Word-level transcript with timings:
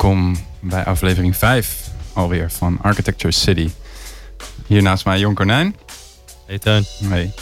Welkom 0.00 0.36
bij 0.60 0.84
aflevering 0.84 1.36
5 1.36 1.90
alweer 2.12 2.50
van 2.50 2.78
Architecture 2.82 3.32
City. 3.32 3.70
Hier 4.66 4.82
naast 4.82 5.04
mij 5.04 5.18
Jon 5.18 5.34
Kornijn. 5.34 5.76
Hey 6.46 6.58
Teun. 6.58 6.84
Hey. 7.04 7.32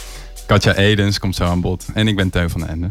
Katja 0.47 0.75
Edens 0.75 1.19
komt 1.19 1.35
zo 1.35 1.43
aan 1.43 1.61
bod. 1.61 1.85
En 1.93 2.07
ik 2.07 2.15
ben 2.15 2.29
Teun 2.29 2.49
van 2.49 2.61
den 2.61 2.69
Ende. 2.69 2.89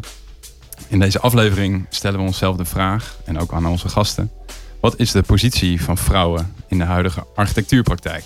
In 0.87 0.99
deze 0.99 1.19
aflevering 1.19 1.85
stellen 1.89 2.19
we 2.19 2.25
onszelf 2.25 2.57
de 2.57 2.65
vraag, 2.65 3.17
en 3.25 3.39
ook 3.39 3.53
aan 3.53 3.65
onze 3.65 3.89
gasten... 3.89 4.31
wat 4.79 4.99
is 4.99 5.11
de 5.11 5.21
positie 5.21 5.81
van 5.81 5.97
vrouwen 5.97 6.53
in 6.67 6.77
de 6.77 6.83
huidige 6.85 7.25
architectuurpraktijk? 7.35 8.23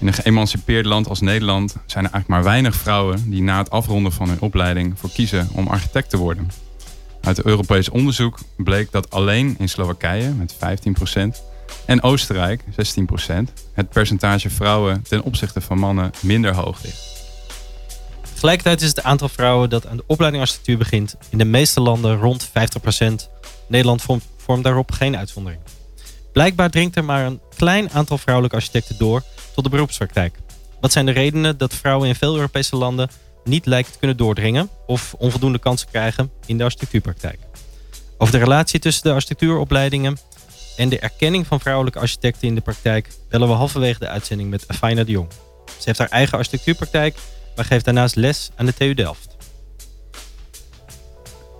In 0.00 0.06
een 0.06 0.12
geëmancipeerd 0.12 0.86
land 0.86 1.08
als 1.08 1.20
Nederland 1.20 1.70
zijn 1.70 2.04
er 2.04 2.10
eigenlijk 2.12 2.28
maar 2.28 2.52
weinig 2.52 2.74
vrouwen... 2.74 3.30
die 3.30 3.42
na 3.42 3.58
het 3.58 3.70
afronden 3.70 4.12
van 4.12 4.28
hun 4.28 4.40
opleiding 4.40 4.98
voor 4.98 5.10
kiezen 5.10 5.48
om 5.52 5.66
architect 5.66 6.10
te 6.10 6.16
worden... 6.16 6.50
Uit 7.28 7.42
Europees 7.42 7.88
onderzoek 7.88 8.38
bleek 8.56 8.92
dat 8.92 9.10
alleen 9.10 9.56
in 9.58 9.68
Slowakije 9.68 10.28
met 10.30 10.54
15% 10.54 10.58
en 11.86 12.02
Oostenrijk 12.02 12.62
16% 12.62 12.64
het 13.72 13.88
percentage 13.88 14.50
vrouwen 14.50 15.02
ten 15.02 15.22
opzichte 15.22 15.60
van 15.60 15.78
mannen 15.78 16.10
minder 16.20 16.54
hoog 16.54 16.82
ligt. 16.82 17.26
Tegelijkertijd 18.32 18.80
is 18.80 18.88
het 18.88 19.02
aantal 19.02 19.28
vrouwen 19.28 19.70
dat 19.70 19.86
aan 19.86 19.96
de 19.96 20.04
opleiding 20.06 20.42
architectuur 20.42 20.78
begint 20.78 21.16
in 21.30 21.38
de 21.38 21.44
meeste 21.44 21.80
landen 21.80 22.18
rond 22.18 22.48
50%. 22.48 22.52
Nederland 23.68 24.02
vormt, 24.36 24.64
daarop 24.64 24.92
geen 24.92 25.16
uitzondering. 25.16 25.60
Blijkbaar 26.32 26.70
dringt 26.70 26.96
er 26.96 27.04
maar 27.04 27.26
een 27.26 27.40
klein 27.56 27.90
aantal 27.90 28.18
vrouwelijke 28.18 28.56
architecten 28.56 28.98
door 28.98 29.22
tot 29.54 29.64
de 29.64 29.70
beroepspraktijk. 29.70 30.38
Wat 30.80 30.92
zijn 30.92 31.06
de 31.06 31.12
redenen 31.12 31.58
dat 31.58 31.74
vrouwen 31.74 32.08
in 32.08 32.14
veel 32.14 32.34
Europese 32.34 32.76
landen 32.76 33.10
niet 33.48 33.66
lijken 33.66 33.92
te 33.92 33.98
kunnen 33.98 34.16
doordringen 34.16 34.70
of 34.86 35.14
onvoldoende 35.18 35.58
kansen 35.58 35.88
krijgen 35.88 36.30
in 36.46 36.58
de 36.58 36.64
architectuurpraktijk. 36.64 37.38
Over 38.18 38.32
de 38.32 38.44
relatie 38.44 38.80
tussen 38.80 39.02
de 39.02 39.12
architectuuropleidingen 39.12 40.18
en 40.76 40.88
de 40.88 40.98
erkenning 40.98 41.46
van 41.46 41.60
vrouwelijke 41.60 41.98
architecten 41.98 42.48
in 42.48 42.54
de 42.54 42.60
praktijk 42.60 43.08
bellen 43.28 43.48
we 43.48 43.54
halverwege 43.54 43.98
de 43.98 44.08
uitzending 44.08 44.50
met 44.50 44.68
Afina 44.68 45.04
de 45.04 45.10
Jong. 45.10 45.28
Ze 45.66 45.82
heeft 45.84 45.98
haar 45.98 46.08
eigen 46.08 46.38
architectuurpraktijk, 46.38 47.16
maar 47.56 47.64
geeft 47.64 47.84
daarnaast 47.84 48.16
les 48.16 48.50
aan 48.56 48.66
de 48.66 48.74
TU 48.74 48.94
Delft. 48.94 49.36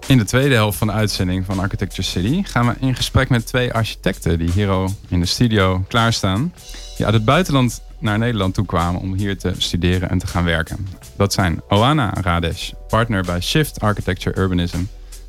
In 0.07 0.19
de 0.19 0.25
tweede 0.25 0.55
helft 0.55 0.79
van 0.79 0.87
de 0.87 0.93
uitzending 0.93 1.45
van 1.45 1.59
Architecture 1.59 2.03
City 2.03 2.43
gaan 2.43 2.67
we 2.67 2.75
in 2.81 2.95
gesprek 2.95 3.29
met 3.29 3.47
twee 3.47 3.73
architecten 3.73 4.39
die 4.39 4.51
hier 4.51 4.91
in 5.09 5.21
de 5.21 5.27
studio 5.27 5.85
klaarstaan. 5.89 6.55
Die 6.97 7.07
uit 7.07 7.15
het 7.15 7.25
buitenland 7.25 7.83
naar 7.99 8.19
Nederland 8.19 8.55
toe 8.55 8.67
kwamen 8.67 9.01
om 9.01 9.15
hier 9.15 9.39
te 9.39 9.53
studeren 9.59 10.11
en 10.11 10.19
te 10.19 10.27
gaan 10.27 10.45
werken. 10.45 10.89
Dat 11.17 11.33
zijn 11.33 11.63
Oana 11.69 12.15
Radesh, 12.21 12.73
partner 12.89 13.23
bij 13.23 13.41
Shift 13.41 13.81
Architecture 13.81 14.41
Urbanism, 14.41 14.81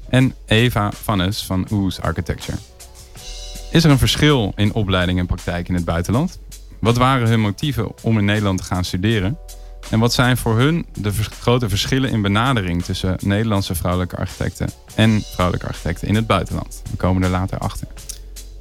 en 0.10 0.34
Eva 0.46 0.92
Vannes 1.02 1.46
van 1.46 1.68
Oes 1.72 2.02
Architecture. 2.02 2.58
Is 3.72 3.84
er 3.84 3.90
een 3.90 3.98
verschil 3.98 4.54
in 4.56 4.74
opleiding 4.74 5.20
en 5.20 5.26
praktijk 5.26 5.68
in 5.68 5.74
het 5.74 5.86
buitenland? 5.86 6.40
Wat 6.80 6.98
waren 6.98 7.28
hun 7.28 7.40
motieven 7.40 7.92
om 8.02 8.18
in 8.18 8.26
Nederland 8.26 8.58
te 8.58 8.64
gaan 8.64 8.86
studeren? 8.86 9.38
En 9.90 10.00
wat 10.00 10.14
zijn 10.14 10.38
voor 10.38 10.58
hun 10.58 10.86
de 11.00 11.12
grote 11.14 11.70
verschillen 11.70 12.10
in 12.10 12.22
benadering 12.22 12.84
tussen 12.84 13.18
Nederlandse 13.20 13.76
vrouwelijke 13.76 14.18
architecten 14.18 14.70
en 14.96 15.22
vrouwelijke 15.22 15.68
architecten 15.68 16.08
in 16.08 16.16
het 16.16 16.28
buitenland? 16.28 16.82
We 16.92 16.98
komen 16.98 17.24
er 17.24 17.30
later 17.30 17.58
achter. 17.58 17.88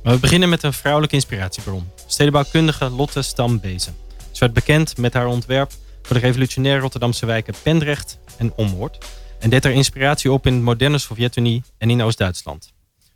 We 0.03 0.19
beginnen 0.19 0.49
met 0.49 0.63
een 0.63 0.73
vrouwelijke 0.73 1.15
inspiratiebron. 1.15 1.89
Stedenbouwkundige 2.11 2.91
Lotte 2.91 3.23
Stambezen. 3.23 3.97
Ze 4.31 4.39
werd 4.39 4.53
bekend 4.53 4.97
met 4.97 5.13
haar 5.13 5.27
ontwerp 5.27 5.73
voor 6.03 6.17
de 6.17 6.23
revolutionaire 6.23 6.81
Rotterdamse 6.81 7.27
wijken 7.27 7.55
Pendrecht 7.63 8.19
en 8.37 8.53
Ommoord. 8.57 9.05
En 9.39 9.51
deed 9.51 9.65
haar 9.65 9.73
inspiratie 9.73 10.33
op 10.33 10.47
in 10.47 10.55
de 10.55 10.63
moderne 10.63 10.99
Sovjet-Unie 10.99 11.63
en 11.79 11.91
in 11.91 12.03
Oost-Duitsland. 12.03 12.73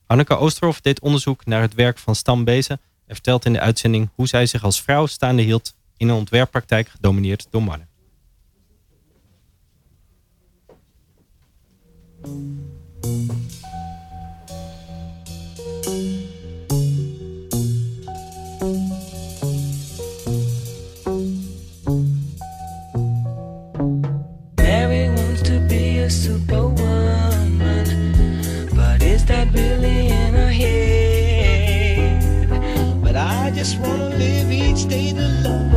Hanneke 0.07 0.37
Oosterhoff 0.37 0.81
deed 0.81 1.01
onderzoek 1.01 1.47
naar 1.47 1.61
het 1.61 1.75
werk 1.75 1.99
van 1.99 2.15
Stambezen 2.15 2.81
en 3.07 3.15
vertelt 3.15 3.45
in 3.45 3.53
de 3.53 3.61
uitzending 3.61 4.11
hoe 4.15 4.27
zij 4.27 4.47
zich 4.47 4.65
als 4.65 4.83
vrouw 4.83 5.07
staande 5.07 5.43
hield 5.43 5.75
in 5.97 6.09
een 6.09 6.17
ontwerppraktijk 6.17 6.89
gedomineerd 6.89 7.47
door 7.51 7.63
mannen. 7.63 7.89
Just 33.63 33.79
wanna 33.79 34.09
live 34.09 34.51
each 34.51 34.89
day 34.89 35.13
to 35.13 35.23
love 35.45 35.72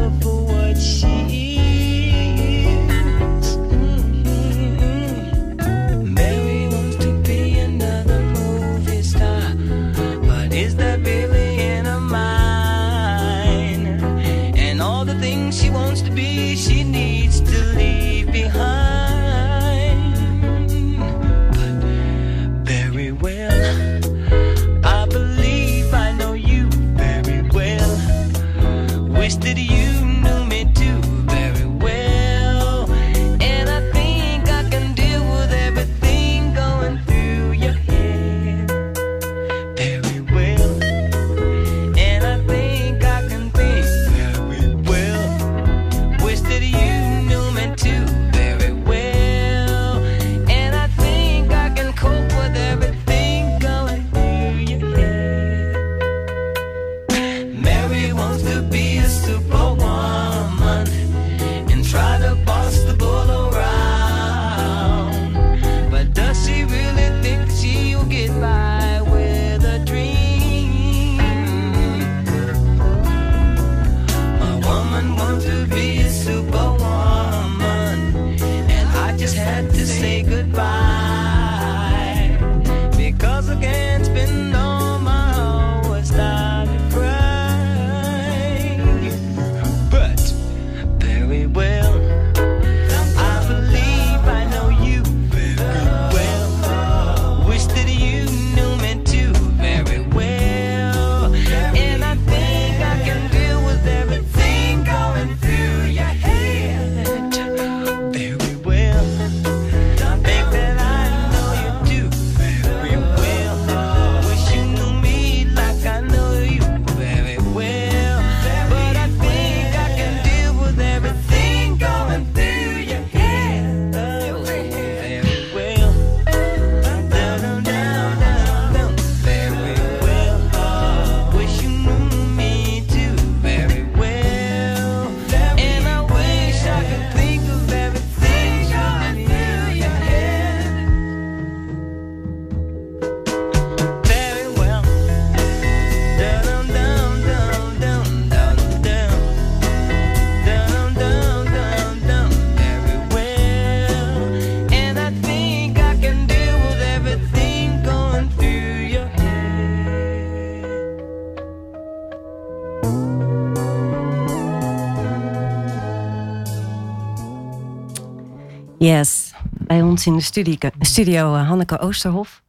Yes, 168.85 169.33
bij 169.43 169.81
ons 169.81 170.05
in 170.05 170.15
de 170.15 170.21
studio, 170.21 170.69
studio 170.79 171.35
uh, 171.35 171.47
Hanneke 171.47 171.79
Oosterhof. 171.79 172.43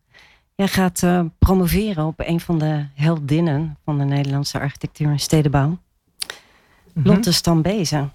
Jij 0.55 0.69
gaat 0.69 1.03
uh, 1.03 1.21
promoveren 1.38 2.05
op 2.05 2.21
een 2.21 2.41
van 2.41 2.59
de 2.59 2.87
heldinnen 2.94 3.77
van 3.85 3.99
de 3.99 4.05
Nederlandse 4.05 4.61
architectuur 4.61 5.11
en 5.11 5.19
stedenbouw. 5.19 5.67
Mm 5.69 5.79
-hmm. 6.93 7.03
Lotte 7.05 7.33
Stambezen. 7.33 8.12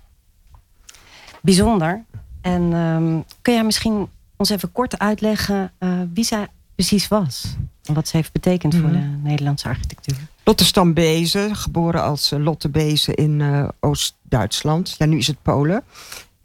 Bijzonder. 1.41 2.03
En 2.41 2.73
um, 2.73 3.23
kun 3.41 3.53
jij 3.53 3.63
misschien 3.63 4.09
ons 4.35 4.49
even 4.49 4.71
kort 4.71 4.99
uitleggen 4.99 5.71
uh, 5.79 6.01
wie 6.13 6.23
zij 6.23 6.47
precies 6.75 7.07
was? 7.07 7.55
En 7.83 7.93
wat 7.93 8.07
ze 8.07 8.17
heeft 8.17 8.31
betekend 8.31 8.73
mm 8.73 8.81
-hmm. 8.81 8.91
voor 8.91 8.99
de 8.99 9.07
Nederlandse 9.23 9.67
architectuur? 9.67 10.17
Lotte 10.43 10.65
Stambezen, 10.65 11.55
geboren 11.55 12.03
als 12.03 12.33
Lotte 12.37 12.69
Bezen 12.69 13.15
in 13.15 13.67
Oost-Duitsland. 13.79 14.95
Ja, 14.97 15.05
nu 15.05 15.17
is 15.17 15.27
het 15.27 15.41
Polen 15.41 15.83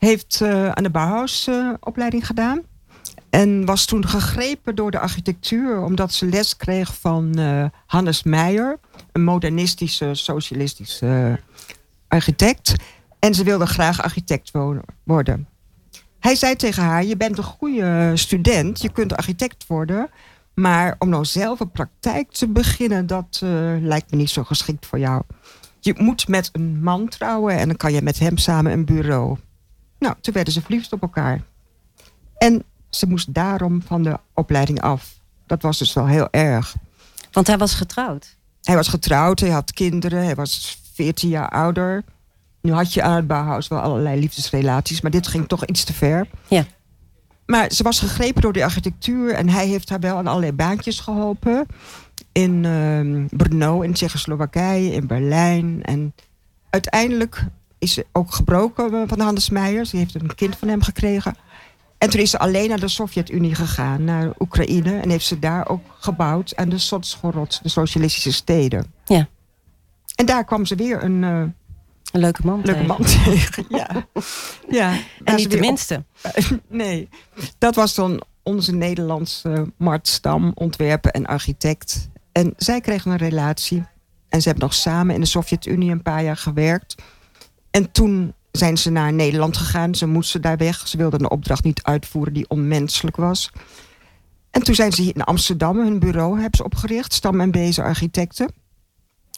heeft 0.06 0.40
uh, 0.42 0.68
aan 0.68 0.82
de 0.82 0.90
Bauhaus 0.90 1.48
uh, 1.48 1.72
opleiding 1.80 2.26
gedaan. 2.26 2.62
En 3.30 3.64
was 3.64 3.84
toen 3.84 4.06
gegrepen 4.06 4.74
door 4.74 4.90
de 4.90 4.98
architectuur... 4.98 5.82
omdat 5.82 6.12
ze 6.12 6.26
les 6.26 6.56
kreeg 6.56 6.94
van 6.94 7.38
uh, 7.38 7.64
Hannes 7.86 8.22
Meijer... 8.22 8.78
een 9.12 9.24
modernistische, 9.24 10.14
socialistische 10.14 11.40
architect. 12.08 12.74
En 13.18 13.34
ze 13.34 13.44
wilde 13.44 13.66
graag 13.66 14.02
architect 14.02 14.50
worden. 15.04 15.48
Hij 16.18 16.34
zei 16.34 16.56
tegen 16.56 16.82
haar, 16.82 17.04
je 17.04 17.16
bent 17.16 17.38
een 17.38 17.44
goede 17.44 18.12
student... 18.14 18.82
je 18.82 18.92
kunt 18.92 19.16
architect 19.16 19.66
worden... 19.66 20.08
maar 20.54 20.96
om 20.98 21.08
nou 21.08 21.24
zelf 21.24 21.60
een 21.60 21.70
praktijk 21.70 22.32
te 22.32 22.48
beginnen... 22.48 23.06
dat 23.06 23.40
lijkt 23.80 24.10
me 24.10 24.16
niet 24.16 24.30
zo 24.30 24.44
geschikt 24.44 24.86
voor 24.86 24.98
jou. 24.98 25.22
Je 25.80 25.94
moet 25.98 26.28
met 26.28 26.48
een 26.52 26.82
man 26.82 27.08
trouwen... 27.08 27.58
en 27.58 27.66
dan 27.66 27.76
kan 27.76 27.92
je 27.92 28.02
met 28.02 28.18
hem 28.18 28.36
samen 28.36 28.72
een 28.72 28.84
bureau... 28.84 29.36
Nou, 29.98 30.14
toen 30.20 30.34
werden 30.34 30.52
ze 30.52 30.62
verliefd 30.62 30.92
op 30.92 31.02
elkaar. 31.02 31.42
En 32.38 32.64
ze 32.90 33.06
moest 33.06 33.34
daarom 33.34 33.82
van 33.82 34.02
de 34.02 34.18
opleiding 34.34 34.80
af. 34.80 35.14
Dat 35.46 35.62
was 35.62 35.78
dus 35.78 35.92
wel 35.92 36.06
heel 36.06 36.28
erg. 36.30 36.74
Want 37.32 37.46
hij 37.46 37.58
was 37.58 37.74
getrouwd? 37.74 38.36
Hij 38.62 38.74
was 38.74 38.88
getrouwd, 38.88 39.40
hij 39.40 39.50
had 39.50 39.72
kinderen, 39.72 40.24
hij 40.24 40.34
was 40.34 40.82
14 40.94 41.28
jaar 41.28 41.48
ouder. 41.48 42.04
Nu 42.60 42.72
had 42.72 42.92
je 42.92 43.02
aan 43.02 43.16
het 43.16 43.26
Bauhaus 43.26 43.68
wel 43.68 43.80
allerlei 43.80 44.20
liefdesrelaties, 44.20 45.00
maar 45.00 45.10
dit 45.10 45.26
ging 45.26 45.48
toch 45.48 45.66
iets 45.66 45.84
te 45.84 45.92
ver. 45.92 46.28
Ja. 46.48 46.64
Maar 47.46 47.72
ze 47.72 47.82
was 47.82 47.98
gegrepen 47.98 48.42
door 48.42 48.52
de 48.52 48.64
architectuur 48.64 49.34
en 49.34 49.48
hij 49.48 49.66
heeft 49.66 49.88
haar 49.88 50.00
wel 50.00 50.16
aan 50.16 50.26
allerlei 50.26 50.52
baantjes 50.52 51.00
geholpen. 51.00 51.66
In 52.32 52.64
uh, 52.64 53.24
Brno, 53.30 53.80
in 53.80 53.92
Tsjechoslowakije, 53.92 54.92
in 54.92 55.06
Berlijn. 55.06 55.82
En 55.82 56.14
uiteindelijk 56.70 57.44
is 57.78 58.02
ook 58.12 58.34
gebroken 58.34 59.08
van 59.08 59.20
Hannes 59.20 59.50
Meijer. 59.50 59.86
Ze 59.86 59.96
heeft 59.96 60.14
een 60.14 60.34
kind 60.34 60.56
van 60.56 60.68
hem 60.68 60.82
gekregen. 60.82 61.36
En 61.98 62.10
toen 62.10 62.20
is 62.20 62.30
ze 62.30 62.38
alleen 62.38 62.68
naar 62.68 62.80
de 62.80 62.88
Sovjet-Unie 62.88 63.54
gegaan, 63.54 64.04
naar 64.04 64.32
Oekraïne. 64.38 64.98
En 64.98 65.10
heeft 65.10 65.26
ze 65.26 65.38
daar 65.38 65.68
ook 65.68 65.82
gebouwd 65.98 66.56
aan 66.56 66.68
de 66.68 66.78
Sotschorod, 66.78 67.60
de 67.62 67.68
socialistische 67.68 68.32
steden. 68.32 68.92
Ja. 69.04 69.28
En 70.14 70.26
daar 70.26 70.44
kwam 70.44 70.66
ze 70.66 70.74
weer 70.74 71.04
een... 71.04 71.22
Uh, 71.22 71.42
een 72.12 72.20
leuke 72.20 72.40
man 72.44 72.60
leuke 72.64 72.72
tegen. 72.72 72.86
man 72.86 73.04
tegen. 73.24 73.64
ja. 73.68 74.06
ja. 74.68 74.98
En 75.24 75.36
niet 75.36 75.50
de 75.50 75.58
minste. 75.58 76.04
Op, 76.22 76.60
nee. 76.68 77.08
Dat 77.58 77.74
was 77.74 77.94
dan 77.94 78.22
onze 78.42 78.72
Nederlandse 78.72 79.72
Mart 79.76 80.08
Stam, 80.08 80.52
ontwerper 80.54 81.10
en 81.10 81.26
architect. 81.26 82.08
En 82.32 82.54
zij 82.56 82.80
kregen 82.80 83.10
een 83.10 83.16
relatie. 83.16 83.84
En 84.28 84.42
ze 84.42 84.48
hebben 84.48 84.66
nog 84.66 84.76
samen 84.76 85.14
in 85.14 85.20
de 85.20 85.26
Sovjet-Unie 85.26 85.90
een 85.90 86.02
paar 86.02 86.22
jaar 86.22 86.36
gewerkt. 86.36 86.94
En 87.76 87.92
toen 87.92 88.34
zijn 88.52 88.76
ze 88.76 88.90
naar 88.90 89.12
Nederland 89.12 89.56
gegaan. 89.56 89.94
Ze 89.94 90.06
moesten 90.06 90.42
daar 90.42 90.56
weg. 90.56 90.88
Ze 90.88 90.96
wilden 90.96 91.20
een 91.20 91.30
opdracht 91.30 91.64
niet 91.64 91.82
uitvoeren 91.82 92.32
die 92.32 92.48
onmenselijk 92.48 93.16
was. 93.16 93.52
En 94.50 94.62
toen 94.62 94.74
zijn 94.74 94.92
ze 94.92 95.02
in 95.02 95.22
Amsterdam 95.22 95.78
hun 95.78 95.98
bureau 95.98 96.32
hebben 96.40 96.56
ze 96.56 96.64
opgericht. 96.64 97.12
Stam 97.12 97.40
en 97.40 97.50
Bezen 97.50 97.84
Architecten. 97.84 98.52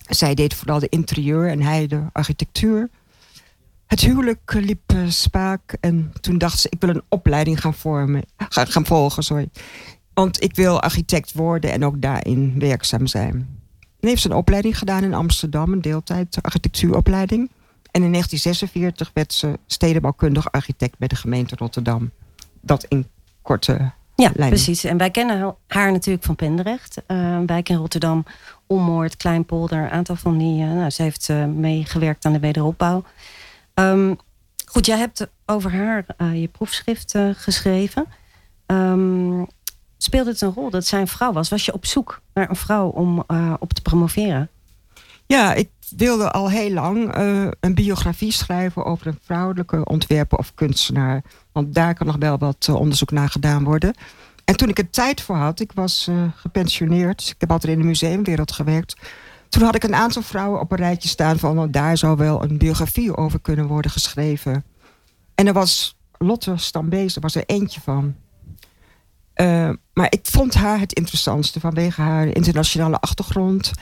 Zij 0.09 0.35
deed 0.35 0.55
vooral 0.55 0.79
de 0.79 0.89
interieur 0.89 1.49
en 1.49 1.63
hij 1.63 1.87
de 1.87 2.03
architectuur. 2.13 2.91
Het 3.87 4.01
huwelijk 4.01 4.53
liep 4.53 4.93
uh, 4.95 5.09
spaak. 5.09 5.77
En 5.81 6.13
toen 6.21 6.39
dacht 6.39 6.59
ze, 6.59 6.69
ik 6.71 6.81
wil 6.81 6.91
een 6.91 7.03
opleiding 7.09 7.61
gaan, 7.61 7.75
vormen, 7.75 8.23
gaan, 8.37 8.67
gaan 8.67 8.87
volgen. 8.87 9.23
Sorry. 9.23 9.49
Want 10.15 10.43
ik 10.43 10.55
wil 10.55 10.81
architect 10.81 11.33
worden 11.33 11.73
en 11.73 11.85
ook 11.85 12.01
daarin 12.03 12.55
werkzaam 12.59 13.07
zijn. 13.07 13.35
En 14.01 14.09
heeft 14.09 14.23
ze 14.23 14.31
een 14.31 14.37
opleiding 14.37 14.79
gedaan 14.79 15.03
in 15.03 15.15
Amsterdam. 15.15 15.73
Een 15.73 15.81
deeltijd 15.81 16.39
architectuuropleiding. 16.43 17.51
En 17.91 18.03
in 18.03 18.13
1946 18.13 19.11
werd 19.15 19.33
ze 19.33 19.59
stedenbouwkundig 19.67 20.53
architect 20.53 20.99
bij 20.99 21.09
de 21.09 21.17
gemeente 21.17 21.57
Rotterdam. 21.57 22.11
Dat 22.61 22.85
in 22.85 23.07
korte 23.43 23.93
ja, 24.15 24.31
lijnen. 24.35 24.49
precies. 24.49 24.85
En 24.85 24.97
wij 24.97 25.11
kennen 25.11 25.57
haar 25.67 25.93
natuurlijk 25.93 26.25
van 26.25 26.37
Pendrecht. 26.37 27.03
Uh, 27.07 27.17
een 27.17 27.47
wijk 27.47 27.69
in 27.69 27.77
Rotterdam, 27.77 28.25
Ommoord, 28.67 29.17
Kleinpolder. 29.17 29.79
Een 29.79 29.91
aantal 29.91 30.17
van 30.17 30.39
die... 30.39 30.63
Uh, 30.65 30.73
nou, 30.73 30.91
ze 30.91 31.03
heeft 31.03 31.29
uh, 31.29 31.45
meegewerkt 31.45 32.25
aan 32.25 32.33
de 32.33 32.39
wederopbouw. 32.39 33.05
Um, 33.75 34.19
goed, 34.67 34.87
jij 34.87 34.99
hebt 34.99 35.29
over 35.47 35.73
haar 35.73 36.05
je 36.35 36.49
proefschrift 36.49 37.15
geschreven. 37.33 38.07
Um, 38.67 39.47
speelde 39.99 40.31
het 40.31 40.41
een 40.41 40.53
rol 40.53 40.71
dat 40.71 40.87
zij 40.87 41.01
een 41.01 41.09
vrouw 41.09 41.33
was? 41.33 41.49
Was 41.49 41.65
je 41.65 41.73
op 41.73 41.87
zoek 41.87 42.21
naar 42.35 42.51
een 42.51 42.57
vrouw 42.57 42.89
om 42.89 43.25
op 43.59 43.73
te 43.73 43.83
promoveren? 43.83 44.49
Ja, 45.27 45.55
ik 45.55 45.69
wilde 45.97 46.31
al 46.31 46.51
heel 46.51 46.71
lang 46.71 47.19
uh, 47.19 47.49
een 47.61 47.75
biografie 47.75 48.33
schrijven 48.33 48.85
over 48.85 49.07
een 49.07 49.19
vrouwelijke 49.23 49.85
ontwerper 49.85 50.39
of 50.39 50.55
kunstenaar. 50.55 51.23
Want 51.53 51.75
daar 51.75 51.95
kan 51.95 52.07
nog 52.07 52.17
wel 52.17 52.39
wat 52.39 52.67
uh, 52.71 52.77
onderzoek 52.77 53.11
naar 53.11 53.29
gedaan 53.29 53.65
worden. 53.65 53.95
En 54.45 54.57
toen 54.57 54.69
ik 54.69 54.79
er 54.79 54.91
tijd 54.91 55.21
voor 55.21 55.37
had, 55.37 55.61
ik 55.61 55.73
was 55.73 56.07
uh, 56.11 56.23
gepensioneerd. 56.35 57.19
Dus 57.19 57.31
ik 57.31 57.37
heb 57.39 57.51
altijd 57.51 57.73
in 57.73 57.79
de 57.79 57.87
museumwereld 57.87 58.53
gewerkt. 58.53 58.97
Toen 59.49 59.63
had 59.63 59.75
ik 59.75 59.83
een 59.85 59.95
aantal 59.95 60.23
vrouwen 60.23 60.61
op 60.61 60.73
een 60.73 60.79
rijtje 60.79 61.09
staan 61.09 61.39
van... 61.39 61.55
Nou, 61.55 61.71
daar 61.71 61.97
zou 61.97 62.17
wel 62.17 62.43
een 62.43 62.59
biografie 62.59 63.17
over 63.17 63.41
kunnen 63.41 63.67
worden 63.67 63.91
geschreven. 63.91 64.65
En 65.35 65.47
er 65.47 65.53
was 65.53 65.97
Lotte 66.19 66.57
Stambezen, 66.57 67.23
was 67.23 67.35
er 67.35 67.45
eentje 67.47 67.81
van. 67.81 68.15
maar 69.93 70.07
ik 70.11 70.21
vond 70.23 70.55
haar 70.55 70.81
het 70.81 70.93
interessantste 70.93 71.61
vanwege 71.61 72.01
haar 72.01 72.27
internationale 72.27 73.01
achtergrond. 73.01 73.73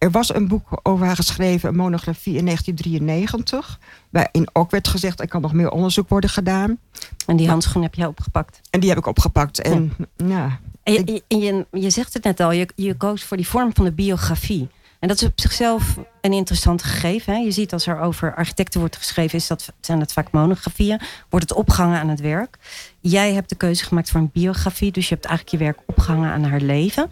Er 0.00 0.10
was 0.10 0.34
een 0.34 0.48
boek 0.48 0.80
over 0.82 1.06
haar 1.06 1.16
geschreven, 1.16 1.68
een 1.68 1.76
monografie 1.76 2.36
in 2.36 2.44
1993. 2.44 3.78
Waarin 4.10 4.48
ook 4.52 4.70
werd 4.70 4.88
gezegd, 4.88 5.20
er 5.20 5.28
kan 5.28 5.40
nog 5.40 5.52
meer 5.52 5.70
onderzoek 5.70 6.08
worden 6.08 6.30
gedaan. 6.30 6.78
En 7.26 7.36
die 7.36 7.48
handschoen 7.48 7.82
heb 7.82 7.94
jij 7.94 8.06
opgepakt? 8.06 8.60
En 8.70 8.80
die 8.80 8.88
heb 8.88 8.98
ik 8.98 9.06
opgepakt. 9.06 9.60
En, 9.60 9.92
ja. 10.16 10.26
ja 10.26 10.58
en 10.82 10.92
je, 10.92 11.22
je, 11.28 11.36
je, 11.38 11.66
je, 11.70 11.90
zegt 11.90 12.14
het 12.14 12.24
net 12.24 12.40
al, 12.40 12.52
je, 12.52 12.68
je 12.74 12.94
koos 12.94 13.24
voor 13.24 13.36
die 13.36 13.46
vorm 13.46 13.74
van 13.74 13.84
de 13.84 13.92
biografie. 13.92 14.68
En 14.98 15.08
dat 15.08 15.20
is 15.20 15.28
op 15.28 15.40
zichzelf 15.40 15.98
een 16.20 16.32
interessant 16.32 16.82
gegeven. 16.82 17.34
Hè? 17.34 17.38
Je 17.38 17.50
ziet 17.50 17.72
als 17.72 17.86
er 17.86 18.00
over 18.00 18.34
architecten 18.34 18.80
wordt 18.80 18.96
geschreven, 18.96 19.38
is 19.38 19.46
dat, 19.46 19.72
zijn 19.80 20.00
het 20.00 20.12
vaak 20.12 20.30
monografieën. 20.30 21.00
Wordt 21.28 21.48
het 21.48 21.58
opgehangen 21.58 22.00
aan 22.00 22.08
het 22.08 22.20
werk. 22.20 22.58
Jij 23.00 23.32
hebt 23.32 23.48
de 23.48 23.56
keuze 23.56 23.84
gemaakt 23.84 24.10
voor 24.10 24.20
een 24.20 24.30
biografie. 24.32 24.92
Dus 24.92 25.08
je 25.08 25.14
hebt 25.14 25.26
eigenlijk 25.26 25.56
je 25.56 25.64
werk 25.64 25.82
opgehangen 25.86 26.32
aan 26.32 26.44
haar 26.44 26.60
leven. 26.60 27.10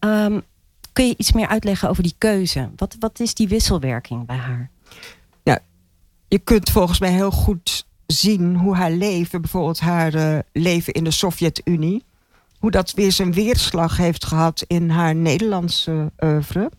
Um, 0.00 0.42
kun 0.92 1.06
je 1.06 1.14
iets 1.16 1.32
meer 1.32 1.48
uitleggen 1.48 1.88
over 1.88 2.02
die 2.02 2.14
keuze? 2.18 2.70
Wat, 2.76 2.96
wat 2.98 3.20
is 3.20 3.34
die 3.34 3.48
wisselwerking 3.48 4.26
bij 4.26 4.36
haar? 4.36 4.70
Ja, 5.42 5.58
je 6.28 6.38
kunt 6.38 6.70
volgens 6.70 7.00
mij 7.00 7.12
heel 7.12 7.30
goed 7.30 7.86
zien 8.06 8.56
hoe 8.56 8.74
haar 8.74 8.90
leven, 8.90 9.40
bijvoorbeeld 9.40 9.80
haar 9.80 10.14
uh, 10.14 10.38
leven 10.52 10.92
in 10.92 11.04
de 11.04 11.10
Sovjet-Unie, 11.10 12.04
hoe 12.58 12.70
dat 12.70 12.92
weer 12.92 13.12
zijn 13.12 13.32
weerslag 13.32 13.96
heeft 13.96 14.24
gehad 14.24 14.64
in 14.66 14.90
haar 14.90 15.14
Nederlandse 15.14 16.12
oeuvre. 16.24 16.70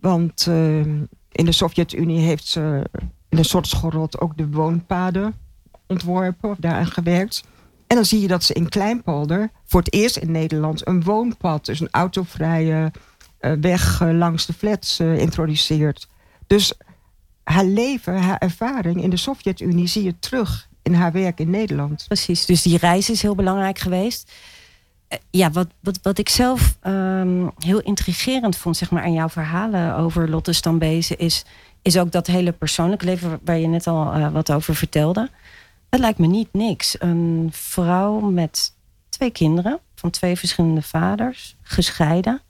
Want 0.00 0.46
uh, 0.48 0.78
in 1.32 1.44
de 1.44 1.52
Sovjet-Unie 1.52 2.20
heeft 2.20 2.46
ze 2.46 2.90
in 3.28 3.38
een 3.38 3.44
soort 3.44 3.66
schorot 3.66 4.20
ook 4.20 4.36
de 4.36 4.48
woonpaden 4.50 5.34
ontworpen 5.86 6.50
of 6.50 6.56
daaraan 6.56 6.86
gewerkt. 6.86 7.44
En 7.86 7.96
dan 7.96 8.04
zie 8.04 8.20
je 8.20 8.28
dat 8.28 8.44
ze 8.44 8.52
in 8.54 8.68
Kleinpolder 8.68 9.50
voor 9.64 9.80
het 9.80 9.92
eerst 9.92 10.16
in 10.16 10.30
Nederland 10.30 10.86
een 10.86 11.02
woonpad, 11.02 11.64
dus 11.64 11.80
een 11.80 11.88
autovrije 11.90 12.92
weg 13.38 14.00
uh, 14.00 14.18
langs 14.18 14.46
de 14.46 14.52
flats 14.52 15.00
uh, 15.00 15.18
introduceert. 15.18 16.08
Dus 16.46 16.72
haar 17.44 17.64
leven, 17.64 18.22
haar 18.22 18.38
ervaring 18.38 19.02
in 19.02 19.10
de 19.10 19.16
Sovjet-Unie 19.16 19.86
zie 19.86 20.02
je 20.02 20.18
terug 20.18 20.68
in 20.82 20.94
haar 20.94 21.12
werk 21.12 21.40
in 21.40 21.50
Nederland. 21.50 22.04
Precies, 22.06 22.46
dus 22.46 22.62
die 22.62 22.78
reis 22.78 23.10
is 23.10 23.22
heel 23.22 23.34
belangrijk 23.34 23.78
geweest. 23.78 24.32
Ja, 25.30 25.50
wat, 25.50 25.68
wat, 25.80 25.98
wat 26.02 26.18
ik 26.18 26.28
zelf 26.28 26.76
um, 26.82 27.50
heel 27.58 27.80
intrigerend 27.80 28.56
vond 28.56 28.76
zeg 28.76 28.90
maar, 28.90 29.02
aan 29.02 29.12
jouw 29.12 29.28
verhalen 29.28 29.96
over 29.96 30.30
Lotte 30.30 30.52
Stambezen... 30.52 31.18
is, 31.18 31.44
is 31.82 31.98
ook 31.98 32.12
dat 32.12 32.26
hele 32.26 32.52
persoonlijke 32.52 33.04
leven 33.04 33.40
waar 33.44 33.58
je 33.58 33.66
net 33.66 33.86
al 33.86 34.30
wat 34.30 34.52
over 34.52 34.74
vertelde. 34.74 35.30
Het 35.90 36.00
lijkt 36.00 36.18
me 36.18 36.26
niet 36.26 36.48
niks. 36.52 36.96
Een 36.98 37.48
vrouw 37.52 38.20
met 38.20 38.72
twee 39.08 39.30
kinderen 39.30 39.80
van 39.94 40.10
twee 40.10 40.36
verschillende 40.36 40.82
vaders, 40.82 41.56
gescheiden. 41.62 42.42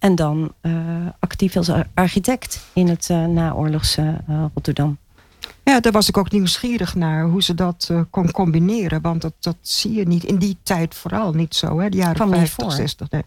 En 0.00 0.14
dan 0.14 0.52
uh, 0.62 0.72
actief 1.18 1.56
als 1.56 1.70
architect 1.94 2.60
in 2.72 2.88
het 2.88 3.08
uh, 3.08 3.26
naoorlogse 3.26 4.20
uh, 4.30 4.44
Rotterdam. 4.54 4.98
Ja, 5.64 5.80
daar 5.80 5.92
was 5.92 6.08
ik 6.08 6.16
ook 6.16 6.30
nieuwsgierig 6.30 6.94
naar 6.94 7.24
hoe 7.24 7.42
ze 7.42 7.54
dat 7.54 7.90
kon 8.10 8.30
combineren. 8.30 9.00
Want 9.00 9.22
dat, 9.22 9.32
dat 9.40 9.56
zie 9.60 9.92
je 9.92 10.06
niet 10.06 10.24
in 10.24 10.36
die 10.36 10.56
tijd 10.62 10.94
vooral 10.94 11.32
niet 11.32 11.54
zo, 11.54 11.78
hè, 11.78 11.88
de 11.88 11.96
jaren 11.96 12.28
50, 12.28 12.72
60. 12.72 13.10
Nee. 13.10 13.24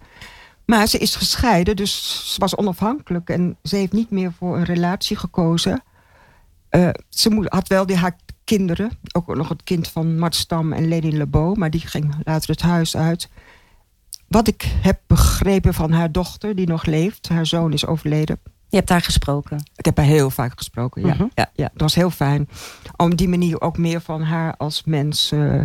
Maar 0.65 0.87
ze 0.87 0.97
is 0.97 1.15
gescheiden, 1.15 1.75
dus 1.75 2.23
ze 2.33 2.39
was 2.39 2.55
onafhankelijk 2.55 3.29
en 3.29 3.57
ze 3.63 3.75
heeft 3.75 3.91
niet 3.91 4.09
meer 4.09 4.33
voor 4.37 4.57
een 4.57 4.63
relatie 4.63 5.17
gekozen. 5.17 5.83
Ze 7.09 7.45
had 7.49 7.67
wel 7.67 7.85
die, 7.85 7.95
haar 7.95 8.15
kinderen, 8.43 8.91
ook 9.11 9.35
nog 9.35 9.49
het 9.49 9.63
kind 9.63 9.87
van 9.87 10.19
Mart 10.19 10.35
Stam 10.35 10.73
en 10.73 10.87
Leni 10.87 11.17
Lebo, 11.17 11.53
maar 11.53 11.69
die 11.69 11.87
ging 11.87 12.15
later 12.23 12.49
het 12.49 12.61
huis 12.61 12.97
uit. 12.97 13.29
Wat 14.33 14.47
ik 14.47 14.73
heb 14.81 14.99
begrepen 15.07 15.73
van 15.73 15.91
haar 15.91 16.11
dochter, 16.11 16.55
die 16.55 16.67
nog 16.67 16.85
leeft, 16.85 17.29
haar 17.29 17.45
zoon 17.45 17.73
is 17.73 17.85
overleden. 17.85 18.39
Je 18.67 18.75
hebt 18.77 18.89
haar 18.89 19.01
gesproken? 19.01 19.57
Ik 19.75 19.85
heb 19.85 19.97
haar 19.97 20.05
heel 20.05 20.29
vaak 20.29 20.57
gesproken, 20.57 21.05
ja. 21.05 21.13
Mhm. 21.13 21.25
ja, 21.33 21.51
ja. 21.53 21.69
Het 21.73 21.81
was 21.81 21.95
heel 21.95 22.09
fijn 22.09 22.49
om 22.95 23.15
die 23.15 23.27
manier 23.27 23.61
ook 23.61 23.77
meer 23.77 24.01
van 24.01 24.21
haar 24.21 24.57
als 24.57 24.83
mens 24.83 25.31
uh, 25.31 25.63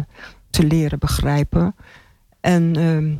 te 0.50 0.64
leren 0.64 0.98
begrijpen. 0.98 1.74
En 2.40 2.78
uh, 2.78 3.16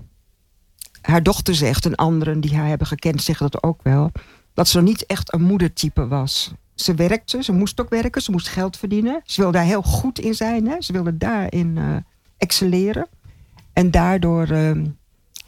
haar 1.00 1.22
dochter 1.22 1.54
zegt, 1.54 1.86
en 1.86 1.94
anderen 1.94 2.40
die 2.40 2.56
haar 2.56 2.68
hebben 2.68 2.86
gekend 2.86 3.22
zeggen 3.22 3.50
dat 3.50 3.62
ook 3.62 3.82
wel, 3.82 4.12
dat 4.54 4.68
ze 4.68 4.82
niet 4.82 5.06
echt 5.06 5.32
een 5.32 5.42
moedertype 5.42 6.08
was. 6.08 6.52
Ze 6.74 6.94
werkte, 6.94 7.42
ze 7.42 7.52
moest 7.52 7.80
ook 7.80 7.90
werken, 7.90 8.22
ze 8.22 8.30
moest 8.30 8.48
geld 8.48 8.76
verdienen. 8.76 9.20
Ze 9.24 9.40
wilde 9.40 9.56
daar 9.56 9.66
heel 9.66 9.82
goed 9.82 10.18
in 10.18 10.34
zijn, 10.34 10.68
hè? 10.68 10.80
ze 10.80 10.92
wilde 10.92 11.16
daarin 11.16 11.76
uh, 11.76 11.96
excelleren. 12.36 13.06
En 13.72 13.90
daardoor 13.90 14.50
uh, 14.50 14.70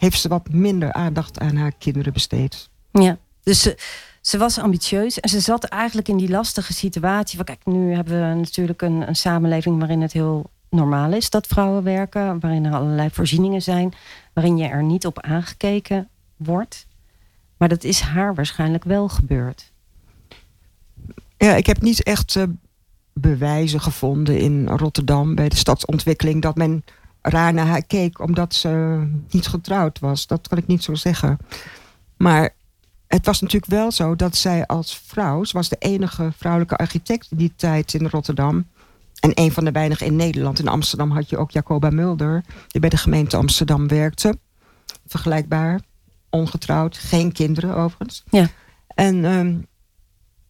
heeft 0.01 0.19
ze 0.19 0.27
wat 0.27 0.49
minder 0.49 0.93
aandacht 0.93 1.39
aan 1.39 1.55
haar 1.55 1.71
kinderen 1.77 2.13
besteed. 2.13 2.69
Ja, 2.91 3.17
dus 3.43 3.61
ze, 3.61 3.77
ze 4.21 4.37
was 4.37 4.59
ambitieus 4.59 5.19
en 5.19 5.29
ze 5.29 5.39
zat 5.39 5.63
eigenlijk 5.63 6.07
in 6.07 6.17
die 6.17 6.29
lastige 6.29 6.73
situatie. 6.73 7.35
Van, 7.35 7.45
kijk, 7.45 7.65
nu 7.65 7.93
hebben 7.93 8.29
we 8.29 8.35
natuurlijk 8.35 8.81
een, 8.81 9.07
een 9.07 9.15
samenleving 9.15 9.79
waarin 9.79 10.01
het 10.01 10.11
heel 10.11 10.49
normaal 10.69 11.13
is 11.13 11.29
dat 11.29 11.47
vrouwen 11.47 11.83
werken, 11.83 12.39
waarin 12.39 12.65
er 12.65 12.73
allerlei 12.73 13.09
voorzieningen 13.09 13.61
zijn, 13.61 13.93
waarin 14.33 14.57
je 14.57 14.67
er 14.67 14.83
niet 14.83 15.05
op 15.05 15.21
aangekeken 15.21 16.09
wordt. 16.37 16.87
Maar 17.57 17.69
dat 17.69 17.83
is 17.83 17.99
haar 17.99 18.35
waarschijnlijk 18.35 18.83
wel 18.83 19.07
gebeurd. 19.09 19.71
Ja, 21.37 21.55
ik 21.55 21.65
heb 21.65 21.81
niet 21.81 22.03
echt 22.03 22.35
uh, 22.35 22.43
bewijzen 23.13 23.81
gevonden 23.81 24.39
in 24.39 24.67
Rotterdam 24.67 25.35
bij 25.35 25.49
de 25.49 25.55
stadsontwikkeling 25.55 26.41
dat 26.41 26.55
men 26.55 26.83
raar 27.21 27.53
naar 27.53 27.67
haar 27.67 27.83
keek 27.85 28.19
omdat 28.19 28.53
ze 28.53 29.03
niet 29.29 29.47
getrouwd 29.47 29.99
was. 29.99 30.27
Dat 30.27 30.47
kan 30.47 30.57
ik 30.57 30.67
niet 30.67 30.83
zo 30.83 30.95
zeggen. 30.95 31.37
Maar 32.17 32.53
het 33.07 33.25
was 33.25 33.41
natuurlijk 33.41 33.71
wel 33.71 33.91
zo 33.91 34.15
dat 34.15 34.35
zij 34.35 34.65
als 34.65 35.01
vrouw, 35.05 35.43
ze 35.43 35.53
was 35.53 35.69
de 35.69 35.75
enige 35.79 36.31
vrouwelijke 36.37 36.77
architect 36.77 37.27
in 37.31 37.37
die 37.37 37.53
tijd 37.55 37.93
in 37.93 38.07
Rotterdam. 38.07 38.65
En 39.19 39.31
een 39.33 39.51
van 39.51 39.63
de 39.63 39.71
weinigen 39.71 40.05
in 40.05 40.15
Nederland. 40.15 40.59
In 40.59 40.67
Amsterdam 40.67 41.11
had 41.11 41.29
je 41.29 41.37
ook 41.37 41.51
Jacoba 41.51 41.89
Mulder, 41.89 42.43
die 42.67 42.81
bij 42.81 42.89
de 42.89 42.97
gemeente 42.97 43.37
Amsterdam 43.37 43.87
werkte. 43.87 44.37
Vergelijkbaar, 45.07 45.79
ongetrouwd, 46.29 46.97
geen 46.97 47.31
kinderen 47.31 47.75
overigens. 47.75 48.23
Ja. 48.29 48.47
En 48.87 49.25
ehm, 49.25 49.57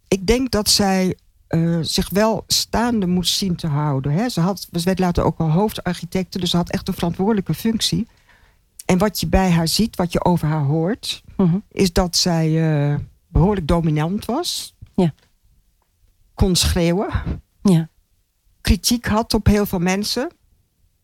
ik 0.07 0.27
denk 0.27 0.51
dat 0.51 0.69
zij 0.69 1.17
uh, 1.55 1.77
zich 1.81 2.09
wel 2.09 2.43
staande 2.47 3.07
moest 3.07 3.33
zien 3.35 3.55
te 3.55 3.67
houden. 3.67 4.11
Hè. 4.11 4.29
Ze, 4.29 4.39
had, 4.41 4.67
ze 4.71 4.83
werd 4.83 4.99
later 4.99 5.23
ook 5.23 5.39
al 5.39 5.51
hoofdarchitecte, 5.51 6.39
dus 6.39 6.49
ze 6.49 6.57
had 6.57 6.69
echt 6.69 6.87
een 6.87 6.93
verantwoordelijke 6.93 7.53
functie. 7.53 8.07
En 8.85 8.97
wat 8.97 9.19
je 9.19 9.27
bij 9.27 9.51
haar 9.51 9.67
ziet, 9.67 9.95
wat 9.95 10.11
je 10.11 10.23
over 10.25 10.47
haar 10.47 10.63
hoort, 10.63 11.23
Mhm. 11.37 11.57
is 11.71 11.93
dat 11.93 12.15
zij 12.15 12.49
uh, 12.91 12.95
behoorlijk 13.27 13.67
dominant 13.67 14.25
was. 14.25 14.75
Ja. 14.95 15.13
Kon 16.33 16.55
schreeuwen. 16.55 17.09
Ja. 17.61 17.89
Kritiek 18.61 19.05
had 19.05 19.33
op 19.33 19.45
heel 19.45 19.65
veel 19.65 19.79
mensen. 19.79 20.29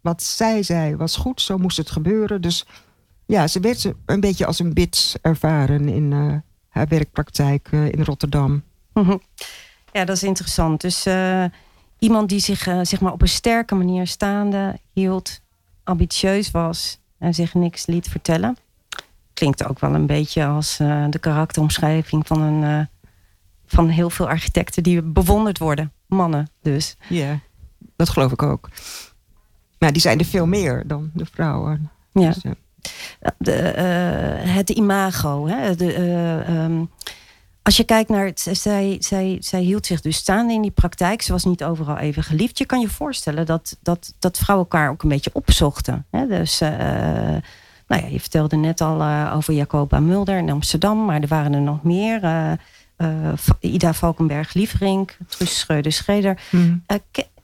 Wat 0.01 0.23
zij 0.23 0.63
zei 0.63 0.95
was 0.95 1.15
goed, 1.15 1.41
zo 1.41 1.57
moest 1.57 1.77
het 1.77 1.89
gebeuren. 1.91 2.41
Dus 2.41 2.65
ja, 3.25 3.47
ze 3.47 3.59
werd 3.59 3.91
een 4.05 4.19
beetje 4.19 4.45
als 4.45 4.59
een 4.59 4.73
bits 4.73 5.15
ervaren 5.21 5.89
in 5.89 6.11
uh, 6.11 6.33
haar 6.67 6.87
werkpraktijk 6.87 7.71
in 7.71 8.03
Rotterdam. 8.03 8.63
Mhm. 8.93 9.17
Ja, 9.91 10.05
dat 10.05 10.15
is 10.15 10.23
interessant. 10.23 10.81
Dus 10.81 11.05
iemand 11.99 12.29
die 12.29 12.39
zich 12.39 12.61
zeg 12.81 12.99
maar 12.99 13.11
op 13.11 13.21
een 13.21 13.27
sterke 13.27 13.75
manier 13.75 14.07
staande 14.07 14.79
hield, 14.93 15.41
ambitieus 15.83 16.51
was 16.51 16.99
en 17.17 17.33
zich 17.33 17.53
niks 17.53 17.85
liet 17.85 18.07
vertellen 18.07 18.57
klinkt 19.37 19.67
ook 19.67 19.79
wel 19.79 19.93
een 19.93 20.05
beetje 20.05 20.45
als 20.45 20.79
uh, 20.79 21.05
de 21.09 21.19
karakteromschrijving 21.19 22.27
van, 22.27 22.41
een, 22.41 22.87
van 23.65 23.89
heel 23.89 24.09
veel 24.09 24.27
architecten 24.27 24.83
die 24.83 25.01
bewonderd 25.01 25.57
worden. 25.57 25.91
Mannen 26.07 26.49
dus. 26.61 26.97
Ja, 27.09 27.39
dat 27.95 28.09
geloof 28.09 28.31
ik 28.31 28.43
ook. 28.43 28.69
Maar 29.79 29.91
die 29.91 30.01
zijn 30.01 30.19
er 30.19 30.25
veel 30.25 30.45
meer 30.45 30.83
dan 30.87 31.11
de 31.13 31.25
vrouwen. 31.25 31.91
Ja. 32.11 32.29
Dus. 32.29 32.41
De, 33.37 33.51
het 34.47 34.69
imago. 34.69 35.47
Hè? 35.47 35.75
De, 35.75 35.95
um, 36.49 36.89
als 37.67 37.77
je 37.77 37.83
kijkt 37.83 38.09
naar 38.09 38.25
het, 38.25 38.47
zij, 38.51 38.97
zij, 38.99 39.37
zij 39.39 39.61
hield 39.61 39.85
zich 39.85 40.01
dus 40.01 40.15
staande 40.15 40.53
in 40.53 40.61
die 40.61 40.71
praktijk. 40.71 41.21
Ze 41.21 41.31
was 41.31 41.43
niet 41.43 41.63
overal 41.63 41.97
even 41.97 42.23
geliefd. 42.23 42.57
Je 42.57 42.65
kan 42.65 42.79
je 42.79 42.89
voorstellen 42.89 43.45
dat, 43.45 43.77
dat, 43.81 44.13
dat 44.19 44.37
vrouwen 44.37 44.67
elkaar 44.69 44.89
ook 44.89 45.03
een 45.03 45.09
beetje 45.09 45.29
opzochten. 45.33 46.05
Hè? 46.11 46.27
Dus 46.27 46.59
nou 46.59 48.01
ja, 48.01 48.07
je 48.07 48.19
vertelde 48.19 48.55
net 48.55 48.81
al 48.81 49.01
uh, 49.01 49.33
over 49.35 49.53
Jacoba 49.53 49.99
Mulder 49.99 50.37
in 50.37 50.49
Amsterdam, 50.49 51.05
maar 51.05 51.21
er 51.21 51.27
waren 51.27 51.53
er 51.53 51.61
nog 51.61 51.83
meer. 51.83 52.23
Uh, 52.23 52.51
uh, 52.97 53.33
Ida 53.59 53.93
Valkenberg 53.93 54.53
Lieverink, 54.53 55.17
Truus 55.27 55.59
Schreuder 55.59 55.91
Schreder. 55.91 56.41
Hmm. 56.49 56.83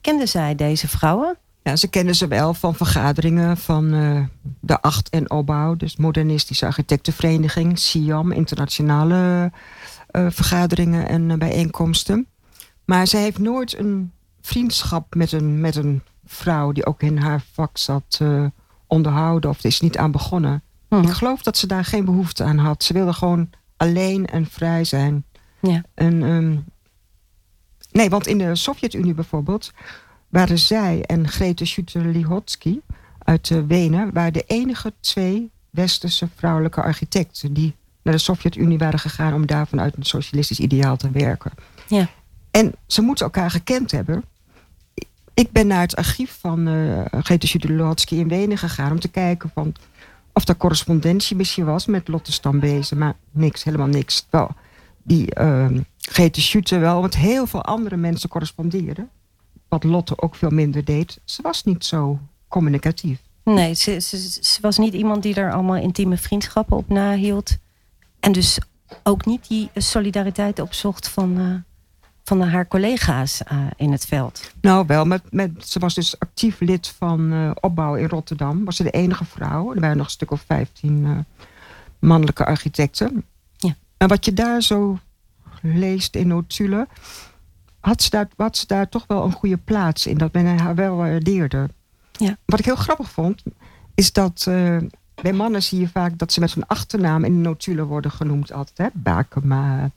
kenden 0.02 0.28
zij 0.28 0.56
deze 0.56 0.88
vrouwen? 0.88 1.38
Ja, 1.64 1.76
ze 1.76 1.88
kenden 1.88 2.16
ze 2.16 2.28
wel 2.28 2.54
van 2.54 2.76
vergaderingen 2.76 3.58
van 3.58 3.90
de 4.60 4.82
Acht 4.82 5.10
en 5.10 5.32
Opbouw, 5.32 5.76
dus 5.76 5.96
Modernistische 5.96 6.66
Architectenvereniging, 6.66 7.80
SIAM, 7.80 8.32
internationale 8.32 9.52
vergaderingen 10.14 11.08
en 11.08 11.40
bijeenkomsten. 11.40 12.28
Maar 12.86 13.08
zij 13.08 13.22
heeft 13.22 13.40
nooit 13.40 13.78
een 13.78 14.12
vriendschap 14.42 15.16
met 15.16 15.32
een, 15.32 15.62
met 15.62 15.76
een 15.76 16.02
vrouw 16.26 16.72
die 16.72 16.86
ook 16.86 17.02
in 17.02 17.18
haar 17.18 17.44
vak 17.54 17.78
zat 17.78 18.20
onderhouden 18.88 19.50
of 19.50 19.64
is 19.64 19.82
niet 19.82 19.98
aan 19.98 20.12
begonnen. 20.12 20.64
Mhm. 20.90 21.04
Ik 21.04 21.10
geloof 21.10 21.42
dat 21.44 21.58
ze 21.58 21.68
daar 21.68 21.86
geen 21.86 22.06
behoefte 22.06 22.44
aan 22.44 22.58
had. 22.58 22.84
Ze 22.84 22.94
wilde 22.94 23.14
gewoon 23.14 23.50
alleen 23.78 24.26
en 24.26 24.46
vrij 24.46 24.84
zijn. 24.84 25.26
Ja. 25.62 25.84
En, 25.94 26.22
um, 26.22 26.66
nee, 27.92 28.10
want 28.10 28.28
in 28.28 28.38
de 28.38 28.56
Sovjet-Unie 28.56 29.14
bijvoorbeeld 29.14 29.72
waren 30.30 30.60
zij 30.60 31.04
en 31.06 31.28
Grete 31.28 31.66
Schutter-Lihotsky 31.66 32.80
uit 33.20 33.66
Wenen 33.68 34.14
waren 34.14 34.34
de 34.34 34.44
enige 34.48 34.94
twee 35.00 35.52
westerse 35.70 36.28
vrouwelijke 36.36 36.82
architecten 36.82 37.54
die 37.54 37.76
naar 38.04 38.14
de 38.14 38.20
Sovjet-Unie 38.20 38.78
waren 38.78 39.00
gegaan 39.00 39.34
om 39.34 39.46
daar 39.46 39.68
vanuit 39.68 39.98
een 39.98 40.04
socialistisch 40.04 40.60
ideaal 40.60 40.98
te 40.98 41.12
werken. 41.12 41.52
Ja. 41.88 42.10
En 42.52 42.74
ze 42.88 43.02
moeten 43.02 43.26
elkaar 43.26 43.52
gekend 43.52 43.92
hebben. 43.92 44.24
Ik 45.34 45.52
ben 45.52 45.68
naar 45.68 45.82
het 45.82 45.96
archief 45.96 46.38
van 46.40 46.68
uh, 46.68 47.02
Grete 47.12 47.48
Schudelotsky 47.48 48.16
in 48.16 48.28
Wenen 48.28 48.58
gegaan... 48.58 48.92
om 48.92 49.00
te 49.00 49.08
kijken 49.08 49.52
van 49.54 49.76
of 50.34 50.48
er 50.48 50.58
correspondentie 50.58 51.36
misschien 51.36 51.66
was 51.66 51.86
met 51.86 52.08
Lotte 52.08 52.32
Stambezen. 52.32 52.98
Maar 52.98 53.16
niks, 53.32 53.64
helemaal 53.64 53.88
niks. 53.88 54.28
Wel, 54.30 54.50
die 55.04 55.40
uh, 55.40 55.68
Grete 55.98 56.42
Schute 56.42 56.78
wel, 56.78 57.02
want 57.02 57.16
heel 57.16 57.48
veel 57.48 57.64
andere 57.64 57.96
mensen 57.98 58.30
correspondeerden. 58.30 59.10
Wat 59.68 59.84
Lotte 59.84 60.22
ook 60.22 60.36
veel 60.36 60.50
minder 60.50 60.86
deed. 60.86 61.20
Ze 61.26 61.42
was 61.42 61.64
niet 61.64 61.86
zo 61.86 62.20
communicatief. 62.48 63.22
Nee, 63.44 63.74
ze, 63.74 64.00
ze, 64.00 64.18
ze 64.42 64.62
was 64.62 64.78
niet 64.78 64.94
iemand 64.94 65.24
die 65.24 65.36
er 65.36 65.54
allemaal 65.54 65.76
intieme 65.76 66.18
vriendschappen 66.18 66.78
op 66.78 66.90
nahield. 66.90 67.58
En 68.24 68.32
dus 68.32 68.58
ook 69.04 69.26
niet 69.26 69.48
die 69.48 69.70
solidariteit 69.76 70.60
opzocht 70.60 71.08
van... 71.08 71.40
Uh 71.40 71.56
van 72.26 72.42
haar 72.42 72.68
collega's 72.68 73.42
uh, 73.52 73.68
in 73.76 73.92
het 73.92 74.06
veld? 74.06 74.52
Nou, 74.62 74.86
wel. 74.88 75.06
Met, 75.06 75.22
met, 75.30 75.70
ze 75.70 75.80
was 75.80 75.94
dus 75.94 76.20
actief 76.20 76.60
lid 76.60 76.88
van 76.88 77.34
uh, 77.34 77.52
opbouw 77.62 77.96
in 77.96 78.08
Rotterdam. 78.08 78.66
Was 78.66 78.76
ze 78.76 78.84
de 78.84 78.92
enige 78.92 79.26
vrouw. 79.26 79.74
Er 79.74 79.80
waren 79.80 79.98
nog 79.98 80.06
een 80.06 80.12
stuk 80.12 80.32
of 80.32 80.44
vijftien 80.48 81.26
mannelijke 82.00 82.46
architecten. 82.46 83.26
Ja. 83.58 83.76
En 83.98 84.08
wat 84.08 84.26
je 84.26 84.34
daar 84.34 84.62
zo 84.62 85.00
leest 85.62 86.16
in 86.16 86.28
notulen... 86.28 86.88
Had 87.80 88.02
ze, 88.02 88.10
daar, 88.10 88.28
had 88.36 88.58
ze 88.58 88.68
daar 88.68 88.90
toch 88.90 89.04
wel 89.08 89.24
een 89.24 89.32
goede 89.32 89.58
plaats 89.58 90.08
in. 90.08 90.18
Dat 90.18 90.34
men 90.34 90.60
haar 90.60 90.76
wel 90.76 90.96
waardeerde. 90.96 91.70
Ja. 92.12 92.38
Wat 92.46 92.60
ik 92.60 92.66
heel 92.66 92.76
grappig 92.76 93.12
vond... 93.12 93.44
is 93.96 94.12
dat 94.12 94.48
bij 95.22 95.34
mannen 95.34 95.64
zie 95.64 95.80
je 95.80 95.88
vaak 95.88 96.18
dat 96.18 96.34
ze 96.34 96.40
met 96.40 96.54
hun 96.54 96.68
achternaam... 96.68 97.24
in 97.24 97.34
de 97.34 97.40
notulen 97.40 97.86
worden 97.86 98.12
genoemd 98.12 98.52
altijd. 98.52 98.78
Hè? 98.78 98.88
Bakema, 98.94 99.92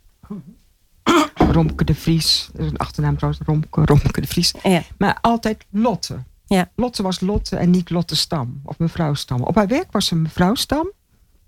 Romke 1.34 1.84
de 1.84 1.94
Vries. 1.94 2.48
Dat 2.52 2.64
is 2.64 2.70
een 2.70 2.76
achternaam 2.76 3.16
trouwens, 3.16 3.44
Romke, 3.46 3.84
Romke 3.84 4.20
de 4.20 4.26
Vries. 4.26 4.54
Ja. 4.62 4.82
Maar 4.98 5.18
altijd 5.20 5.64
Lotte. 5.70 6.22
Ja. 6.46 6.70
Lotte 6.74 7.02
was 7.02 7.20
Lotte 7.20 7.56
en 7.56 7.70
niet 7.70 7.90
Lotte 7.90 8.16
Stam. 8.16 8.60
Of 8.64 8.78
mevrouw 8.78 9.14
Stam. 9.14 9.42
Op 9.42 9.54
haar 9.54 9.66
werk 9.66 9.92
was 9.92 10.06
ze 10.06 10.14
mevrouw 10.14 10.54
Stam. 10.54 10.90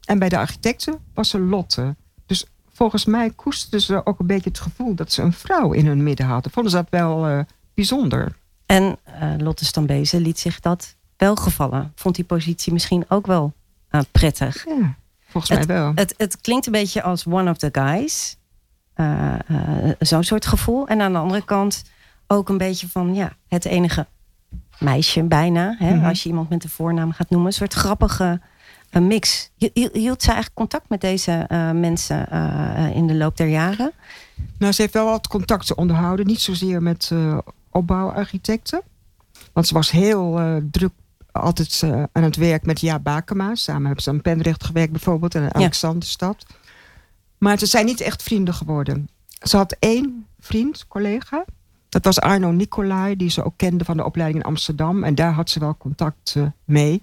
En 0.04 0.18
bij 0.18 0.28
de 0.28 0.38
architecten 0.38 0.98
was 1.14 1.28
ze 1.28 1.38
Lotte. 1.38 1.96
Dus 2.26 2.46
volgens 2.72 3.04
mij 3.04 3.30
koesterden 3.30 3.80
ze 3.80 4.06
ook 4.06 4.18
een 4.18 4.26
beetje 4.26 4.48
het 4.48 4.60
gevoel... 4.60 4.94
dat 4.94 5.12
ze 5.12 5.22
een 5.22 5.32
vrouw 5.32 5.72
in 5.72 5.87
hun 5.87 6.02
midden 6.02 6.26
hadden. 6.26 6.52
Vonden 6.52 6.72
ze 6.72 6.78
dat 6.78 6.90
wel 6.90 7.28
uh, 7.28 7.40
bijzonder. 7.75 8.37
En 8.66 8.98
uh, 9.22 9.34
Lotte 9.37 9.64
Stambezen 9.64 10.20
liet 10.20 10.38
zich 10.38 10.60
dat 10.60 10.96
wel 11.16 11.37
gevallen. 11.37 11.92
Vond 11.94 12.14
die 12.14 12.25
positie 12.25 12.72
misschien 12.72 13.04
ook 13.08 13.26
wel 13.26 13.52
uh, 13.90 14.00
prettig. 14.12 14.64
Ja, 14.64 14.95
volgens 15.28 15.59
mij 15.59 15.66
wel. 15.66 15.92
Het, 15.95 16.14
het 16.16 16.40
klinkt 16.40 16.66
een 16.66 16.73
beetje 16.73 17.02
als 17.02 17.26
one 17.26 17.50
of 17.50 17.57
the 17.57 17.68
guys. 17.73 18.37
Uh, 18.97 19.35
Zo'n 19.99 20.23
soort 20.23 20.47
gevoel. 20.47 20.87
En 20.88 21.00
aan 21.00 21.12
de 21.12 21.18
andere 21.18 21.45
kant 21.45 21.85
ook 22.26 22.49
een 22.49 22.59
beetje 22.59 22.88
van 22.88 23.14
ja, 23.14 23.33
het 23.49 23.64
enige 23.64 24.07
meisje 24.78 25.23
bijna. 25.23 25.75
Hè, 25.78 25.90
mm 25.90 25.99
-hmm. 25.99 26.09
Als 26.09 26.23
je 26.23 26.28
iemand 26.28 26.49
met 26.49 26.62
de 26.62 26.68
voornaam 26.68 27.12
gaat 27.12 27.30
noemen. 27.30 27.49
Een 27.49 27.54
soort 27.54 27.75
grappige 27.75 28.40
mix. 28.92 29.50
Hield 29.73 30.23
ze 30.23 30.33
eigenlijk 30.33 30.54
contact 30.54 30.88
met 30.88 31.00
deze 31.00 31.47
mensen 31.75 32.28
in 32.95 33.07
de 33.07 33.14
loop 33.14 33.37
der 33.37 33.49
jaren? 33.49 33.92
Nou, 34.59 34.73
ze 34.73 34.80
heeft 34.80 34.95
wel 34.95 35.04
wat 35.04 35.28
contacten 35.28 35.78
onderhouden. 35.78 36.26
Niet 36.26 36.40
zozeer 36.40 36.83
met 36.83 37.12
opbouwarchitecten. 37.71 38.83
Want 39.52 39.66
ze 39.66 39.75
was 39.75 39.90
heel 39.90 40.61
druk 40.71 40.92
altijd 41.40 41.83
aan 42.12 42.23
het 42.23 42.37
werk 42.37 42.66
met 42.66 42.80
Ja 42.80 42.99
Bakema. 42.99 43.54
Samen 43.54 43.85
hebben 43.85 44.02
ze 44.02 44.11
aan 44.11 44.23
Pendrecht 44.23 44.64
gewerkt 44.64 44.92
bijvoorbeeld. 44.92 45.35
En 45.35 45.42
in 45.42 45.54
Alexanderstad. 45.54 46.45
Ja. 46.49 46.54
Maar 47.38 47.59
ze 47.59 47.66
zijn 47.66 47.87
niet 47.87 48.00
echt 48.00 48.23
vrienden 48.23 48.54
geworden. 48.54 49.09
Ze 49.42 49.57
had 49.57 49.76
één 49.78 50.26
vriend, 50.40 50.85
collega. 50.88 51.45
Dat 51.88 52.04
was 52.04 52.21
Arno 52.21 52.50
Nicolai. 52.50 53.16
Die 53.16 53.30
ze 53.30 53.45
ook 53.45 53.57
kende 53.57 53.85
van 53.85 53.97
de 53.97 54.04
opleiding 54.04 54.42
in 54.42 54.49
Amsterdam. 54.49 55.04
En 55.04 55.14
daar 55.14 55.33
had 55.33 55.50
ze 55.50 55.61
wel 55.61 55.76
contact 55.76 56.37
mee. 56.64 57.00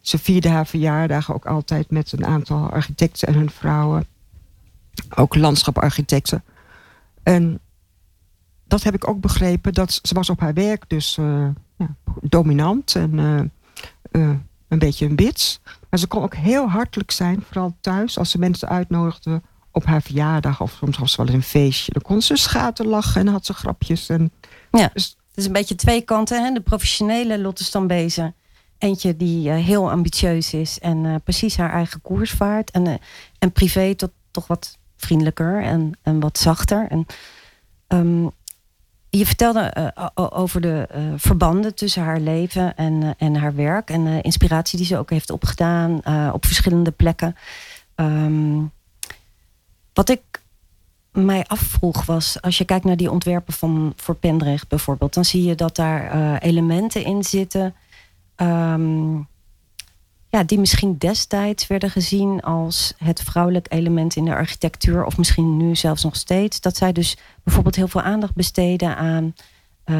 Ze 0.00 0.18
vierde 0.18 0.48
haar 0.48 0.66
verjaardagen 0.66 1.34
ook 1.34 1.46
altijd 1.46 1.90
met 1.90 2.12
een 2.12 2.26
aantal 2.26 2.70
architecten 2.70 3.28
en 3.28 3.34
hun 3.34 3.50
vrouwen. 3.50 4.06
Ook 5.14 5.34
landschaparchitecten. 5.34 6.44
En 7.22 7.60
dat 8.64 8.82
heb 8.82 8.94
ik 8.94 9.08
ook 9.08 9.20
begrepen. 9.20 9.74
Dat 9.74 10.00
ze 10.02 10.14
was 10.14 10.30
op 10.30 10.40
haar 10.40 10.54
werk 10.54 10.84
dus 10.86 11.16
uh, 11.16 11.48
ja, 11.76 11.94
dominant 12.20 12.94
en 12.94 13.18
uh, 13.18 13.40
uh, 14.10 14.30
een 14.68 14.78
beetje 14.78 15.06
een 15.06 15.16
bits. 15.16 15.60
Maar 15.90 15.98
ze 15.98 16.06
kon 16.06 16.22
ook 16.22 16.34
heel 16.34 16.68
hartelijk 16.68 17.10
zijn, 17.10 17.42
vooral 17.42 17.76
thuis. 17.80 18.18
Als 18.18 18.30
ze 18.30 18.38
mensen 18.38 18.68
uitnodigde 18.68 19.42
op 19.72 19.84
haar 19.84 20.02
verjaardag 20.02 20.60
of 20.60 20.72
soms 20.72 20.98
was 20.98 21.10
ze 21.10 21.16
wel 21.16 21.26
eens 21.26 21.34
een 21.34 21.42
feestje. 21.42 21.92
Dan 21.92 22.02
kon 22.02 22.22
ze 22.22 22.36
schaten 22.36 22.86
lachen 22.86 23.20
en 23.20 23.26
had 23.26 23.46
ze 23.46 23.52
grapjes. 23.52 24.08
En, 24.08 24.32
ja, 24.70 24.90
dus, 24.92 25.16
het 25.28 25.38
is 25.38 25.46
een 25.46 25.52
beetje 25.52 25.74
twee 25.74 26.00
kanten. 26.00 26.44
Hè? 26.44 26.52
De 26.52 26.60
professionele 26.60 27.38
Lotte 27.38 27.64
Stambezen 27.64 28.34
Eentje 28.78 29.16
die 29.16 29.48
uh, 29.48 29.64
heel 29.64 29.90
ambitieus 29.90 30.52
is 30.54 30.78
en 30.78 31.04
uh, 31.04 31.14
precies 31.24 31.56
haar 31.56 31.72
eigen 31.72 32.00
koers 32.00 32.30
vaart. 32.30 32.70
En, 32.70 32.86
uh, 32.86 32.94
en 33.38 33.52
privé 33.52 33.94
tot 33.94 34.10
toch 34.30 34.46
wat 34.46 34.78
vriendelijker 34.96 35.62
en, 35.62 35.98
en 36.02 36.20
wat 36.20 36.38
zachter. 36.38 36.86
En, 36.88 37.06
um, 37.88 38.30
je 39.10 39.26
vertelde 39.26 39.92
over 40.14 40.60
de 40.60 40.88
verbanden 41.16 41.74
tussen 41.74 42.02
haar 42.02 42.20
leven 42.20 42.76
en, 42.76 43.14
en 43.18 43.36
haar 43.36 43.54
werk. 43.54 43.90
En 43.90 44.04
de 44.04 44.20
inspiratie 44.20 44.78
die 44.78 44.86
ze 44.86 44.98
ook 44.98 45.10
heeft 45.10 45.30
opgedaan 45.30 46.00
op 46.32 46.46
verschillende 46.46 46.90
plekken. 46.90 47.36
Um, 47.96 48.72
wat 49.92 50.08
ik 50.08 50.20
mij 51.12 51.44
afvroeg 51.46 52.04
was, 52.04 52.42
als 52.42 52.58
je 52.58 52.64
kijkt 52.64 52.84
naar 52.84 52.96
die 52.96 53.10
ontwerpen 53.10 53.54
van 53.54 53.92
voor 53.96 54.14
Pendrecht 54.14 54.68
bijvoorbeeld, 54.68 55.14
dan 55.14 55.24
zie 55.24 55.44
je 55.44 55.54
dat 55.54 55.76
daar 55.76 56.38
elementen 56.38 57.04
in 57.04 57.24
zitten 57.24 57.74
Um, 58.42 59.28
ja, 60.30 60.44
die 60.44 60.58
misschien 60.58 60.98
destijds 60.98 61.66
werden 61.66 61.90
gezien 61.90 62.40
als 62.40 62.94
het 62.96 63.22
vrouwelijk 63.22 63.66
element 63.68 64.16
in 64.16 64.24
de 64.24 64.34
architectuur, 64.34 65.04
of 65.04 65.18
misschien 65.18 65.56
nu 65.56 65.76
zelfs 65.76 66.02
nog 66.02 66.16
steeds. 66.16 66.60
Dat 66.60 66.76
zij 66.76 66.92
dus 66.92 67.16
bijvoorbeeld 67.42 67.76
heel 67.76 67.88
veel 67.88 68.02
aandacht 68.02 68.34
besteden 68.34 68.96
aan 68.96 69.34
uh, 69.84 69.96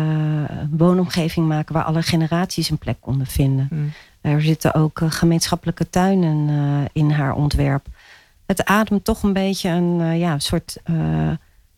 woonomgeving 0.71 1.47
maken 1.47 1.75
waar 1.75 1.85
alle 1.85 2.03
generaties 2.03 2.71
een 2.71 2.79
plek 2.79 2.97
konden 3.01 3.27
vinden. 3.27 3.67
Hmm. 3.71 3.93
Er 4.21 4.43
zitten 4.43 4.75
ook 4.75 5.01
uh, 5.01 5.11
gemeenschappelijke 5.11 5.91
tuinen 5.91 6.49
uh, 6.49 6.85
in 6.93 7.11
haar 7.11 7.35
ontwerp. 7.35 7.87
Het 8.47 8.64
ademt 8.64 9.05
toch 9.05 9.23
een 9.23 9.33
beetje 9.33 9.69
een 9.69 10.19
ja, 10.19 10.38
soort 10.38 10.77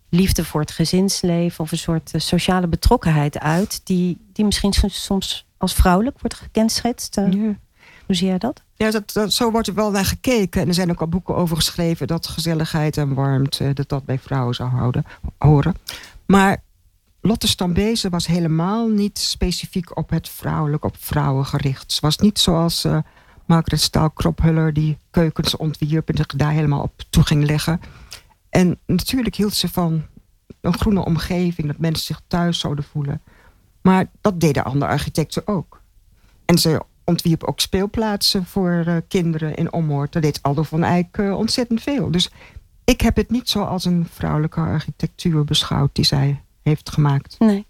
liefde 0.09 0.45
voor 0.45 0.61
het 0.61 0.71
gezinsleven 0.71 1.65
of 1.65 1.73
een 1.73 1.79
soort 1.79 2.13
sociale 2.17 2.67
betrokkenheid 2.67 3.39
uit, 3.39 3.81
die, 3.85 4.19
die 4.33 4.45
misschien 4.45 4.73
soms 4.87 5.47
als 5.57 5.75
vrouwelijk 5.75 6.21
wordt 6.21 6.37
gekenschetst. 6.37 7.15
Ja. 7.15 7.55
Hoe 8.11 8.19
zie 8.19 8.29
jij 8.29 8.39
dat? 8.39 8.63
Ja, 8.75 8.91
dat, 8.91 9.33
zo 9.33 9.51
wordt 9.51 9.69
er 9.69 9.75
wel 9.75 9.91
naar 9.91 10.05
gekeken. 10.05 10.61
En 10.61 10.69
er 10.69 10.75
zijn 10.75 10.91
ook 10.91 11.01
al 11.01 11.09
boeken 11.09 11.37
over 11.37 11.57
geschreven 11.57 12.07
dat 12.07 12.27
gezelligheid 12.27 12.97
en 12.97 13.15
warmte, 13.15 13.73
dat 13.73 13.89
dat 13.89 14.05
bij 14.05 14.19
vrouwen 14.19 14.55
zou 14.55 14.71
houden, 14.71 15.05
horen. 15.39 15.75
Maar 16.27 16.63
Lotte 17.21 17.49
Stambezen 17.49 18.11
was 18.11 18.27
helemaal 18.27 18.89
niet 18.89 19.19
specifiek 19.19 19.97
op 19.97 20.11
het 20.11 20.29
vrouwelijk, 20.29 20.85
op 20.85 20.97
vrouwen 20.99 21.47
gericht. 21.47 21.93
Ze 21.93 22.01
was 22.01 22.19
niet 22.19 22.39
zoals 22.39 22.85
uh, 22.85 22.99
Margaret 23.47 23.81
Staal 23.81 24.11
Krophuller 24.11 24.73
die 24.73 24.99
keukens 25.11 25.57
ontwierp 25.57 26.09
en 26.09 26.17
zich 26.17 26.27
daar 26.27 26.53
helemaal 26.53 26.83
op 26.83 27.03
toe 27.11 27.23
ging 27.23 27.45
leggen. 27.47 27.81
En 28.49 28.79
natuurlijk 28.87 29.37
hield 29.37 29.55
ze 29.55 29.69
van 29.69 30.03
een 30.61 30.79
groene 30.79 31.05
omgeving, 31.05 31.67
dat 31.67 31.79
mensen 31.79 32.05
zich 32.05 32.21
thuis 32.27 32.59
zouden 32.59 32.85
voelen. 32.85 33.23
Maar 33.83 34.07
dat 34.21 34.41
deden 34.41 34.65
andere 34.65 34.91
architecten 34.91 35.47
ook. 35.47 35.81
En 36.45 36.59
ze 36.59 36.81
ontwierp 37.11 37.45
ook 37.45 37.61
speelplaatsen 37.61 38.47
voor 38.47 38.85
uh, 38.87 38.97
kinderen 39.09 39.55
in 39.55 39.73
Ommoord. 39.73 40.13
Dat 40.13 40.23
deed 40.23 40.43
Aldo 40.43 40.63
van 40.63 40.85
Eyck 40.85 41.17
uh, 41.17 41.39
ontzettend 41.39 41.83
veel. 41.83 42.11
Dus 42.11 42.31
ik 42.85 43.01
heb 43.01 43.17
het 43.17 43.31
niet 43.31 43.49
zo 43.49 43.63
als 43.63 43.85
een 43.85 44.07
vrouwelijke 44.11 44.61
architectuur 44.61 45.45
beschouwd 45.45 45.95
die 45.95 46.05
zij 46.05 46.43
heeft 46.63 46.91
gemaakt. 46.91 47.37
Nee. 47.39 47.67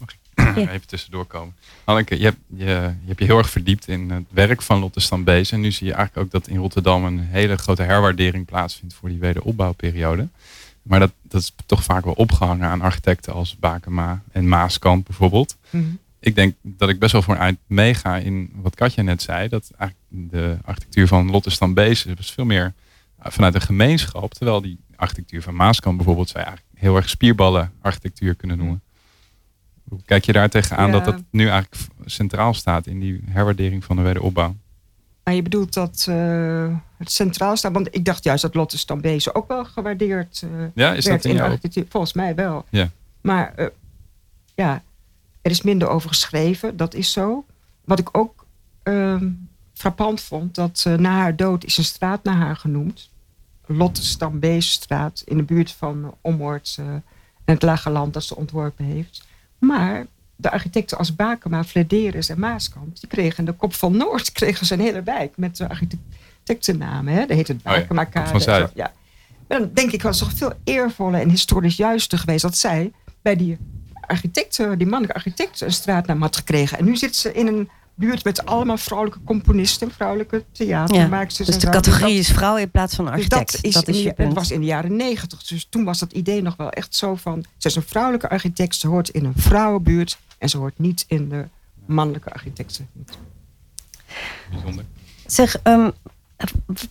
Okay. 0.00 0.64
Even 0.74 0.86
tussendoor 0.86 1.26
komen. 1.26 1.54
Anneke, 1.84 2.18
je 2.18 2.24
hebt, 2.24 2.38
je, 2.46 2.64
je 2.64 3.06
hebt 3.06 3.18
je 3.18 3.24
heel 3.24 3.38
erg 3.38 3.50
verdiept 3.50 3.88
in 3.88 4.10
het 4.10 4.26
werk 4.30 4.62
van 4.62 4.80
Lotte 4.80 5.00
Stambees. 5.00 5.52
En 5.52 5.60
nu 5.60 5.72
zie 5.72 5.86
je 5.86 5.92
eigenlijk 5.92 6.26
ook 6.26 6.32
dat 6.32 6.48
in 6.48 6.60
Rotterdam 6.60 7.04
een 7.04 7.18
hele 7.18 7.56
grote 7.56 7.82
herwaardering 7.82 8.46
plaatsvindt 8.46 8.94
voor 8.94 9.08
die 9.08 9.18
wederopbouwperiode. 9.18 10.28
Maar 10.82 10.98
dat, 10.98 11.12
dat 11.22 11.40
is 11.40 11.54
toch 11.66 11.84
vaak 11.84 12.04
wel 12.04 12.14
opgehangen 12.14 12.68
aan 12.68 12.80
architecten 12.80 13.32
als 13.32 13.56
Bakema 13.56 14.22
en 14.32 14.48
Maaskant 14.48 15.06
bijvoorbeeld. 15.06 15.56
Mm 15.70 15.80
-hmm. 15.80 15.98
Ik 16.22 16.34
denk 16.34 16.54
dat 16.62 16.88
ik 16.88 16.98
best 16.98 17.12
wel 17.12 17.22
voor 17.22 17.34
een 17.34 17.40
eind 17.40 17.58
meega 17.66 18.16
in 18.16 18.50
wat 18.54 18.74
Katja 18.74 19.02
net 19.02 19.22
zei. 19.22 19.48
Dat 19.48 19.70
eigenlijk 19.76 20.30
de 20.30 20.56
architectuur 20.64 21.06
van 21.06 21.30
Lotte 21.30 21.50
Stambees 21.50 22.04
was 22.16 22.32
veel 22.32 22.44
meer 22.44 22.72
vanuit 23.18 23.54
een 23.54 23.60
gemeenschap. 23.60 24.34
Terwijl 24.34 24.60
die 24.60 24.78
architectuur 24.96 25.42
van 25.42 25.54
Maaskant 25.54 25.96
bijvoorbeeld 25.96 26.28
zij 26.28 26.42
eigenlijk 26.42 26.66
heel 26.74 26.96
erg 26.96 27.08
spierballen 27.08 27.72
architectuur 27.80 28.34
kunnen 28.34 28.58
noemen. 28.58 28.82
Hoe 29.88 30.02
kijk 30.04 30.24
je 30.24 30.32
daar 30.32 30.48
tegenaan 30.48 30.86
ja. 30.86 30.92
dat 30.92 31.04
dat 31.04 31.22
nu 31.30 31.48
eigenlijk 31.48 31.82
centraal 32.04 32.54
staat 32.54 32.86
in 32.86 33.00
die 33.00 33.24
herwaardering 33.26 33.84
van 33.84 33.96
de 33.96 34.02
wederopbouw? 34.02 34.56
Maar 35.24 35.34
je 35.34 35.42
bedoelt 35.42 35.72
dat 35.72 36.06
uh, 36.08 36.76
het 36.96 37.10
centraal 37.10 37.56
staat. 37.56 37.72
Want 37.72 37.94
ik 37.94 38.04
dacht 38.04 38.24
juist 38.24 38.42
dat 38.42 38.54
Lotte 38.54 38.78
Stambezen 38.78 39.34
ook 39.34 39.48
wel 39.48 39.64
gewaardeerd 39.64 40.42
uh, 40.44 40.64
ja, 40.74 40.94
is 40.94 41.06
werd 41.06 41.22
dat 41.22 41.32
in, 41.32 41.38
in 41.38 41.44
architectuur. 41.44 41.84
Volgens 41.88 42.12
mij 42.12 42.34
wel. 42.34 42.64
Ja. 42.68 42.90
Maar 43.20 43.52
uh, 43.56 43.66
ja, 44.54 44.82
er 45.42 45.50
is 45.50 45.62
minder 45.62 45.88
over 45.88 46.08
geschreven. 46.08 46.76
Dat 46.76 46.94
is 46.94 47.12
zo. 47.12 47.44
Wat 47.84 47.98
ik 47.98 48.08
ook 48.16 48.46
ehm, 48.82 49.30
frappant 49.74 50.20
vond. 50.20 50.54
Dat 50.54 50.86
na 50.96 51.10
haar 51.10 51.36
dood 51.36 51.64
is 51.64 51.78
een 51.78 51.84
straat 51.84 52.24
naar 52.24 52.36
haar 52.36 52.56
genoemd. 52.56 53.10
Lotte 53.66 54.04
Stambezenstraat. 54.04 55.22
In 55.24 55.36
de 55.36 55.42
buurt 55.42 55.70
van 55.70 56.14
Ommoord. 56.20 56.78
en 56.78 57.02
het 57.44 57.62
Lage 57.62 57.90
Land 57.90 58.12
dat 58.14 58.24
ze 58.24 58.36
ontworpen 58.36 58.84
heeft. 58.84 59.26
Maar 59.58 60.06
de 60.42 60.50
architecten 60.50 60.98
als 60.98 61.14
Bakema, 61.14 61.64
Flederis 61.64 62.28
en 62.28 62.38
Maaskant... 62.38 63.00
die 63.00 63.08
kregen 63.08 63.44
de 63.44 63.52
Kop 63.52 63.74
van 63.74 63.96
Noord 63.96 64.32
kregen 64.38 64.66
ze 64.66 64.74
een 64.74 64.80
hele 64.80 65.02
wijk 65.02 65.36
met 65.36 65.56
de 65.56 65.68
architectennamen. 65.68 67.14
Hè? 67.14 67.26
Dat 67.26 67.36
heet 67.36 67.48
het 67.48 67.62
Bakema 67.62 68.08
oh 68.34 68.40
ja, 68.40 68.70
ja. 68.74 68.92
Dan 69.46 69.70
denk 69.72 69.92
ik, 69.92 70.02
was 70.02 70.18
toch 70.18 70.32
veel 70.34 70.52
eervoller 70.64 71.20
en 71.20 71.28
historisch 71.28 71.76
juister 71.76 72.18
geweest... 72.18 72.42
dat 72.42 72.56
zij 72.56 72.92
bij 73.22 73.36
die 73.36 73.58
architecten, 74.06 74.78
die 74.78 74.86
mannelijke 74.86 75.14
architecten... 75.14 75.66
een 75.66 75.72
straatnaam 75.72 76.20
had 76.20 76.36
gekregen. 76.36 76.78
En 76.78 76.84
nu 76.84 76.96
zit 76.96 77.16
ze 77.16 77.32
in 77.32 77.46
een 77.46 77.68
buurt 77.94 78.24
met 78.24 78.46
allemaal 78.46 78.76
vrouwelijke 78.76 79.24
componisten... 79.24 79.90
vrouwelijke 79.90 80.44
theatermaaksters. 80.52 81.48
Ja, 81.48 81.54
dus 81.54 81.62
de 81.62 81.70
categorie 81.70 82.18
is 82.18 82.28
vrouw 82.30 82.56
in 82.56 82.70
plaats 82.70 82.94
van 82.94 83.08
architect. 83.08 83.52
Dat 83.52 83.64
is, 83.64 83.74
dat 83.74 83.88
is 83.88 84.02
je 84.02 84.12
punt. 84.12 84.28
Het 84.28 84.36
was 84.36 84.50
in 84.50 84.60
de 84.60 84.66
jaren 84.66 84.96
negentig. 84.96 85.42
Dus 85.42 85.66
toen 85.70 85.84
was 85.84 85.98
dat 85.98 86.12
idee 86.12 86.42
nog 86.42 86.56
wel 86.56 86.70
echt 86.70 86.94
zo 86.94 87.14
van... 87.14 87.44
ze 87.56 87.68
is 87.68 87.74
een 87.74 87.82
vrouwelijke 87.82 88.28
architect, 88.28 88.74
ze 88.74 88.88
hoort 88.88 89.08
in 89.08 89.24
een 89.24 89.36
vrouwenbuurt... 89.36 90.18
en 90.38 90.48
ze 90.48 90.58
hoort 90.58 90.78
niet 90.78 91.04
in 91.08 91.28
de 91.28 91.44
mannelijke 91.86 92.32
architecten. 92.32 92.88
Bijzonder. 94.50 94.84
Zeg, 95.26 95.56
um, 95.64 95.92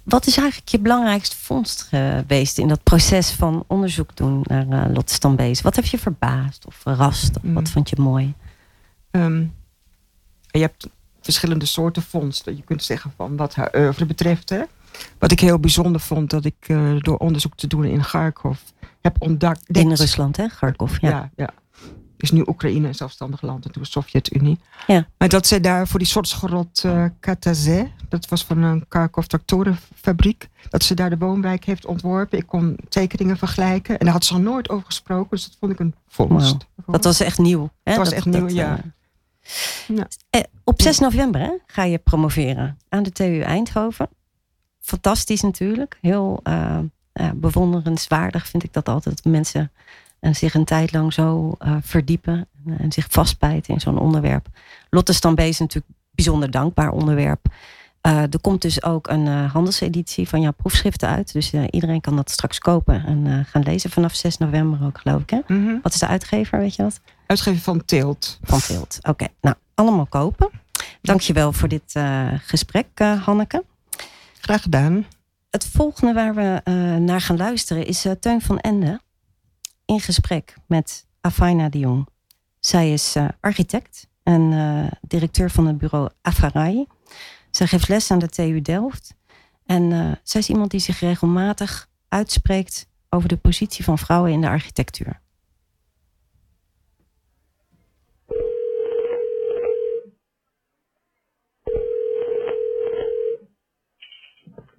wat 0.03 0.27
is 0.27 0.37
eigenlijk 0.37 0.69
je 0.69 0.79
belangrijkste 0.79 1.35
vondst 1.35 1.81
geweest... 1.81 2.57
in 2.57 2.67
dat 2.67 2.83
proces 2.83 3.31
van 3.31 3.63
onderzoek 3.67 4.15
doen 4.15 4.45
naar 4.47 4.67
uh, 4.67 4.93
Lotte 4.93 5.13
Stambees? 5.13 5.61
Wat 5.61 5.75
heb 5.75 5.85
je 5.85 5.99
verbaasd 5.99 6.65
of 6.65 6.75
verrast? 6.75 7.35
Of 7.35 7.43
Mm. 7.43 7.53
wat 7.53 7.69
vond 7.69 7.89
je 7.89 7.95
mooi? 7.99 8.33
Um, 9.11 9.53
je 10.47 10.59
hebt 10.59 10.89
verschillende 11.21 11.65
soorten 11.65 12.01
vondsten. 12.01 12.55
Je 12.55 12.61
kunt 12.61 12.83
zeggen 12.83 13.11
van 13.15 13.35
wat 13.35 13.55
haar 13.55 13.71
oeuvre 13.75 14.05
betreft. 14.05 14.49
Hè? 14.49 14.61
Wat 15.19 15.31
ik 15.31 15.39
heel 15.39 15.59
bijzonder 15.59 16.01
vond, 16.01 16.29
dat 16.29 16.45
ik 16.45 16.67
uh, 16.67 16.95
door 16.99 17.17
onderzoek 17.17 17.55
te 17.55 17.67
doen 17.67 17.83
in 17.83 18.01
Kharkov 18.01 18.59
heb 19.01 19.15
ontdekt. 19.19 19.63
In 19.67 19.93
Rusland, 19.93 20.37
hè? 20.37 20.47
Kharkov, 20.47 20.99
ja. 20.99 21.09
ja, 21.09 21.29
ja. 21.35 21.49
Is 22.21 22.31
nu 22.31 22.43
Oekraïne 22.47 22.87
een 22.87 22.95
zelfstandig 22.95 23.41
land 23.41 23.65
en 23.65 23.71
toen 23.71 23.81
de 23.81 23.87
Sovjet-Unie. 23.87 24.59
Ja. 24.87 25.07
Maar 25.17 25.29
dat 25.29 25.47
zij 25.47 25.59
daar 25.59 25.87
voor 25.87 25.99
die 25.99 26.07
soortschrot 26.07 26.83
uh, 26.85 27.05
Katazé, 27.19 27.91
dat 28.09 28.29
was 28.29 28.45
van 28.45 28.63
een 28.63 28.85
Kharkov 28.87 29.25
tractorenfabriek, 29.25 30.49
dat 30.69 30.83
ze 30.83 30.93
daar 30.93 31.09
de 31.09 31.17
woonwijk 31.17 31.65
heeft 31.65 31.85
ontworpen. 31.85 32.37
Ik 32.37 32.47
kon 32.47 32.77
tekeningen 32.89 33.37
vergelijken 33.37 33.97
en 33.99 34.05
daar 34.05 34.13
had 34.13 34.25
ze 34.25 34.33
nog 34.33 34.41
nooit 34.41 34.69
over 34.69 34.85
gesproken, 34.85 35.29
dus 35.29 35.45
dat 35.45 35.57
vond 35.59 35.71
ik 35.71 35.79
een 35.79 35.95
vondst. 36.07 36.67
Dat 36.85 37.03
was 37.03 37.19
echt 37.19 37.37
nieuw. 37.37 37.61
Hè? 37.61 37.69
Dat 37.83 37.95
was 37.95 38.09
dat, 38.09 38.17
echt 38.17 38.25
nieuw, 38.25 38.49
ja. 38.49 38.79
Uh, 39.87 39.97
ja. 39.97 40.07
Eh, 40.29 40.41
op 40.63 40.81
6 40.81 40.99
november 40.99 41.41
hè, 41.41 41.51
ga 41.65 41.83
je 41.83 41.97
promoveren 41.97 42.77
aan 42.89 43.03
de 43.03 43.11
TU 43.11 43.39
Eindhoven. 43.39 44.09
Fantastisch 44.79 45.41
natuurlijk. 45.41 45.97
Heel 46.01 46.39
uh, 46.43 46.79
bewonderenswaardig 47.35 48.47
vind 48.47 48.63
ik 48.63 48.73
dat 48.73 48.89
altijd. 48.89 49.23
Dat 49.23 49.31
mensen 49.31 49.71
en 50.21 50.35
zich 50.35 50.53
een 50.53 50.65
tijd 50.65 50.91
lang 50.91 51.13
zo 51.13 51.55
uh, 51.59 51.75
verdiepen 51.81 52.47
en 52.77 52.91
zich 52.91 53.05
vastbijten 53.09 53.73
in 53.73 53.79
zo'n 53.79 53.99
onderwerp. 53.99 54.47
Lotte 54.89 55.13
Stambé 55.13 55.43
is 55.43 55.59
natuurlijk 55.59 55.93
een 55.93 56.09
bijzonder 56.11 56.51
dankbaar 56.51 56.91
onderwerp. 56.91 57.45
Uh, 58.07 58.21
er 58.21 58.41
komt 58.41 58.61
dus 58.61 58.83
ook 58.83 59.07
een 59.07 59.25
uh, 59.25 59.51
handelseditie 59.51 60.27
van 60.27 60.41
jouw 60.41 60.51
proefschriften 60.51 61.09
uit. 61.09 61.33
Dus 61.33 61.53
iedereen 61.69 62.01
kan 62.01 62.15
dat 62.15 62.29
straks 62.29 62.59
kopen 62.59 63.05
en 63.05 63.45
gaan 63.45 63.63
lezen 63.63 63.89
vanaf 63.89 64.15
6 64.15 64.37
november 64.37 64.85
ook, 64.85 64.97
geloof 64.97 65.21
ik. 65.21 65.29
Hè? 65.29 65.39
Mm 65.47 65.65
-hmm. 65.65 65.79
Wat 65.81 65.93
is 65.93 65.99
de 65.99 66.07
uitgever, 66.07 66.59
weet 66.59 66.75
je 66.75 66.83
dat? 66.83 66.99
Uitgever 67.25 67.61
van 67.61 67.85
Tilt. 67.85 68.39
Van 68.41 68.59
Tilt, 68.59 68.97
oké. 68.99 69.09
Okay. 69.09 69.29
Nou, 69.41 69.55
allemaal 69.75 70.05
kopen. 70.05 70.49
Dankjewel 71.01 71.53
voor 71.53 71.67
dit 71.67 71.99
gesprek, 72.45 72.87
Hanneke. 72.99 73.63
Graag 74.39 74.61
gedaan. 74.61 75.05
Het 75.49 75.65
volgende 75.65 76.13
waar 76.13 76.35
we 76.35 76.61
naar 76.99 77.21
gaan 77.21 77.37
luisteren 77.37 77.85
is 77.85 78.05
Teun 78.19 78.41
van 78.41 78.59
Ende 78.59 78.99
in 79.91 79.99
gesprek 79.99 80.55
met 80.67 81.07
Afaina 81.21 81.69
de 81.69 81.79
Jong. 81.79 82.07
Zij 82.59 82.93
is 82.93 83.15
uh, 83.15 83.27
architect 83.39 84.09
en 84.23 84.41
uh, 84.51 84.91
directeur 85.01 85.49
van 85.49 85.65
het 85.67 85.77
bureau 85.77 86.09
Afarai. 86.21 86.87
Zij 87.49 87.67
geeft 87.67 87.87
les 87.87 88.11
aan 88.11 88.19
de 88.19 88.29
TU 88.29 88.61
Delft. 88.61 89.15
En 89.65 89.91
uh, 89.91 90.11
zij 90.23 90.41
is 90.41 90.49
iemand 90.49 90.71
die 90.71 90.79
zich 90.79 90.99
regelmatig 90.99 91.89
uitspreekt 92.07 92.89
over 93.09 93.29
de 93.29 93.37
positie 93.37 93.83
van 93.83 93.97
vrouwen 93.97 94.31
in 94.31 94.41
de 94.41 94.47
architectuur. 94.47 95.21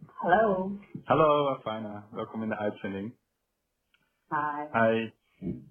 Hallo. 0.06 0.78
Hallo 1.04 1.48
Afaina, 1.48 2.06
welkom 2.10 2.42
in 2.42 2.48
de 2.48 2.56
uitzending. 2.56 3.20
Hi. 4.32 4.64
Hi. 4.72 5.10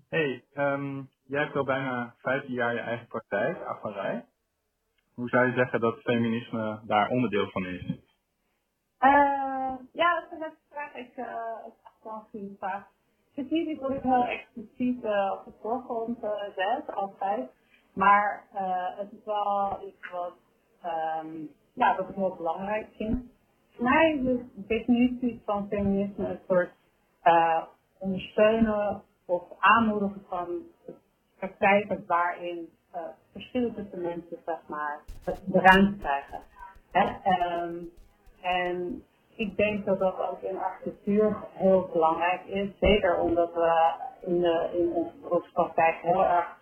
Hey, 0.10 0.44
um, 0.56 1.10
jij 1.26 1.42
hebt 1.44 1.56
al 1.56 1.64
bijna 1.64 2.16
15 2.18 2.54
jaar 2.54 2.74
je 2.74 2.80
eigen 2.80 3.08
praktijk, 3.08 3.64
Afarij. 3.64 4.26
Hoe 5.14 5.30
zou 5.30 5.48
je 5.48 5.54
zeggen 5.54 5.80
dat 5.80 6.02
feminisme 6.02 6.80
daar 6.86 7.10
onderdeel 7.10 7.50
van 7.50 7.66
is? 7.66 7.82
Uh, 9.00 9.74
ja, 9.92 10.14
dat 10.14 10.24
is 10.26 10.32
een 10.32 10.40
leuke 10.40 10.56
vraag. 10.70 10.94
Ik, 10.96 11.18
uh, 11.18 11.26
een 12.04 12.22
goede 12.30 12.56
vraag. 12.60 12.88
Het 13.34 13.46
is 13.46 13.52
niet 13.52 13.80
wat 13.80 13.92
ik 13.92 14.02
heel 14.02 14.26
expliciet 14.26 15.04
uh, 15.04 15.32
op 15.38 15.46
de 15.46 15.54
voorgrond 15.62 16.18
zet, 16.56 16.96
altijd. 16.96 17.50
Maar 17.94 18.48
het 18.98 19.12
is 19.12 19.26
wel 19.26 19.80
iets 19.88 20.10
wat, 20.12 20.34
um, 21.24 21.50
ja, 21.74 21.96
wat 21.96 22.10
ik 22.10 22.16
heel 22.16 22.36
belangrijk 22.36 22.88
vind. 22.96 23.32
Voor 23.76 23.84
mij 23.84 24.12
is 24.14 24.24
de 24.24 24.66
definitie 24.68 25.42
van 25.46 25.68
feminisme 25.68 26.28
een 26.28 26.40
soort 26.48 26.72
ondersteunen 28.02 29.02
of 29.26 29.44
aanmoedigen 29.60 30.24
van 30.28 30.48
praktijken 31.38 32.04
waarin 32.08 32.70
uh, 32.96 33.02
verschillen 33.32 33.74
mensen 33.98 34.38
zeg 34.46 34.60
maar, 34.68 35.00
de 35.24 35.60
ruimte 35.60 35.98
krijgen. 35.98 36.42
Um, 37.64 37.92
en 38.42 39.04
ik 39.36 39.58
denk 39.58 39.86
dat 39.86 40.00
dat 40.00 40.20
ook 40.20 40.42
in 40.42 40.58
architectuur 40.58 41.38
heel 41.54 41.90
belangrijk 41.94 42.46
is. 42.46 42.70
Zeker 42.80 43.20
omdat 43.20 43.54
we 43.54 43.94
in, 44.22 44.44
in 44.80 44.92
onze 44.92 45.18
beroepspraktijk 45.22 45.96
heel 46.02 46.26
erg 46.26 46.60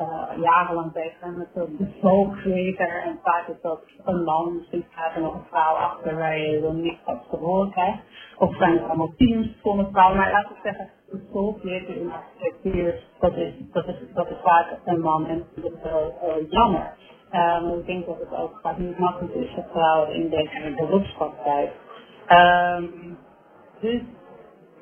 uh, 0.00 0.42
jarenlang 0.42 0.92
bezig 0.92 1.36
met 1.36 1.54
de 1.54 1.76
bespook 1.78 2.36
creator. 2.36 3.02
En 3.02 3.18
vaak 3.22 3.48
is 3.48 3.60
dat 3.62 3.80
een 4.04 4.22
man, 4.22 4.56
misschien 4.56 4.84
staat 4.92 5.14
er 5.14 5.20
nog 5.20 5.34
een 5.34 5.46
vrouw 5.50 5.74
achter 5.74 6.16
waar 6.16 6.38
je 6.38 6.60
dan 6.60 6.80
niet 6.80 6.98
wat 7.04 7.24
te 7.30 7.36
horen 7.36 7.70
krijgt. 7.70 7.98
Of 8.38 8.56
zijn 8.56 8.78
er 8.78 8.84
allemaal 8.84 9.14
teams 9.16 9.48
vol 9.62 9.74
met 9.74 9.88
vrouwen. 9.92 10.16
Maar 10.16 10.30
laten 10.30 10.54
we 10.54 10.60
zeggen, 10.62 10.90
de 11.10 11.28
soul 11.32 11.58
creator 11.60 11.96
in 11.96 12.12
architectuur, 12.12 13.02
dat 13.20 13.36
is, 13.36 13.52
dat 13.72 13.86
is, 13.86 13.94
dat 14.14 14.30
is 14.30 14.36
vaak 14.42 14.78
een 14.84 15.00
man 15.00 15.26
en 15.26 15.44
dat 15.54 15.72
is 15.72 15.78
heel 15.82 16.14
uh, 16.22 16.50
jammer. 16.50 16.94
Um, 17.32 17.78
ik 17.78 17.86
denk 17.86 18.06
dat 18.06 18.18
het 18.18 18.38
ook 18.38 18.58
vaak 18.62 18.78
niet 18.78 18.98
makkelijk 18.98 19.34
is 19.34 19.50
voor 19.54 19.64
vrouwen 19.72 20.14
in 20.14 20.28
deze 20.28 20.74
beroepspraktijk. 20.76 21.72
Um, 22.28 23.18
dus 23.80 24.00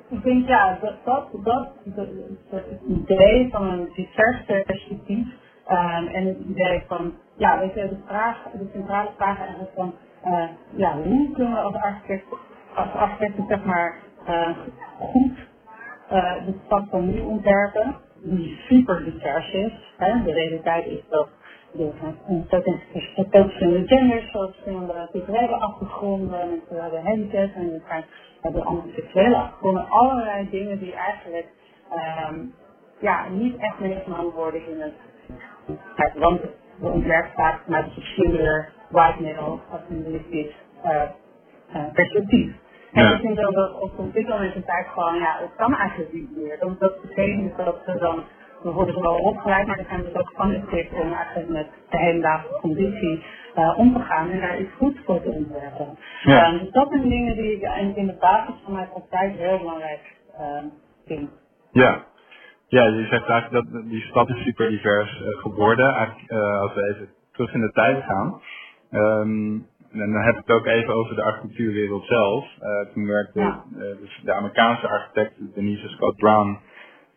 ik 0.09 0.23
denk 0.23 0.49
ja, 0.49 0.79
dat, 0.81 0.95
dat, 1.05 1.29
dat, 1.45 1.69
dat, 1.85 2.09
het 2.51 2.81
idee 2.89 3.49
van 3.51 3.69
een 3.69 3.89
divers 3.95 4.45
perspectief 4.45 5.27
um, 5.71 6.07
en 6.07 6.27
het 6.27 6.39
idee 6.39 6.83
van, 6.87 7.15
ja, 7.37 7.59
weet 7.59 7.75
je, 7.75 7.89
de 7.89 7.99
vraag, 8.07 8.43
de 8.53 8.69
centrale 8.73 9.11
vraag 9.17 9.39
eigenlijk 9.39 9.71
van, 9.75 9.95
uh, 10.27 10.49
ja, 10.77 10.97
hoe 10.97 11.31
kunnen 11.33 11.53
we 11.53 11.59
als 11.61 11.75
architect, 11.75 12.25
als 12.75 12.93
architecten 12.93 13.45
zeg 13.49 13.65
maar 13.65 13.97
uh, 14.29 14.49
goed 14.99 15.39
uh, 16.13 16.47
de 16.47 16.55
stad 16.65 16.85
van 16.91 17.11
nu 17.11 17.21
ontwerpen, 17.21 17.97
die 18.23 18.61
super 18.69 19.05
divers 19.05 19.53
is. 19.53 19.73
Hè? 19.97 20.23
De 20.23 20.33
realiteit 20.33 20.87
is 20.87 21.01
dat 21.09 21.29
er 21.79 21.93
zijn 22.01 22.17
ontzettend 22.27 22.81
verschillende 23.31 23.87
genders, 23.87 24.31
zoals 24.31 24.51
verschillende 24.51 25.09
culturele 25.11 25.57
achtergronden, 25.57 26.49
mensen 26.49 26.83
hebben 26.83 27.03
handicap 27.03 27.55
en 27.55 27.83
zijn 27.89 28.05
hebben 28.41 28.65
andere 28.65 28.93
seksuele 28.95 29.37
achtergronden, 29.37 29.89
allerlei 29.89 30.51
dingen 30.51 30.79
die 30.79 30.95
eigenlijk 30.95 31.47
um, 32.31 32.55
ja, 33.01 33.29
niet 33.29 33.57
echt 33.57 33.79
meegenomen 33.79 34.33
worden 34.33 34.69
in 34.69 34.81
het, 34.81 34.95
het 35.95 36.13
want 36.15 36.41
de 36.81 36.89
ontwerp 36.89 37.27
staat 37.33 37.61
vanuit 37.65 37.87
een 37.87 38.03
singular 38.03 38.69
white 38.89 39.23
male 39.23 39.59
assimilistisch 39.71 40.55
uh, 40.85 41.03
uh, 41.75 41.93
perspectief. 41.93 42.55
En 42.93 43.15
ik 43.15 43.21
vind 43.21 43.37
dat 43.37 43.55
dat 43.55 43.81
op 43.97 44.13
dit 44.13 44.29
moment 44.29 44.55
in 44.55 44.65
tijd 44.65 44.87
gewoon, 44.87 45.15
ja, 45.15 45.37
het 45.41 45.55
kan 45.57 45.75
eigenlijk 45.77 46.13
niet 46.13 46.37
meer. 46.37 46.57
Want 46.61 46.81
dat 46.81 47.01
betekent 47.01 47.57
dat 47.57 47.77
ze 47.87 47.99
dan, 47.99 48.25
we 48.65 48.73
worden 48.73 49.03
wel 49.03 49.15
opgeleid, 49.15 49.67
maar 49.67 49.77
dan 49.77 49.87
zijn 49.89 50.03
we 50.03 50.19
ook 50.19 50.33
van 50.35 50.51
het 50.51 50.91
om 50.93 51.13
eigenlijk 51.13 51.49
met 51.49 51.67
de 51.91 51.99
hedendaagse 51.99 52.59
conditie 52.61 53.25
uh, 53.57 53.79
om 53.79 53.93
te 53.93 54.01
gaan 54.01 54.31
en 54.31 54.41
daar 54.41 54.61
iets 54.61 54.75
goed 54.77 55.01
voor 55.05 55.23
te 55.23 55.31
ontwerpen. 55.31 55.99
Ja. 56.23 56.53
Um, 56.53 56.59
dus 56.59 56.71
dat 56.71 56.89
zijn 56.89 57.09
dingen 57.09 57.37
die 57.37 57.53
ik 57.57 57.63
in, 57.63 57.97
in 57.97 58.07
de 58.07 58.17
basis 58.21 58.55
van 58.65 58.73
mijn 58.73 58.89
praktijk 58.89 59.37
heel 59.37 59.59
belangrijk 59.59 60.17
uh, 60.41 60.65
vind. 61.07 61.31
Ja. 61.73 62.05
Ja, 62.69 62.85
je 62.85 63.07
zegt 63.11 63.29
eigenlijk 63.29 63.73
dat 63.73 63.83
die 63.83 64.03
stad 64.03 64.29
is 64.29 64.43
super 64.43 64.69
divers 64.69 65.21
uh, 65.21 65.27
geworden. 65.43 65.95
Eigenlijk, 65.95 66.33
uh, 66.33 66.61
als 66.61 66.75
we 66.75 66.95
even 66.95 67.09
terug 67.33 67.55
in 67.55 67.61
de 67.61 67.73
tijd 67.73 68.05
gaan. 68.05 68.41
Um, 68.91 69.67
en 69.93 70.13
dan 70.13 70.23
heb 70.23 70.35
ik 70.35 70.43
het 70.47 70.57
ook 70.57 70.67
even 70.67 70.95
over 70.95 71.15
de 71.15 71.23
architectuurwereld 71.23 72.05
zelf. 72.07 72.47
Toen 72.93 73.07
werkte 73.07 73.41
Ja. 73.41 73.65
dus 74.01 74.21
de 74.25 74.33
Amerikaanse 74.33 74.89
architect 74.89 75.55
Denise 75.55 75.89
Scott 75.89 76.17
Brown 76.17 76.59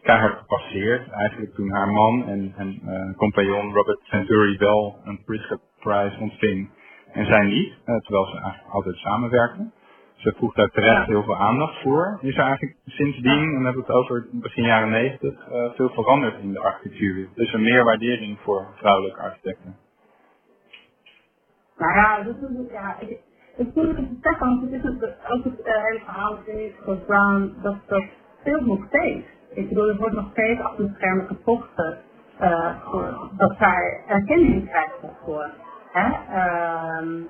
keihard 0.08 0.38
gepasseerd. 0.38 1.10
Eigenlijk 1.10 1.54
toen 1.56 1.72
haar 1.72 1.88
man 1.88 2.28
en, 2.28 2.54
en 2.58 2.80
uh, 2.86 3.16
compagnon 3.18 3.74
Robert 3.74 4.00
Venturi 4.04 4.58
wel 4.58 5.00
een 5.04 5.24
Pritzker 5.26 5.60
Prize 5.80 6.20
ontving. 6.20 6.70
En 7.12 7.26
zij 7.26 7.46
niet, 7.46 7.70
uh, 7.86 8.00
terwijl 8.00 8.26
ze 8.26 8.38
eigenlijk 8.42 8.74
altijd 8.74 8.96
samenwerkten. 8.96 9.74
Ze 10.16 10.34
vroeg 10.38 10.54
daar 10.54 10.70
terecht 10.70 11.06
heel 11.06 11.24
veel 11.24 11.38
aandacht 11.38 11.82
voor. 11.82 12.20
Is 12.22 12.38
er 12.38 12.44
eigenlijk 12.44 12.76
sindsdien, 12.86 13.44
en 13.44 13.54
dan 13.54 13.64
hebben 13.64 13.86
we 13.86 13.92
het 13.92 14.02
over 14.02 14.28
begin 14.32 14.64
jaren 14.64 14.90
negentig, 14.90 15.48
uh, 15.52 15.72
veel 15.76 15.90
veranderd 15.90 16.40
in 16.40 16.52
de 16.52 16.60
architectuurwereld. 16.60 17.36
Dus 17.36 17.54
een 17.54 17.64
meer 17.64 17.84
waardering 17.84 18.40
voor 18.40 18.68
vrouwelijke 18.76 19.22
architecten. 19.22 19.76
Nou 21.78 21.94
ja, 21.94 22.24
dat 22.24 22.36
is, 22.36 22.72
ja, 22.72 23.00
ik, 23.00 23.10
ik 23.58 23.68
vind 23.74 23.98
het 23.98 24.40
want 24.40 24.62
het 24.62 24.72
is 24.72 24.84
het, 24.84 25.16
ook 25.30 25.44
het 25.44 25.60
hele 25.64 26.00
verhaal 26.06 26.38
van 26.86 27.06
Brown, 27.06 27.54
dat, 27.62 27.76
dat 27.88 28.04
speelt 28.40 28.66
nog 28.66 28.86
steeds. 28.88 29.37
Ik 29.58 29.68
bedoel, 29.68 29.88
er 29.88 29.98
wordt 29.98 30.16
nog 30.16 30.30
steeds 30.32 30.62
achter 30.62 30.86
de 30.86 30.94
schermen 30.96 31.28
gevochten 31.28 31.98
voor, 32.84 33.30
dat 33.38 33.56
zij 33.60 34.02
erkenning 34.08 34.70
krijgt. 34.70 34.96
Hè? 35.92 36.06
Um, 37.00 37.28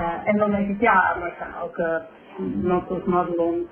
uh, 0.00 0.28
en 0.28 0.36
dan 0.36 0.50
denk 0.50 0.68
ik, 0.68 0.80
ja, 0.80 1.16
maar 1.18 1.28
er 1.28 1.34
zijn 1.38 1.54
ook 1.62 1.76
uh, 1.78 1.96
iemand 2.62 2.90
als 2.90 3.04
Madelon 3.04 3.68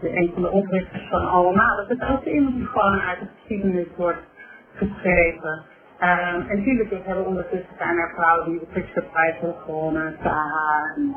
de, 0.00 0.16
een 0.16 0.30
van 0.32 0.42
de 0.42 0.50
oprichters 0.50 1.08
van 1.08 1.28
allemaal. 1.28 1.76
Dat 1.76 1.90
is 1.90 2.08
ook 2.08 2.24
iemand 2.24 2.54
die 2.54 2.66
gewoon 2.66 3.00
uit 3.00 3.20
de 3.20 3.26
geschiedenis 3.36 3.86
wordt 3.96 4.22
geschreven. 4.74 5.62
Um, 6.00 6.48
en 6.48 6.56
natuurlijk 6.56 6.90
we 6.90 7.00
hebben 7.04 7.26
ondertussen 7.26 7.76
zijn 7.78 7.96
er 7.96 8.12
vrouwen 8.14 8.50
die 8.50 8.58
de 8.58 8.66
Pritzker 8.66 9.02
Prijs 9.02 9.38
hebben 9.38 9.60
gewonnen, 9.64 10.16
Saha 10.22 10.94
en. 10.96 11.14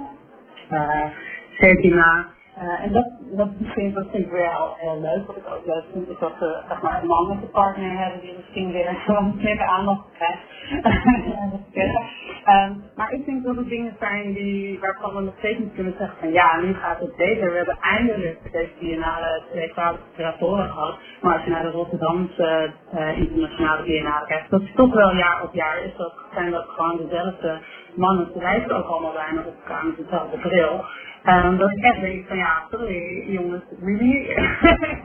Uh, 2.62 2.84
en 2.84 2.92
dat, 2.92 3.08
dat, 3.32 3.50
vind, 3.60 3.98
ik 4.12 4.30
wel 4.32 4.76
heel 4.78 5.02
leuk. 5.02 5.28
Wat 5.28 5.36
ik 5.36 5.48
ook 5.48 5.66
leuk 5.66 5.84
vind, 5.92 6.10
is 6.10 6.20
dat 6.20 6.32
ze 6.40 6.64
zeg 6.68 6.82
maar, 6.82 7.02
een 7.02 7.08
mannelijke 7.08 7.46
partner 7.46 7.98
hebben 7.98 8.22
die 8.22 8.34
misschien 8.38 8.72
weer 8.72 8.96
gewoon 9.06 9.36
meer 9.44 9.62
aandacht 9.62 10.06
krijgt. 10.18 10.42
um, 12.54 12.84
maar 12.96 13.12
ik 13.12 13.26
denk 13.26 13.44
dat 13.44 13.56
het 13.56 13.70
dingen 13.70 13.96
zijn 14.00 14.34
die, 14.34 14.80
waarvan 14.80 15.16
we 15.16 15.22
nog 15.22 15.34
steeds 15.38 15.60
niet 15.60 15.74
kunnen 15.74 15.96
zeggen 15.98 16.18
van 16.20 16.32
ja, 16.32 16.60
nu 16.62 16.74
gaat 16.74 17.00
het 17.00 17.16
beter. 17.16 17.52
We 17.52 17.58
hebben 17.58 17.78
eindelijk 17.82 18.52
deze 18.52 18.72
biennale 18.80 19.44
twee 19.52 19.74
curatoren 20.16 20.70
gehad. 20.70 20.98
Maar 21.22 21.34
als 21.34 21.44
je 21.44 21.50
naar 21.50 21.64
de 21.64 21.70
Rotterdamse 21.70 22.72
uh, 22.94 23.18
internationale 23.18 23.84
biennale 23.84 24.26
kijkt, 24.28 24.50
dat 24.50 24.62
is 24.62 24.74
toch 24.76 24.94
wel 24.94 25.16
jaar 25.16 25.44
op 25.44 25.54
jaar 25.54 25.84
is 25.84 25.96
dat, 25.98 26.14
zijn 26.34 26.52
dat 26.52 26.66
gewoon 26.68 26.98
dezelfde 26.98 27.60
mannen. 27.96 28.30
Ze 28.34 28.40
lijken 28.40 28.76
ook 28.76 28.88
allemaal 28.88 29.14
bijna 29.14 29.40
op 29.40 29.56
elkaar 29.64 29.86
met 29.86 29.98
dezelfde 29.98 30.38
bril. 30.38 30.86
Um, 31.26 31.58
dat 31.58 31.72
ik 31.72 31.84
echt 31.84 32.02
denk 32.02 32.28
van 32.28 32.38
ja, 32.38 32.68
sorry 32.70 33.32
jongens, 33.32 33.64
really? 33.82 34.36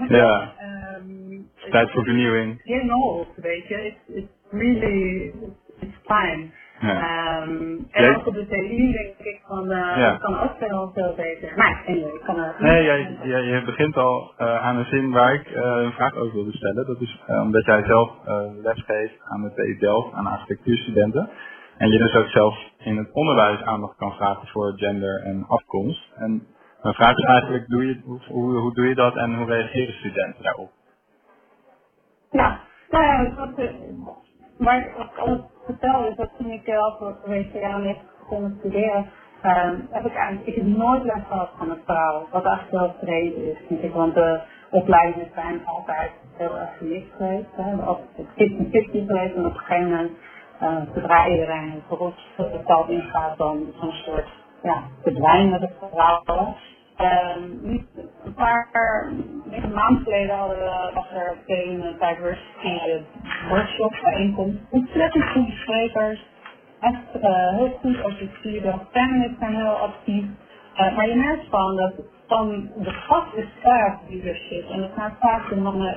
ja. 0.18 0.52
um, 0.96 1.48
Tijd 1.70 1.90
voor 1.90 2.04
vernieuwing. 2.04 2.60
Getting 2.64 2.92
old, 2.92 3.28
weet 3.36 3.68
je. 3.68 3.74
It's, 3.74 4.16
it's 4.16 4.32
really, 4.50 5.32
it's 5.80 5.96
time. 6.06 6.50
Ja. 6.80 7.42
Um, 7.42 7.86
en 7.90 8.16
ook 8.16 8.26
op 8.26 8.34
de 8.34 8.46
TI 8.46 8.92
denk 8.92 9.18
ik 9.18 9.40
van, 9.46 9.64
uh, 9.64 9.96
ja. 9.96 10.16
kan 10.20 10.40
ook 10.40 10.52
veel, 10.58 10.90
veel 10.94 11.14
beter. 11.16 11.52
Maar 11.56 11.82
anyway, 11.86 12.14
ik 12.14 12.20
kan 12.24 12.38
er... 12.38 12.54
Nee, 12.58 12.84
jij, 12.84 13.18
jij, 13.22 13.42
je 13.42 13.62
begint 13.64 13.96
al 13.96 14.34
uh, 14.38 14.66
aan 14.66 14.76
een 14.76 14.84
zin 14.84 15.10
waar 15.10 15.34
ik 15.34 15.50
uh, 15.50 15.56
een 15.56 15.92
vraag 15.92 16.14
over 16.14 16.34
wilde 16.34 16.52
stellen. 16.52 16.86
Dat 16.86 17.00
is 17.00 17.22
omdat 17.26 17.64
jij 17.64 17.84
zelf 17.84 18.10
lesgeeft 18.62 19.14
aan 19.24 19.42
de 19.42 19.52
TI 19.54 19.78
Delft, 19.78 20.14
aan 20.14 20.26
architectuurstudenten. 20.26 21.30
En 21.80 21.90
je 21.90 21.98
dus 21.98 22.14
ook 22.14 22.28
zelf 22.28 22.58
in 22.78 22.96
het 22.96 23.12
onderwijs 23.12 23.62
aandacht 23.62 23.96
kan 23.96 24.12
vragen 24.12 24.48
voor 24.48 24.72
gender 24.76 25.22
en 25.24 25.44
afkomst. 25.48 26.12
En 26.16 26.46
mijn 26.82 26.94
vraag 26.94 27.16
is 27.16 27.24
eigenlijk, 27.24 27.68
doe 27.68 27.86
je, 27.86 28.00
hoe, 28.28 28.58
hoe 28.58 28.74
doe 28.74 28.88
je 28.88 28.94
dat 28.94 29.16
en 29.16 29.34
hoe 29.34 29.46
reageren 29.46 29.94
studenten 29.94 30.42
daarop? 30.42 30.70
Ja, 32.30 32.60
nou 32.90 33.04
ja, 33.04 33.34
wat, 33.34 33.58
eh, 33.58 33.74
waar 34.58 34.78
ik 34.78 35.18
al 35.18 35.50
vertel 35.64 36.06
is 36.06 36.16
dat 36.16 36.30
toen 36.38 36.50
ik 36.50 36.68
al 36.68 37.16
geweest 37.22 37.52
jaar 37.52 37.82
heb 37.82 37.98
begonnen 38.18 38.56
studeren, 38.58 39.10
uh, 39.44 39.70
heb 39.90 40.04
ik 40.04 40.14
eigenlijk 40.14 40.46
ik 40.46 40.54
heb 40.54 40.64
nooit 40.64 41.02
les 41.02 41.22
gehad 41.28 41.50
van 41.58 41.70
een 41.70 41.82
vrouw. 41.84 42.28
Wat 42.30 42.44
eigenlijk 42.44 42.70
wel 42.70 42.94
vreemd 43.00 43.36
is, 43.36 43.78
ik, 43.80 43.92
want 43.92 44.14
de 44.14 44.40
opleidingen 44.70 45.30
zijn 45.34 45.66
altijd 45.66 46.10
heel 46.36 46.58
erg 46.58 46.78
gemixt 46.78 47.12
geweest. 47.16 47.48
Altijd 47.84 48.26
50-50 48.28 49.06
geweest 49.06 49.34
en 49.34 49.46
op 49.46 49.54
gegeven 49.56 49.90
moment 49.90 50.10
uh, 50.62 50.76
zodra 50.94 51.28
iedereen 51.28 51.70
het 51.70 51.88
beroepsveld 51.88 52.88
ingaat, 52.88 53.38
dan 53.38 53.72
zo'n 53.80 53.92
soort 53.92 54.28
ja, 54.62 54.82
verdwijnen 55.02 55.70
verhalen. 55.78 56.54
Um, 57.00 57.60
een 58.24 58.34
paar, 58.34 58.68
een 59.50 59.72
maand 59.74 60.02
geleden 60.02 60.36
hadden 60.36 60.58
we, 60.58 60.90
was 60.94 61.10
er 61.10 61.36
een 61.46 61.80
diversity 61.98 63.02
workshop 63.48 63.94
bijeenkomst. 64.02 64.58
Ontzettend 64.70 65.24
goede 65.24 65.52
sprekers. 65.52 66.26
Echt 66.80 67.22
uh, 67.22 67.56
heel 67.56 67.78
goed 67.80 68.02
als 68.02 68.18
je 68.18 68.28
ziet. 68.42 68.62
De 68.62 68.74
feministen 68.90 69.36
zijn 69.38 69.54
heel 69.54 69.78
actief. 69.78 70.24
Maar 70.76 71.08
je 71.08 71.16
merkt 71.16 71.46
van 71.50 71.76
dat 71.76 71.92
van 72.26 72.70
de 72.76 72.90
gast 72.90 73.34
is 73.34 73.48
vaak 73.62 73.98
leadership. 74.08 74.70
En 74.70 74.80
dat 74.80 74.90
zijn 74.96 75.12
vaak 75.20 75.48
de 75.48 75.56
mannen 75.56 75.96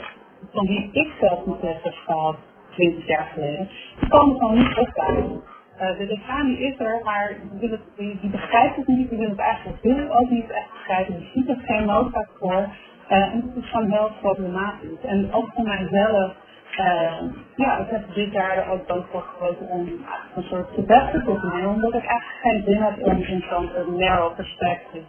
van 0.52 0.68
wie 0.68 0.90
ik 0.92 1.12
zelf 1.20 1.62
heb 1.62 1.94
gehad. 2.06 2.36
20 2.76 3.08
jaar 3.08 3.30
geleden. 3.34 3.70
Die 4.00 4.10
komen 4.10 4.38
gewoon 4.38 4.58
niet 4.58 4.78
opdagen. 4.78 5.42
Uh, 5.82 5.98
de 5.98 6.06
decaan 6.06 6.58
is 6.58 6.80
er, 6.80 7.02
maar 7.04 7.36
die, 7.52 7.80
die, 7.96 8.30
begrijpt 8.30 8.76
het 8.76 8.88
niet, 8.88 9.10
die 9.10 9.18
wil 9.18 9.30
het 9.30 9.40
eigenlijk 9.40 10.12
ook 10.12 10.30
niet 10.30 10.50
echt 10.50 10.72
begrijpen, 10.72 11.18
die 11.18 11.30
ziet 11.34 11.50
er 11.50 11.62
geen 11.66 11.86
noodzaak 11.86 12.30
voor. 12.40 12.68
Uh, 13.10 13.34
en 13.34 13.42
dat 13.46 13.64
is 13.64 13.70
gewoon 13.70 13.92
heel 13.92 14.12
problematisch. 14.22 15.02
En 15.06 15.34
ook 15.34 15.50
voor 15.56 15.64
mijzelf, 15.64 16.34
uh, 16.80 17.12
ja, 17.56 17.78
ik 17.78 17.90
heb 17.90 18.14
dit 18.14 18.32
jaar 18.32 18.58
er 18.58 18.70
ook 18.70 18.88
dan 18.88 19.06
voor 19.12 19.22
gekozen 19.22 19.68
om 19.68 19.88
een 20.36 20.44
soort 20.44 20.74
te 20.74 21.50
nemen, 21.54 21.70
omdat 21.70 21.94
ik 21.94 22.06
eigenlijk 22.06 22.42
geen 22.42 22.64
zin 22.66 22.82
heb 22.82 23.06
om 23.06 23.22
in 23.22 23.44
zo'n 23.50 23.98
narrow 23.98 24.36
perspective 24.36 25.06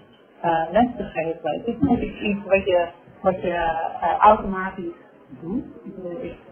les 0.72 0.87
te 0.96 1.05
geven. 1.05 1.62
Dit 1.64 2.00
is 2.00 2.20
iets 2.20 2.44
wat 2.46 2.64
je, 2.64 2.87
wat 3.20 3.42
je 3.42 3.79
automatisch 4.18 5.04
doet. 5.40 5.64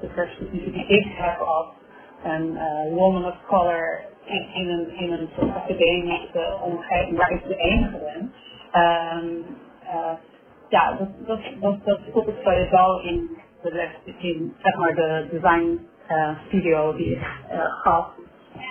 De 0.00 0.06
perspectief 0.14 0.72
die 0.72 0.86
ik 0.86 1.06
heb 1.08 1.40
als 1.40 1.66
een 2.24 2.50
uh, 2.50 2.94
woman 2.94 3.24
of 3.24 3.34
color 3.46 4.04
in, 4.24 4.68
een, 4.68 4.96
in 4.96 5.12
een 5.12 5.28
soort 5.36 5.54
academische 5.54 6.58
omgeving 6.62 7.16
waar 7.18 7.30
ik 7.30 7.46
de 7.46 7.56
enige 7.56 7.98
ben. 7.98 8.32
Uh, 8.74 10.12
ja, 10.68 10.92
dat, 10.92 11.08
dat, 11.26 11.40
dat, 11.60 11.78
dat 11.84 12.28
ik 12.28 12.34
sowieso 12.42 12.98
in 12.98 13.30
de 13.62 13.90
in 14.18 14.54
zeg 14.62 14.76
maar 14.76 14.94
de 14.94 15.28
design 15.30 15.86
studio 16.46 16.94
die 16.96 17.10
ik 17.10 17.26
gaf. 17.82 18.06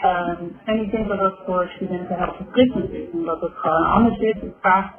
Um, 0.04 0.60
en 0.66 0.82
ik 0.82 0.92
denk 0.92 1.08
dat 1.08 1.20
dat 1.20 1.40
voor 1.46 1.72
studenten 1.76 2.18
heel 2.18 2.34
verfrissend 2.34 2.90
is, 2.90 3.12
omdat 3.12 3.42
het 3.42 3.52
gewoon 3.56 3.86
anders 3.86 4.20
is. 4.20 4.34
Het 4.42 4.56
vraagt 4.62 4.94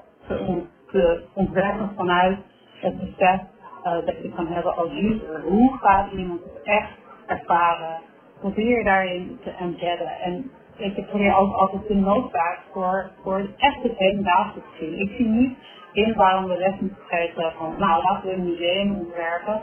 te 0.90 1.22
ontwerpen 1.35 1.92
vanuit 1.96 2.38
het 2.81 2.98
besef 2.98 3.40
uh, 3.85 3.92
dat 4.07 4.23
je 4.23 4.33
kan 4.35 4.47
hebben 4.47 4.77
als 4.77 4.90
user. 4.90 5.42
Hoe 5.42 5.79
gaat 5.79 6.12
iemand 6.12 6.40
het 6.45 6.62
echt 6.62 6.99
ervaren? 7.27 8.01
Probeer 8.40 8.85
daarin 8.85 9.38
te 9.45 9.51
embedden. 9.51 10.11
En 10.21 10.51
ik 10.77 11.07
probeer 11.07 11.37
ook 11.37 11.55
altijd 11.55 11.88
de 11.88 11.95
noodzaak 11.95 12.59
voor, 12.73 13.11
voor 13.23 13.38
het 13.38 13.51
echte 13.57 13.95
hedendaagse 13.97 14.59
te 14.59 14.77
zien. 14.79 14.99
Ik 14.99 15.16
zie 15.16 15.27
niet 15.27 15.57
in 15.92 16.14
waarom 16.14 16.45
we 16.45 16.57
les 16.57 16.81
moeten 16.81 17.03
geven 17.07 17.53
van, 17.59 17.75
nou 17.79 18.03
laten 18.03 18.29
we 18.29 18.35
een 18.35 18.45
museum 18.45 18.95
ontwerpen. 18.95 19.62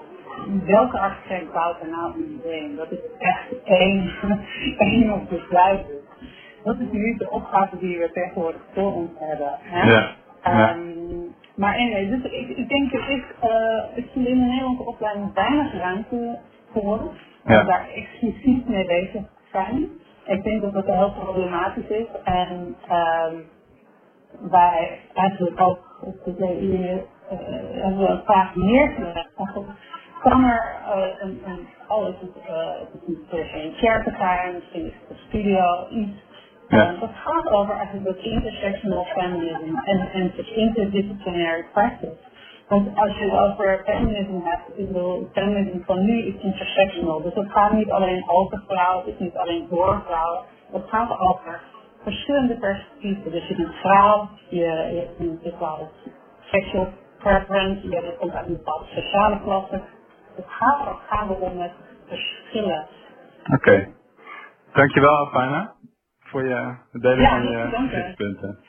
Welke 0.65 0.99
architect 0.99 1.53
bouwt 1.53 1.81
er 1.81 1.89
nou 1.89 2.13
een 2.13 2.35
museum? 2.35 2.75
Dat 2.75 2.91
is 2.91 2.99
echt 3.17 3.63
één, 3.63 4.11
één 4.77 5.13
op 5.13 5.29
besluit. 5.29 5.85
Dat 6.63 6.79
is 6.79 6.91
nu 6.91 7.17
de 7.17 7.29
opgave 7.29 7.77
die 7.77 7.97
we 7.97 8.11
tegenwoordig 8.11 8.61
voor 8.73 8.93
ons 8.93 9.11
hebben. 9.19 9.57
Hè? 9.59 9.91
Ja. 9.91 10.15
Um, 10.75 11.35
maar 11.59 11.75
anyway, 11.77 12.07
dus 12.09 12.31
ik, 12.31 12.57
ik 12.57 12.69
denk 12.69 12.91
dat 12.91 13.09
ik, 13.09 13.35
uh, 13.43 13.97
ik 13.97 14.05
in 14.13 14.23
de 14.23 14.45
Nederlandse 14.45 14.85
opleiding 14.85 15.33
weinig 15.33 15.73
ruimte 15.73 16.39
voor 16.71 16.99
om 17.45 17.65
daar 17.65 17.87
exclusief 17.95 18.65
mee 18.65 18.85
bezig 18.85 19.21
zijn. 19.51 19.89
Ik 20.25 20.43
denk 20.43 20.61
dat 20.61 20.73
dat 20.73 20.85
heel 20.85 21.13
problematisch 21.13 21.87
is 21.87 22.05
en 22.23 22.75
um, 22.91 23.49
wij 24.49 24.99
eigenlijk 25.13 25.61
ook 25.61 25.99
op 26.01 26.23
de 26.23 26.35
DU 26.35 26.73
uh, 26.73 27.97
we 27.97 28.21
vaak 28.25 28.55
neergelegd. 28.55 29.29
Kan 30.19 30.43
er 30.43 30.75
uh, 30.95 31.05
een, 31.19 31.41
een, 31.45 31.67
het, 31.87 32.35
uh, 32.49 32.67
het 32.93 33.01
is 33.07 33.17
per 33.29 33.45
se 33.45 33.63
een 33.63 33.73
chair 33.73 34.15
gaan, 34.17 34.53
misschien 34.53 34.85
is 34.85 34.93
het 34.93 35.09
een 35.09 35.23
studio, 35.27 35.87
iets 35.89 36.21
ja. 36.69 36.95
dat 36.99 37.09
gaat 37.13 37.49
over 37.49 37.75
eigenlijk 37.75 38.21
intersectional 38.21 39.03
feminism 39.03 39.75
en, 39.83 40.11
en 40.11 40.33
interdisciplinary 40.55 41.65
practice. 41.73 42.17
Want 42.67 42.97
als 42.97 43.17
je 43.17 43.23
het 43.23 43.39
over 43.39 43.81
feminisme 43.85 44.41
hebt, 44.43 44.79
ik 44.79 44.87
bedoel, 44.87 45.29
feminisme 45.33 45.81
van 45.85 46.05
nu 46.05 46.21
is 46.21 46.41
intersectional. 46.41 47.21
Dus 47.21 47.33
het 47.33 47.51
gaat 47.51 47.71
niet 47.71 47.91
alleen 47.91 48.29
over 48.29 48.63
vrouwen, 48.67 49.05
het 49.05 49.13
is 49.13 49.19
niet 49.19 49.37
alleen 49.37 49.67
voor 49.69 50.01
vrouwen. 50.05 50.43
Het 50.71 50.83
gaat 50.87 51.19
over 51.19 51.61
verschillende 52.03 52.57
perspectieven. 52.57 53.31
Dus 53.31 53.47
je 53.47 53.55
bent 53.55 53.73
vrouw, 53.73 54.29
je, 54.49 54.59
je 54.59 55.05
hebt 55.05 55.19
een 55.19 55.39
bepaalde 55.43 55.87
sexual 56.41 56.87
preference, 57.17 57.89
je 57.89 58.15
komt 58.19 58.33
uit 58.33 58.47
een 58.47 58.53
bepaalde 58.53 58.85
sociale 58.85 59.41
klasse. 59.43 59.81
Het 60.35 60.45
gaat, 60.47 60.87
het 60.87 60.97
gaat 61.07 61.29
erom 61.29 61.57
met 61.57 61.71
verschillen. 62.07 62.87
Oké. 63.43 63.53
Okay. 63.53 63.93
Dankjewel, 64.73 65.17
Afina 65.17 65.77
voor 66.29 66.47
je 66.47 66.75
delen 66.91 67.19
ja, 67.19 67.29
van 67.29 67.51
je 67.51 67.89
gezichtspunten. 67.89 68.59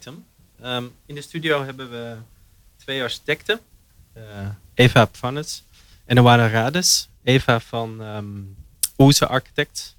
Item. 0.00 0.24
Ehm, 0.62 0.84
in 1.06 1.14
de 1.14 1.20
studio 1.20 1.64
hebben 1.64 1.90
we 1.90 2.16
twee 2.76 3.02
architecten. 3.02 3.60
Uh, 4.16 4.22
Eva 4.74 5.04
Pfannes 5.04 5.64
en 6.04 6.20
Oana 6.20 6.48
Rades. 6.48 7.08
Eva 7.22 7.60
van 7.60 8.00
um, 8.00 8.56
Oeze 8.98 9.26
Architect 9.26 9.96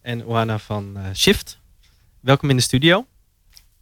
en 0.00 0.26
Oana 0.26 0.58
van 0.58 0.92
uh, 0.96 1.02
Shift. 1.14 1.58
Welkom 2.20 2.50
in 2.50 2.56
de 2.56 2.62
studio. 2.62 3.06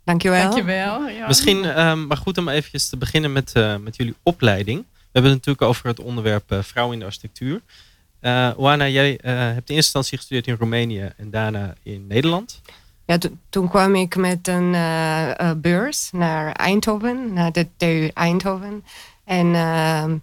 Dankjewel. 0.04 0.42
Dankjewel. 0.42 1.08
Ja. 1.08 1.26
Misschien, 1.26 1.80
um, 1.80 2.06
maar 2.06 2.16
goed 2.16 2.38
om 2.38 2.48
eventjes 2.48 2.88
te 2.88 2.96
beginnen 2.96 3.32
met, 3.32 3.52
uh, 3.56 3.76
met 3.76 3.96
jullie 3.96 4.14
opleiding. 4.22 4.78
We 4.78 5.18
hebben 5.18 5.30
het 5.30 5.46
natuurlijk 5.46 5.62
over 5.62 5.86
het 5.86 6.00
onderwerp 6.00 6.52
uh, 6.52 6.62
vrouw 6.62 6.92
in 6.92 6.98
de 6.98 7.04
architectuur. 7.04 7.60
Uh, 8.20 8.50
Oana, 8.56 8.88
jij 8.88 9.18
hebt 9.22 9.28
in 9.28 9.54
eerste 9.54 9.74
instantie 9.74 10.18
gestudeerd 10.18 10.46
in 10.46 10.56
Roemenië 10.58 11.12
en 11.16 11.30
daarna 11.30 11.74
in 11.82 12.06
Nederland. 12.06 12.60
Toen 13.48 13.68
kwam 13.68 13.94
ik 13.94 14.16
met 14.16 14.48
een 14.48 14.76
beurs 15.60 16.10
naar 16.12 16.52
Eindhoven, 16.52 17.32
naar 17.32 17.52
de 17.52 17.66
TU 17.76 18.10
Eindhoven. 18.14 18.84
En 19.24 19.46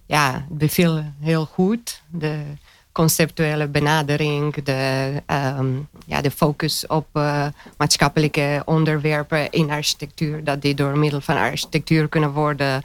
ja, 0.06 0.34
het 0.34 0.58
beviel 0.58 1.04
heel 1.20 1.46
goed. 1.46 2.02
De 2.10 2.42
conceptuele 2.92 3.68
benadering, 3.68 4.64
de, 4.64 5.12
um, 5.58 5.88
ja, 6.06 6.22
de 6.22 6.32
focus 6.32 6.88
op 6.88 7.08
uh, 7.14 7.48
maatschappelijke 7.78 8.62
onderwerpen 8.66 9.52
in 9.52 9.70
architectuur, 9.70 10.44
dat 10.44 10.62
die 10.62 10.76
door 10.76 10.98
middel 10.98 11.22
van 11.22 11.38
architectuur 11.38 12.08
kunnen 12.08 12.32
worden 12.32 12.82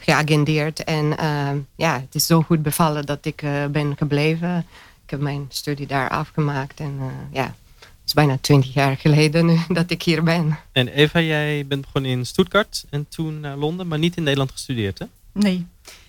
geagendeerd. 0.00 0.84
En 0.84 1.04
uh, 1.04 1.48
ja, 1.74 2.00
het 2.00 2.14
is 2.14 2.26
zo 2.26 2.42
goed 2.42 2.62
bevallen 2.62 3.06
dat 3.06 3.24
ik 3.24 3.44
ben 3.70 3.96
gebleven. 3.96 4.66
Ik 5.04 5.10
heb 5.10 5.20
mijn 5.20 5.46
studie 5.48 5.86
daar 5.86 6.08
afgemaakt 6.08 6.80
en 6.80 7.00
ja, 7.30 7.54
het 8.02 8.10
is 8.10 8.14
bijna 8.14 8.38
twintig 8.40 8.74
jaar 8.74 8.96
geleden 8.96 9.46
nu 9.46 9.58
dat 9.68 9.90
ik 9.90 10.02
hier 10.02 10.22
ben. 10.22 10.58
En 10.72 10.88
Eva, 10.88 11.20
jij 11.20 11.66
bent 11.66 11.80
begonnen 11.80 12.10
in 12.10 12.26
Stuttgart 12.26 12.84
en 12.90 13.06
toen 13.08 13.40
naar 13.40 13.56
Londen, 13.56 13.86
maar 13.86 13.98
niet 13.98 14.16
in 14.16 14.22
Nederland 14.22 14.50
gestudeerd, 14.50 14.98
hè? 14.98 15.06
Nee, 15.32 15.66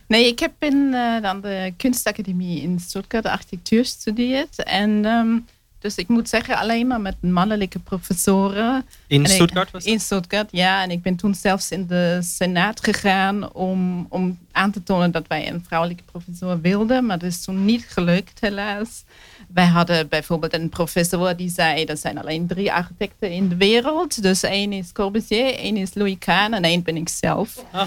Nee, 0.07 0.27
ik 0.27 0.39
heb 0.39 0.53
in 0.59 0.89
uh, 0.91 1.21
dan 1.21 1.41
de 1.41 1.73
kunstacademie 1.77 2.61
in 2.61 2.79
Stuttgart 2.79 3.25
architectuur 3.25 3.83
gestudeerd. 3.83 4.63
En 4.63 5.05
um, 5.05 5.45
dus 5.83 5.95
ik 5.95 6.07
moet 6.07 6.29
zeggen, 6.29 6.57
alleen 6.57 6.87
maar 6.87 7.01
met 7.01 7.21
mannelijke 7.21 7.79
professoren. 7.79 8.85
In 9.07 9.25
Stuttgart 9.25 9.71
was 9.71 9.85
In 9.85 9.99
Stuttgart, 9.99 10.49
ja. 10.51 10.83
En 10.83 10.91
ik 10.91 11.01
ben 11.01 11.15
toen 11.15 11.35
zelfs 11.35 11.71
in 11.71 11.87
de 11.87 12.19
senaat 12.21 12.83
gegaan 12.83 13.53
om, 13.53 14.05
om 14.09 14.37
aan 14.51 14.71
te 14.71 14.83
tonen 14.83 15.11
dat 15.11 15.27
wij 15.27 15.49
een 15.49 15.63
vrouwelijke 15.67 16.03
professor 16.03 16.61
wilden. 16.61 17.05
Maar 17.05 17.19
dat 17.19 17.29
is 17.29 17.43
toen 17.43 17.65
niet 17.65 17.85
gelukt, 17.89 18.39
helaas. 18.39 19.03
Wij 19.53 19.65
hadden 19.65 20.07
bijvoorbeeld 20.07 20.53
een 20.53 20.69
professor 20.69 21.35
die 21.35 21.49
zei... 21.49 21.83
er 21.83 21.97
zijn 21.97 22.17
alleen 22.17 22.47
drie 22.47 22.71
architecten 22.71 23.31
in 23.31 23.49
de 23.49 23.55
wereld. 23.55 24.21
Dus 24.21 24.43
één 24.43 24.71
is 24.71 24.91
Corbusier, 24.91 25.55
één 25.55 25.77
is 25.77 25.93
Louis 25.93 26.15
Kahn 26.19 26.53
en 26.53 26.63
één 26.63 26.83
ben 26.83 26.95
ik 26.95 27.09
zelf. 27.09 27.65
Oh. 27.73 27.83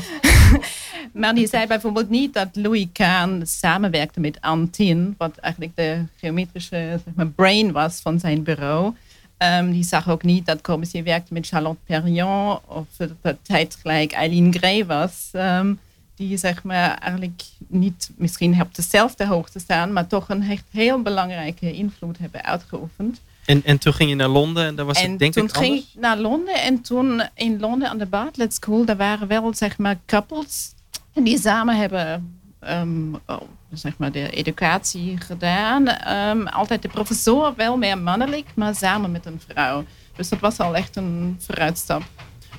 maar 1.21 1.35
die 1.35 1.49
zei 1.49 1.67
bijvoorbeeld 1.67 2.11
niet 2.11 2.35
dat 2.35 2.49
Louis 2.53 2.87
Kahn 2.93 3.43
samenwerkte 3.45 4.21
met 4.21 4.41
Antin... 4.41 5.15
wat 5.19 5.37
eigenlijk 5.37 5.77
de 5.77 6.05
geometrische 6.17 7.01
zeg 7.05 7.15
maar, 7.15 7.29
brain 7.29 7.73
was 7.73 7.86
van 7.95 8.18
zijn 8.18 8.43
bureau... 8.43 8.95
Um, 9.39 9.70
die 9.70 9.84
zag 9.84 10.09
ook 10.09 10.22
niet 10.22 10.47
dat 10.47 10.61
Corbusier 10.61 11.05
werkte 11.05 11.32
met 11.32 11.47
Charlotte 11.47 11.78
Perriand... 11.84 12.61
of 12.66 12.87
dat 13.20 13.37
tijd 13.43 13.78
gelijk 13.80 14.12
Eileen 14.12 14.55
Gray 14.55 14.87
was... 14.87 15.30
Um, 15.32 15.78
die 16.16 16.37
zeg 16.37 16.62
maar 16.62 16.99
eigenlijk 16.99 17.43
niet 17.66 18.11
misschien 18.16 18.61
op 18.61 18.74
dezelfde 18.74 19.26
hoogte 19.26 19.59
staan, 19.59 19.93
maar 19.93 20.07
toch 20.07 20.28
een 20.28 20.43
echt 20.43 20.64
heel 20.70 21.03
belangrijke 21.03 21.72
invloed 21.72 22.18
hebben 22.18 22.45
uitgeoefend. 22.45 23.20
En, 23.45 23.64
en 23.64 23.78
toen 23.78 23.93
ging 23.93 24.11
je 24.11 24.16
naar 24.16 24.28
Londen 24.28 24.66
en 24.66 24.74
daar 24.74 24.84
was 24.84 25.03
en 25.03 25.11
het 25.11 25.18
denk 25.18 25.32
toen 25.32 25.45
ik 25.45 25.57
ging 25.57 25.76
ik 25.76 25.84
naar 25.95 26.18
Londen 26.18 26.62
en 26.62 26.80
toen 26.80 27.22
in 27.34 27.61
Londen 27.61 27.89
aan 27.89 27.99
de 27.99 28.07
Bartlett 28.07 28.55
School, 28.55 28.84
daar 28.84 28.97
waren 28.97 29.28
wel 29.28 29.55
zeg 29.55 29.78
maar 29.78 29.99
couples 30.07 30.72
en 31.12 31.24
die 31.24 31.39
samen 31.39 31.76
hebben 31.76 32.39
um, 32.61 33.21
oh, 33.27 33.41
zeg 33.73 33.99
maar 33.99 34.13
de 34.13 34.31
educatie 34.31 35.17
gedaan. 35.19 36.09
Um, 36.13 36.47
altijd 36.47 36.83
de 36.83 36.89
professor 36.89 37.55
wel 37.57 37.77
meer 37.77 37.99
mannelijk, 37.99 38.47
maar 38.55 38.75
samen 38.75 39.11
met 39.11 39.27
een 39.27 39.41
vrouw. 39.49 39.85
Dus 40.17 40.29
dat 40.29 40.39
was 40.39 40.59
al 40.59 40.77
echt 40.77 40.97
een 40.97 41.37
vooruitstap. 41.41 42.03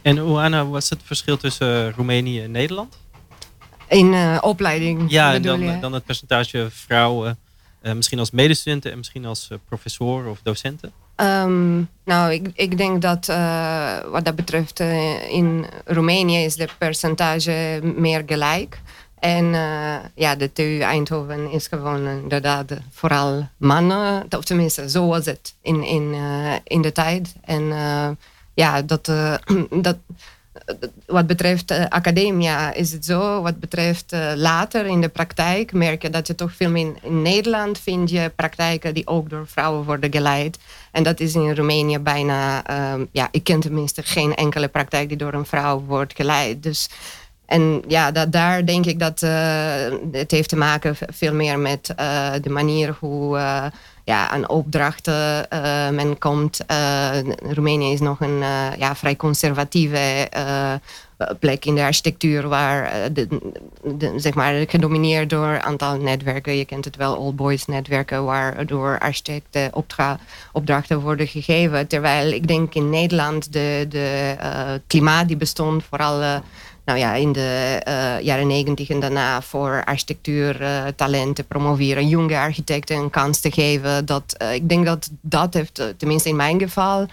En 0.02 0.22
Oana, 0.22 0.66
was 0.66 0.90
het 0.90 1.00
verschil 1.04 1.38
tussen 1.38 1.92
Roemenië 1.92 2.42
en 2.42 2.52
Nederland? 2.52 2.98
In 3.88 4.14
uh, 4.14 4.38
opleiding? 4.42 5.12
Ja, 5.12 5.34
en 5.34 5.42
dan, 5.42 5.80
dan 5.80 5.94
het 5.94 6.06
percentage 6.06 6.68
vrouwen, 6.70 7.38
uh, 7.82 7.94
misschien 7.94 8.20
als 8.20 8.32
medestudenten 8.32 8.92
en 8.92 8.98
misschien 8.98 9.26
als 9.26 9.48
uh, 9.52 9.58
professoren 9.68 10.32
of 10.32 10.40
docenten? 10.44 10.92
Um, 11.16 11.90
nou, 12.06 12.32
ik, 12.32 12.52
ik 12.54 12.78
denk 12.78 13.02
dat 13.02 13.26
wat 14.12 14.26
dat 14.26 14.36
betreft 14.36 14.80
in 15.30 15.66
Roemenië 15.86 16.44
is 16.44 16.56
de 16.56 16.68
percentage 16.78 17.80
meer 17.96 18.24
gelijk. 18.26 18.82
En 19.20 19.46
ja, 20.16 20.36
de 20.36 20.54
TU 20.54 20.80
Eindhoven 20.80 21.52
is 21.52 21.68
gewoon 21.68 22.08
inderdaad 22.08 22.74
vooral 22.92 23.48
mannen. 23.58 24.26
Of 24.38 24.44
tenminste, 24.44 24.90
zo 24.90 25.08
was 25.08 25.26
het 25.26 25.54
in, 25.62 25.84
in, 25.84 26.16
in 26.64 26.82
de 26.82 26.92
tijd. 26.92 27.36
En 27.44 27.64
ja, 28.54 28.82
dat, 28.82 29.06
dat 29.88 29.98
wat 31.06 31.28
betreft 31.28 31.72
academia 31.90 32.74
is 32.74 32.92
het 32.92 33.06
zo. 33.06 33.42
Wat 33.42 33.60
betreft 33.60 34.16
later 34.36 34.86
in 34.86 35.02
de 35.02 35.10
praktijk 35.10 35.74
merk 35.74 36.02
je 36.02 36.10
dat 36.10 36.28
je 36.28 36.36
toch 36.36 36.54
veel 36.54 36.70
meer 36.70 36.94
in 37.02 37.22
Nederland 37.22 37.80
vind 37.80 38.10
je 38.10 38.32
praktijken 38.36 38.94
die 38.94 39.08
ook 39.08 39.30
door 39.30 39.48
vrouwen 39.48 39.86
worden 39.86 40.12
geleid. 40.12 40.58
En 40.92 41.04
dat 41.04 41.20
is 41.20 41.36
in 41.36 41.56
Roemenië 41.56 42.00
bijna, 42.00 42.64
um, 42.94 43.08
ja, 43.12 43.28
ik 43.32 43.44
ken 43.44 43.60
tenminste 43.60 44.04
geen 44.04 44.36
enkele 44.36 44.68
praktijk 44.68 45.08
die 45.08 45.18
door 45.18 45.34
een 45.34 45.46
vrouw 45.46 45.84
wordt 45.84 46.16
geleid. 46.16 46.64
Dus 46.64 46.90
en 47.48 47.84
ja, 47.88 48.12
dat, 48.12 48.32
daar 48.32 48.66
denk 48.66 48.86
ik 48.86 49.00
dat 49.00 49.22
uh, 49.22 49.32
het 50.12 50.32
heeft 50.32 50.50
te 50.50 50.58
maken 50.58 50.96
veel 51.14 51.34
meer 51.34 51.60
met 51.60 51.94
de 52.42 52.50
manier 52.50 52.96
hoe 53.00 53.38
ja, 54.04 54.30
aan 54.30 54.50
opdrachten 54.50 55.48
men 55.96 56.18
komt. 56.18 56.60
Roemenië 57.50 57.92
is 57.92 58.00
nog 58.00 58.20
een 58.20 58.40
ja, 58.78 58.96
vrij 58.96 59.16
conservatieve 59.16 60.30
plek 61.40 61.66
in 61.66 61.76
de 61.76 61.82
architectuur, 61.82 62.48
waar 62.48 63.14
de, 63.14 63.28
zeg 64.16 64.34
maar, 64.34 64.54
gedomineerd 64.68 65.30
door 65.30 65.48
een 65.48 65.62
aantal 65.62 65.98
netwerken. 65.98 66.58
Je 66.58 66.66
kent 66.66 66.86
het 66.86 66.96
wel, 66.96 67.16
old 67.16 67.36
boys 67.36 67.66
netwerken, 67.66 68.26
waar 68.26 68.66
door 68.66 69.00
architecten 69.00 69.72
opdrachten 70.52 71.00
worden 71.00 71.28
gegeven. 71.28 71.88
Terwijl 71.88 72.32
ik 72.32 72.48
denk 72.48 72.74
in 72.74 72.90
Nederland 72.90 73.54
de, 73.54 73.86
de 73.90 74.36
klimaat 74.88 75.28
die 75.28 75.38
bestond, 75.38 75.84
vooral 75.84 76.42
nou 76.88 77.00
ja, 77.00 77.14
in 77.14 77.32
de 77.32 77.82
uh, 77.88 78.26
jaren 78.26 78.48
negentig 78.48 78.90
en 78.90 79.00
daarna 79.00 79.42
voor 79.42 79.84
architectuurtalenten 79.86 81.44
uh, 81.44 81.50
promoveren, 81.50 82.08
jonge 82.08 82.38
architecten 82.38 82.98
een 82.98 83.10
kans 83.10 83.40
te 83.40 83.52
geven. 83.52 84.06
Dat, 84.06 84.36
uh, 84.42 84.54
ik 84.54 84.70
denk 84.70 84.86
dat 84.86 85.10
dat 85.22 85.54
heeft, 85.54 85.94
tenminste 85.98 86.30
in 86.30 86.36
mijn 86.36 86.60
geval, 86.60 87.08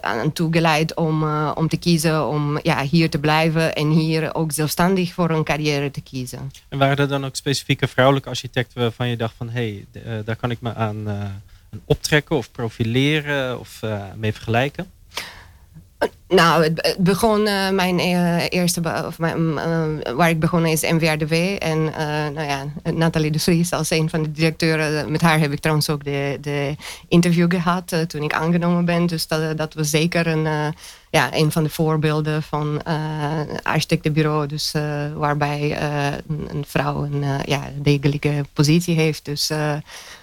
aan 0.00 0.32
toegeleid 0.32 0.94
om, 0.94 1.24
om 1.54 1.68
te 1.68 1.76
kiezen 1.76 2.28
om 2.28 2.58
ja, 2.62 2.82
hier 2.82 3.10
te 3.10 3.18
blijven 3.18 3.74
en 3.74 3.90
hier 3.90 4.34
ook 4.34 4.52
zelfstandig 4.52 5.12
voor 5.12 5.30
een 5.30 5.44
carrière 5.44 5.90
te 5.90 6.00
kiezen. 6.00 6.52
En 6.68 6.78
waren 6.78 6.96
er 6.96 7.08
dan 7.08 7.24
ook 7.24 7.36
specifieke 7.36 7.88
vrouwelijke 7.88 8.28
architecten 8.28 8.80
waarvan 8.80 9.08
je 9.08 9.16
dacht 9.16 9.34
van 9.36 9.48
hé, 9.48 9.84
hey, 9.92 10.22
daar 10.24 10.36
kan 10.36 10.50
ik 10.50 10.60
me 10.60 10.74
aan, 10.74 11.08
aan 11.08 11.42
optrekken 11.84 12.36
of 12.36 12.52
profileren 12.52 13.60
of 13.60 13.80
mee 14.16 14.32
vergelijken? 14.32 14.90
Nou, 16.28 16.62
het, 16.62 16.96
begon 16.98 17.40
uh, 17.46 17.70
mijn 17.70 17.98
uh, 17.98 18.44
eerste, 18.48 19.04
of 19.06 19.18
mijn, 19.18 19.40
uh, 19.40 20.12
waar 20.14 20.30
ik 20.30 20.40
begonnen 20.40 20.70
is 20.70 20.90
MWRDW. 20.90 21.32
En 21.58 21.84
nou 22.34 22.42
ja, 22.42 22.64
Nathalie 22.94 23.30
de 23.30 23.38
Vries 23.38 23.72
als 23.72 23.90
een 23.90 24.10
van 24.10 24.22
de 24.22 24.32
directeuren. 24.32 25.10
Met 25.10 25.20
haar 25.20 25.38
heb 25.38 25.52
ik 25.52 25.60
trouwens 25.60 25.90
ook 25.90 26.04
de, 26.04 26.38
de 26.40 26.76
interview 27.08 27.50
gehad 27.50 27.94
toen 28.06 28.22
ik 28.22 28.32
aangenomen 28.32 28.84
ben. 28.84 29.06
Dus 29.06 29.26
dat, 29.26 29.56
dat 29.56 29.74
was 29.74 29.90
zeker 29.90 30.26
een, 30.26 30.74
ja, 31.10 31.34
een 31.34 31.52
van 31.52 31.62
de 31.62 31.70
voorbeelden 31.70 32.42
van 32.42 32.82
architectenbureau. 33.62 34.46
Dus 34.46 34.72
waarbij 35.14 35.80
een, 36.28 36.48
een, 36.50 36.64
vrouw 36.66 37.04
een 37.04 37.24
ja, 37.44 37.70
degelijke 37.74 38.44
positie 38.52 38.94
heeft. 38.94 39.24
Dus 39.24 39.50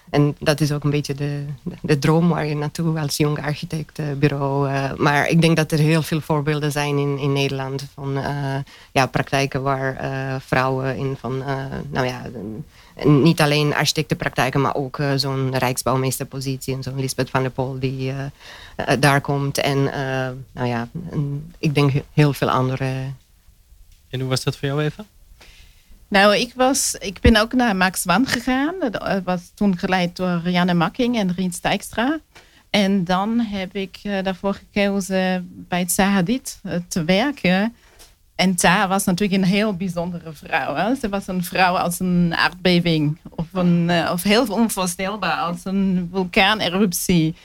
en 0.10 0.36
dat 0.40 0.62
is 0.62 0.72
ook 0.72 0.84
een 0.84 0.90
beetje 0.90 1.14
de, 1.14 1.46
de 1.82 2.00
droom 2.00 2.30
waar 2.30 2.46
je 2.46 2.56
naartoe 2.56 3.00
als 3.00 3.18
jong 3.18 3.42
architectenbureau. 3.42 4.70
Uh, 4.70 4.94
maar 4.94 5.28
ik 5.28 5.42
denk 5.42 5.56
dat 5.56 5.72
er 5.72 5.80
heel 5.80 6.02
veel 6.02 6.22
voorbeelden 6.22 6.72
zijn 6.72 6.98
in, 6.98 7.18
in 7.18 7.34
Nederland 7.34 7.86
van 7.94 8.18
uh, 8.18 8.56
ja, 8.92 9.06
praktijken 9.06 9.62
waar 9.62 9.96
vrouwen 10.42 10.98
in 10.98 11.16
van, 11.20 11.44
nou 11.90 12.08
ja, 12.08 12.22
niet 13.04 13.42
alleen 13.42 13.76
architectenpraktijken, 13.76 14.62
maar 14.62 14.76
ook 14.76 15.00
zo'n 15.16 15.58
rijksbouwmeesterpositie 15.58 16.76
en 16.76 16.84
zo'n 16.84 17.00
Lisbeth 17.00 17.30
van 17.30 17.42
der 17.42 17.52
Pol 17.52 17.80
die 17.80 18.14
daar 19.00 19.22
komt. 19.22 19.58
En 19.58 19.84
nou 20.52 20.68
ja, 20.68 20.88
ik 21.58 21.76
denk 21.76 21.92
heel 22.14 22.34
veel 22.34 22.50
andere. 22.50 22.86
En 24.10 24.20
hoe 24.20 24.30
was 24.30 24.44
dat 24.44 24.58
voor 24.58 24.68
jou 24.68 24.84
even? 24.84 25.06
Nou, 26.10 26.36
ik, 26.36 26.54
was, 26.56 26.96
ik 27.00 27.20
ben 27.20 27.36
ook 27.36 27.54
naar 27.54 27.76
Max 27.76 28.04
Wan 28.04 28.26
gegaan. 28.26 28.76
Dat 28.80 29.22
was 29.24 29.52
toen 29.56 29.78
geleid 29.78 30.16
door 30.16 30.42
Rianne 30.44 30.74
Makking 30.74 31.18
en 31.18 31.34
Rien 31.34 31.52
Stijkstra. 31.52 32.20
En 32.70 33.04
dan 33.04 33.40
heb 33.40 33.76
ik 33.76 34.00
uh, 34.04 34.24
daarvoor 34.24 34.54
gekozen 34.54 35.50
bij 35.68 35.90
Zahadit 35.90 36.60
uh, 36.64 36.74
te 36.88 37.04
werken. 37.04 37.76
En 38.36 38.56
Taha 38.56 38.88
was 38.88 39.06
natuurlijk 39.06 39.42
een 39.42 39.50
heel 39.50 39.76
bijzondere 39.76 40.34
vrouw. 40.34 40.76
Hè? 40.76 40.96
Ze 40.96 41.10
was 41.10 41.28
een 41.28 41.44
vrouw 41.44 41.78
als 41.78 42.00
een 42.00 42.36
aardbeving. 42.36 43.18
Of, 43.30 43.46
een, 43.54 43.92
of 44.12 44.24
heel 44.24 44.46
onvoorstelbaar, 44.46 45.38
als 45.38 45.60
een 45.64 46.10
vulkaaneruptie. 46.12 47.36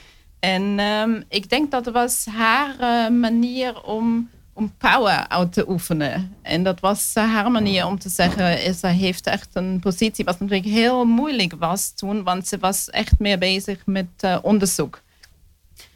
En 0.41 0.79
um, 0.81 1.25
ik 1.29 1.49
denk 1.49 1.71
dat 1.71 1.87
was 1.87 2.27
haar 2.31 3.13
manier 3.13 3.83
om 3.83 4.29
om 4.53 4.73
power 4.79 5.29
uit 5.29 5.53
te 5.53 5.69
oefenen. 5.69 6.37
En 6.43 6.63
dat 6.63 6.81
was 6.81 7.15
haar 7.15 7.51
manier 7.51 7.87
om 7.87 7.99
te 7.99 8.09
zeggen, 8.09 8.75
ze 8.75 8.87
heeft 8.87 9.27
echt 9.27 9.49
een 9.53 9.81
positie 9.81 10.25
wat 10.25 10.41
natuurlijk 10.41 10.69
heel 10.69 11.05
moeilijk 11.05 11.55
was 11.59 11.93
toen, 11.95 12.23
want 12.23 12.49
ze 12.49 12.59
was 12.59 12.91
echt 12.91 13.19
meer 13.19 13.39
bezig 13.39 13.87
met 13.87 14.07
uh, 14.25 14.39
onderzoek. 14.43 15.03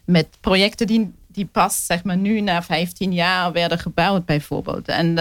Met 0.05 0.27
projecten 0.41 0.87
die, 0.87 1.13
die 1.27 1.47
pas 1.47 1.87
zeg 1.87 2.05
maar, 2.05 2.17
nu 2.17 2.41
na 2.41 2.63
15 2.63 3.13
jaar 3.13 3.53
werden 3.53 3.79
gebouwd 3.79 4.25
bijvoorbeeld. 4.25 4.89
En 4.89 5.19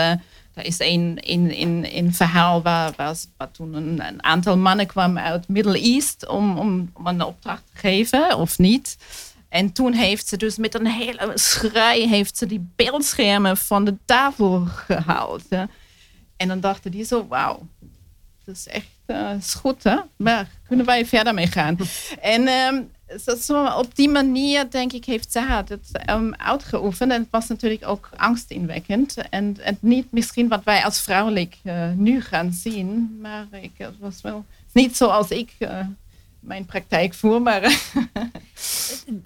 er 0.56 0.66
is 0.66 0.80
een, 0.80 1.18
een, 1.20 1.62
een, 1.62 1.98
een 1.98 2.14
verhaal 2.14 2.62
waar, 2.62 2.94
waar, 2.96 3.16
waar 3.38 3.52
toen 3.52 3.74
een, 3.74 4.24
aantal 4.24 4.58
mannen 4.58 4.88
kwamen 4.88 5.24
uit 5.24 5.48
Middle 5.48 5.80
East 5.80 6.28
om, 6.28 6.58
om 6.58 6.92
een 7.04 7.24
opdracht 7.24 7.64
te 7.72 7.78
geven 7.78 8.38
of 8.38 8.58
niet. 8.58 8.98
En 9.56 9.72
toen 9.72 9.94
heeft 9.94 10.28
ze 10.28 10.38
dus 10.38 10.58
met 10.58 10.76
een 10.76 10.88
hele 10.88 11.32
schrei 11.34 12.08
heeft 12.08 12.38
ze 12.38 12.46
die 12.46 12.70
beeldschermen 12.76 13.58
van 13.58 13.86
de 13.86 13.98
tafel 14.06 14.66
gehaald. 14.66 15.48
En 16.38 16.48
dan 16.48 16.60
dachten 16.60 16.92
die 16.92 17.06
zo, 17.06 17.28
wauw, 17.28 17.68
dat 18.46 18.56
is 18.56 18.68
echt 18.68 18.88
uh, 19.08 19.34
is 19.38 19.54
goed 19.54 19.84
hè, 19.84 19.98
maar 20.16 20.50
kunnen 20.68 20.86
wij 20.86 21.06
verder 21.06 21.34
mee 21.34 21.48
gaan. 21.48 21.78
en 22.22 22.48
um, 22.48 22.92
zo, 23.40 23.66
op 23.66 23.96
die 23.96 24.10
manier 24.10 24.70
denk 24.70 24.94
ik 24.94 25.06
heeft 25.06 25.32
ze 25.32 25.64
het 25.68 26.10
um, 26.10 26.34
uitgeoefend. 26.34 27.12
En 27.12 27.22
het 27.22 27.32
was 27.32 27.48
natuurlijk 27.48 27.88
ook 27.88 28.10
angstinwekkend. 28.16 29.18
En, 29.30 29.58
en 29.62 29.78
niet 29.82 30.12
misschien 30.12 30.48
wat 30.48 30.64
wij 30.64 30.84
als 30.84 31.02
vrouwelijk 31.02 31.58
uh, 31.64 31.92
nu 31.92 32.22
gaan 32.22 32.54
zien. 32.54 33.18
Maar 33.22 33.48
ik, 33.52 33.72
het 33.78 34.00
was 34.00 34.22
wel 34.22 34.46
niet 34.72 34.98
zoals 34.98 35.30
ik 35.30 35.54
uh, 35.60 35.80
mijn 36.46 36.66
praktijk 36.66 37.14
voer. 37.14 37.42
Maar 37.42 37.62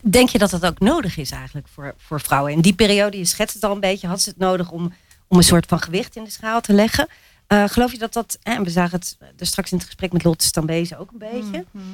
Denk 0.02 0.30
je 0.30 0.38
dat 0.38 0.50
dat 0.50 0.66
ook 0.66 0.80
nodig 0.80 1.18
is 1.18 1.32
eigenlijk 1.32 1.68
voor, 1.68 1.94
voor 1.98 2.22
vrouwen? 2.22 2.52
In 2.52 2.62
die 2.62 2.74
periode, 2.74 3.18
je 3.18 3.26
schetst 3.26 3.54
het 3.56 3.64
al 3.64 3.72
een 3.72 3.80
beetje, 3.80 4.08
had 4.08 4.22
ze 4.22 4.30
het 4.30 4.38
nodig 4.38 4.72
om, 4.72 4.94
om 5.28 5.38
een 5.38 5.44
soort 5.44 5.66
van 5.66 5.80
gewicht 5.80 6.16
in 6.16 6.24
de 6.24 6.30
schaal 6.30 6.62
te 6.62 6.74
leggen. 6.74 7.08
Uh, 7.48 7.64
geloof 7.68 7.92
je 7.92 7.98
dat 7.98 8.14
dat, 8.14 8.38
en 8.44 8.64
we 8.64 8.70
zagen 8.70 9.00
het 9.00 9.18
er 9.38 9.46
straks 9.46 9.72
in 9.72 9.78
het 9.78 9.86
gesprek 9.86 10.12
met 10.12 10.24
Lotte 10.24 10.46
Stambezen 10.46 10.98
ook 10.98 11.12
een 11.12 11.18
beetje. 11.18 11.66
Mhm. 11.72 11.86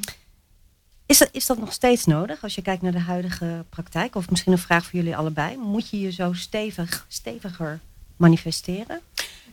Is 1.06 1.18
dat, 1.18 1.30
is 1.32 1.46
dat 1.46 1.58
nog 1.58 1.74
steeds 1.74 2.06
nodig 2.06 2.44
als 2.44 2.56
je 2.56 2.62
kijkt 2.62 2.82
naar 2.82 2.92
de 2.92 3.00
huidige 3.00 3.66
praktijk? 3.70 4.16
Of 4.16 4.30
misschien 4.30 4.52
een 4.52 4.58
vraag 4.58 4.84
voor 4.84 5.00
jullie 5.00 5.18
allebei. 5.18 5.58
Moet 5.58 5.90
je 5.90 6.00
je 6.00 6.12
zo 6.12 6.34
stevig, 6.34 7.06
steviger 7.08 7.80
manifesteren? 8.16 9.00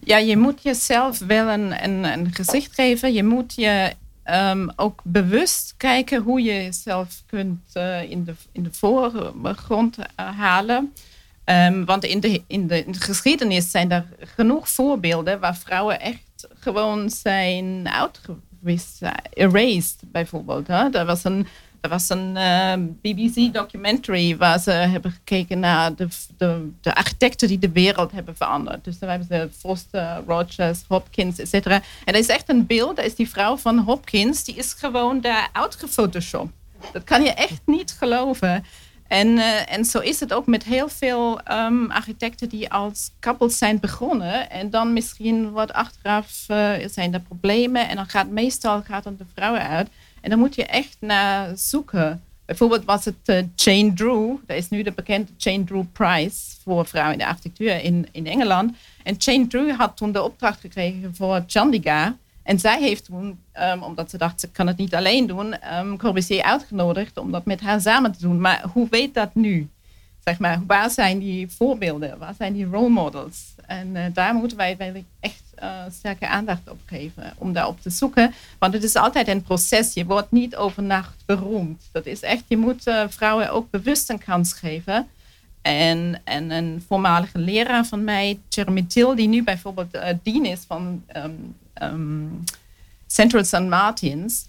Ja, 0.05 0.17
je 0.17 0.37
moet 0.37 0.63
jezelf 0.63 1.19
wel 1.19 1.49
een, 1.49 1.85
een, 1.85 2.05
een 2.05 2.35
gezicht 2.35 2.75
geven. 2.75 3.13
Je 3.13 3.25
moet 3.25 3.55
je 3.55 3.95
um, 4.25 4.73
ook 4.77 5.01
bewust 5.05 5.75
kijken 5.77 6.23
hoe 6.23 6.43
je 6.43 6.53
jezelf 6.53 7.23
kunt 7.27 7.61
uh, 7.77 8.11
in, 8.11 8.25
de, 8.25 8.35
in 8.53 8.63
de 8.63 8.73
voorgrond 8.73 9.99
uh, 9.99 10.05
halen. 10.17 10.93
Um, 11.45 11.85
want 11.85 12.05
in 12.05 12.21
de, 12.21 12.43
in, 12.47 12.67
de, 12.67 12.85
geschiedenis 12.91 13.71
zijn 13.71 13.91
er 13.91 14.07
genoeg 14.19 14.69
voorbeelden 14.69 15.41
waar 15.41 15.57
vrouwen 15.57 16.01
echt 16.01 16.49
gewoon 16.59 17.11
zijn 17.11 17.89
uitgewist, 17.89 19.03
uh, 19.03 19.11
erased 19.31 19.97
bijvoorbeeld. 20.07 20.67
Hè? 20.67 20.91
Er 20.91 21.07
was 21.07 21.25
een 21.25 21.47
er 21.83 21.89
was 21.89 22.09
een 22.09 22.37
uh, 22.37 22.73
BBC-documentary 23.01 24.37
waar 24.37 24.59
ze 24.61 24.71
hebben 24.71 25.11
gekeken 25.11 25.61
naar 25.61 25.95
de, 25.95 26.09
de, 26.37 26.71
de, 26.81 26.95
architecten 26.95 27.49
die 27.49 27.59
de 27.59 27.73
wereld 27.73 28.13
hebben 28.13 28.37
veranderd. 28.37 28.85
Dus 28.85 28.99
daar 28.99 29.11
hebben 29.11 29.29
ze 29.29 29.59
Foster, 29.59 30.23
Rogers, 30.27 30.81
Hopkins, 30.89 31.39
etc. 31.39 31.67
En 31.67 31.83
dat 32.05 32.15
is 32.15 32.27
echt 32.27 32.49
een 32.49 32.67
beeld, 32.67 32.97
dat 32.97 33.05
is 33.05 33.15
die 33.15 33.29
vrouw 33.29 33.57
van 33.57 33.79
Hopkins, 33.79 34.45
die 34.45 34.55
is 34.55 34.73
gewoon 34.73 35.21
daar 35.21 35.49
uitgefotoshopt. 35.53 36.53
Dat 36.93 37.05
kan 37.05 37.23
je 37.23 37.33
echt 37.33 37.61
niet 37.65 37.95
geloven. 37.99 38.65
En, 39.09 39.29
uh, 39.29 39.73
en 39.73 39.85
zo 39.85 39.99
is 39.99 40.21
het 40.21 40.33
ook 40.33 40.47
met 40.47 40.65
heel 40.65 40.89
veel 40.89 41.41
um, 41.51 41.91
architecten 41.91 42.49
die 42.49 42.71
als 42.71 43.11
koppels 43.21 43.59
zijn 43.59 43.81
begonnen. 43.81 44.51
En 44.51 44.71
dan 44.71 44.93
misschien 44.93 45.51
wat 45.51 45.73
achteraf 45.73 46.45
uh, 46.49 46.73
zijn 46.87 47.15
er 47.15 47.21
problemen. 47.21 47.89
En 47.89 47.97
dan 47.97 48.07
gaat 48.07 48.29
meestal 48.29 48.83
gaat 48.83 49.05
dan 49.05 49.17
de 49.17 49.25
vrouwen 49.35 49.69
uit. 49.69 49.89
En 50.23 50.31
dan 50.31 50.39
moet 50.39 50.55
je 50.55 50.65
echt 50.65 50.97
naar 51.01 51.57
zoeken. 51.57 52.23
Bijvoorbeeld 52.45 52.85
was 52.85 53.05
het 53.05 53.47
Jane 53.55 53.93
Drew. 53.93 54.37
Dat 54.47 54.57
is 54.57 54.69
nu 54.69 54.83
de 54.83 54.93
bekende 54.93 55.31
Jane 55.37 55.65
Drew 55.65 55.85
Prize 55.93 56.37
voor 56.63 56.87
vrouwen 56.87 57.13
in 57.13 57.19
de 57.19 57.27
architectuur 57.27 57.85
in, 57.85 58.09
in 58.13 58.27
Engeland. 58.27 58.77
En 59.03 59.15
Jane 59.15 59.47
Drew 59.47 59.77
had 59.77 59.97
toen 59.97 60.13
de 60.13 60.23
opdracht 60.23 60.61
gekregen 60.61 61.15
voor 61.15 61.45
Chandigarh. 61.47 62.13
En 62.43 62.59
zij 62.59 62.81
heeft 62.81 63.05
toen, 63.05 63.39
um, 63.61 63.83
omdat 63.83 64.11
ze 64.11 64.19
dacht 64.19 64.41
ze 64.41 64.51
kan 64.51 64.67
het 64.67 64.77
niet 64.77 64.95
alleen 64.95 65.27
doen, 65.27 65.55
um, 65.79 65.99
Corbusier 65.99 66.43
uitgenodigd 66.43 67.19
om 67.19 67.31
dat 67.31 67.45
met 67.45 67.61
haar 67.61 67.81
samen 67.81 68.13
te 68.13 68.21
doen. 68.21 68.41
Maar 68.41 68.65
hoe 68.73 68.87
weet 68.91 69.15
dat 69.15 69.35
nu? 69.35 69.69
Zeg 70.25 70.39
maar, 70.39 70.61
waar 70.67 70.91
zijn 70.91 71.19
die 71.19 71.49
voorbeelden? 71.51 72.19
Waar 72.19 72.35
zijn 72.39 72.53
die 72.53 72.67
role 72.67 72.89
models? 72.89 73.55
En 73.67 73.89
uh, 73.95 74.05
daar 74.13 74.35
moeten 74.35 74.57
wij 74.57 75.05
echt 75.21 75.42
sterke 75.91 76.29
aandacht 76.29 76.71
op 76.71 76.81
geven 76.87 77.33
om 77.39 77.53
daarop 77.53 77.81
te 77.81 77.91
zoeken. 77.91 78.35
Want 78.59 78.73
het 78.73 78.83
is 78.83 78.95
altijd 78.95 79.29
een 79.29 79.43
proces. 79.43 79.95
Je 79.95 80.05
wordt 80.05 80.31
niet 80.31 80.57
overnacht 80.57 81.23
beroemd. 81.27 81.89
Dat 81.93 82.07
is 82.07 82.21
echt, 82.21 82.45
je 82.49 82.57
moet 82.57 82.87
uh, 82.87 83.05
vrouwen 83.09 83.51
ook 83.51 83.71
bewust 83.71 84.11
een 84.11 84.25
kans 84.25 84.53
geven. 84.53 85.09
En, 85.63 86.21
en 86.25 86.51
een 86.51 86.85
voormalige 86.87 87.39
leraar 87.39 87.87
van 87.87 88.05
mij, 88.05 88.41
Jeremy 88.49 88.85
Till, 88.89 89.15
die 89.15 89.29
nu 89.29 89.45
bijvoorbeeld 89.45 89.95
uh, 89.95 90.09
dean 90.23 90.45
is 90.45 90.61
van 90.67 91.05
um, 91.17 91.55
um, 91.83 92.45
Central 93.07 93.45
St. 93.45 93.69
Martins, 93.69 94.49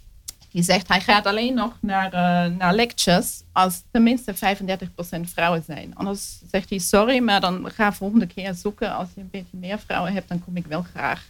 die 0.53 0.63
zegt 0.63 0.87
hij 0.87 1.01
gaat 1.01 1.25
alleen 1.25 1.53
nog 1.53 1.77
naar, 1.79 2.05
uh, 2.05 2.57
naar 2.57 2.73
lectures 2.73 3.41
als 3.51 3.81
tenminste 3.91 4.33
35% 4.33 5.29
vrouwen 5.33 5.63
zijn. 5.65 5.95
Anders 5.95 6.39
zegt 6.51 6.69
hij 6.69 6.79
sorry, 6.79 7.19
maar 7.19 7.41
dan 7.41 7.71
ga 7.71 7.93
volgende 7.93 8.27
keer 8.27 8.53
zoeken. 8.53 8.95
Als 8.95 9.07
je 9.15 9.21
een 9.21 9.29
beetje 9.31 9.57
meer 9.57 9.79
vrouwen 9.79 10.13
hebt, 10.13 10.27
dan 10.27 10.43
kom 10.43 10.57
ik 10.57 10.65
wel 10.65 10.85
graag. 10.93 11.25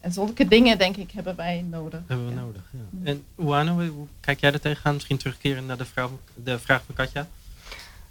En 0.00 0.12
zulke 0.12 0.48
dingen, 0.48 0.78
denk 0.78 0.96
ik, 0.96 1.10
hebben 1.10 1.36
wij 1.36 1.64
nodig. 1.70 2.00
Hebben 2.06 2.26
we 2.26 2.34
ja. 2.34 2.40
nodig, 2.40 2.62
ja. 2.70 3.10
En 3.10 3.24
Uano, 3.38 3.88
hoe 3.88 4.06
kijk 4.20 4.40
jij 4.40 4.52
er 4.52 4.60
tegenaan? 4.60 4.94
Misschien 4.94 5.16
terugkeren 5.16 5.66
naar 5.66 5.76
de, 5.76 5.84
vrouw, 5.84 6.20
de 6.34 6.58
vraag 6.58 6.82
van 6.86 6.94
Katja. 6.94 7.26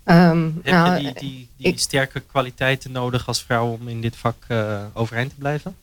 Um, 0.03 0.60
Heb 0.64 0.74
nou, 0.74 0.95
je 0.95 1.01
die, 1.01 1.14
die, 1.14 1.47
die 1.58 1.68
ik- 1.68 1.80
sterke 1.80 2.20
kwaliteiten 2.20 2.91
nodig 2.91 3.28
als 3.28 3.43
vrouw 3.43 3.72
om 3.72 3.88
in 3.88 4.01
dit 4.01 4.16
vak 4.16 4.45
uh, 4.47 4.84
overeind 4.93 5.30
te 5.30 5.36
blijven? 5.36 5.76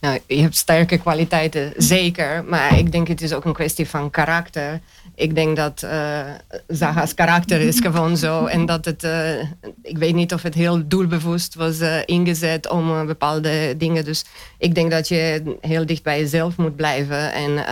Nou, 0.00 0.18
je 0.26 0.40
hebt 0.40 0.56
sterke 0.56 0.98
kwaliteiten, 0.98 1.72
zeker. 1.76 2.44
Maar 2.44 2.78
ik 2.78 2.92
denk 2.92 3.08
het 3.08 3.22
is 3.22 3.32
ook 3.32 3.44
een 3.44 3.52
kwestie 3.52 3.88
van 3.88 4.10
karakter. 4.10 4.80
Ik 5.14 5.34
denk 5.34 5.56
dat 5.56 5.82
uh, 5.84 6.20
Zaha's 6.68 7.14
karakter 7.14 7.60
is 7.60 7.80
gewoon 7.80 8.16
zo. 8.16 8.46
En 8.46 8.66
dat 8.66 8.84
het, 8.84 9.04
uh, 9.04 9.40
ik 9.82 9.98
weet 9.98 10.14
niet 10.14 10.34
of 10.34 10.42
het 10.42 10.54
heel 10.54 10.88
doelbewust 10.88 11.54
was 11.54 11.80
uh, 11.80 11.96
ingezet 12.04 12.68
om 12.68 13.06
bepaalde 13.06 13.74
dingen. 13.76 14.04
Dus 14.04 14.24
ik 14.58 14.74
denk 14.74 14.90
dat 14.90 15.08
je 15.08 15.42
heel 15.60 15.86
dicht 15.86 16.02
bij 16.02 16.18
jezelf 16.18 16.56
moet 16.56 16.76
blijven. 16.76 17.32
En 17.32 17.64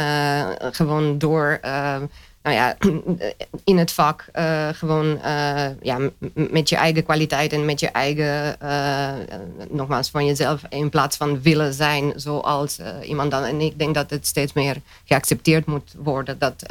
gewoon 0.73 1.19
door 1.19 1.61
nou 2.49 2.61
ja, 2.61 2.77
in 3.73 3.79
het 3.79 3.93
vak 3.93 4.25
uh, 4.35 4.69
gewoon 4.73 5.07
uh, 5.07 5.67
ja, 5.83 5.99
met 6.35 6.69
je 6.69 6.77
eigen 6.77 7.05
kwaliteit 7.05 7.53
en 7.53 7.65
met 7.65 7.81
je 7.81 7.89
eigen, 7.89 8.57
nogmaals, 9.71 10.11
van 10.11 10.27
jezelf 10.27 10.63
in 10.69 10.91
plaats 10.91 11.17
van 11.17 11.43
willen 11.43 11.75
zijn 11.75 12.13
zoals 12.17 12.79
iemand 13.03 13.31
dan. 13.31 13.45
En 13.45 13.61
ik 13.61 13.79
denk 13.79 13.95
dat 13.95 14.11
het 14.11 14.27
steeds 14.27 14.53
meer 14.53 14.77
geaccepteerd 15.05 15.67
moet 15.67 15.95
worden 15.97 16.39
dat 16.39 16.67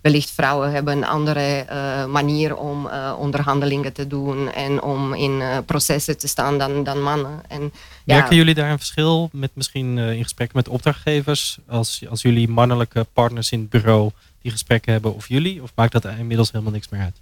wellicht 0.00 0.30
vrouwen 0.30 0.72
hebben 0.72 0.96
een 0.96 1.04
andere 1.04 1.64
manier 2.08 2.56
om 2.56 2.88
onderhandelingen 3.18 3.92
te 3.92 4.06
doen 4.06 4.52
en 4.52 4.82
om 4.82 5.14
in 5.14 5.42
processen 5.66 6.18
te 6.18 6.28
staan 6.28 6.58
dan, 6.58 6.84
dan 6.84 7.02
mannen. 7.02 7.42
En, 7.48 7.72
Merken 8.04 8.36
jullie 8.36 8.54
daar 8.54 8.70
een 8.70 8.78
verschil 8.78 9.28
met 9.32 9.50
misschien 9.54 9.98
in 9.98 10.22
gesprekken 10.22 10.56
met 10.56 10.68
opdrachtgevers 10.68 11.58
als, 11.68 12.02
als 12.08 12.22
jullie 12.22 12.48
mannelijke 12.48 13.06
partners 13.12 13.50
in 13.52 13.60
het 13.60 13.70
bureau 13.70 14.10
die 14.44 14.52
gesprekken 14.52 14.92
hebben 14.92 15.14
of 15.14 15.28
jullie? 15.28 15.62
Of 15.62 15.72
maakt 15.74 15.92
dat 15.92 16.04
inmiddels 16.04 16.52
helemaal 16.52 16.72
niks 16.72 16.88
meer 16.88 17.00
uit? 17.00 17.20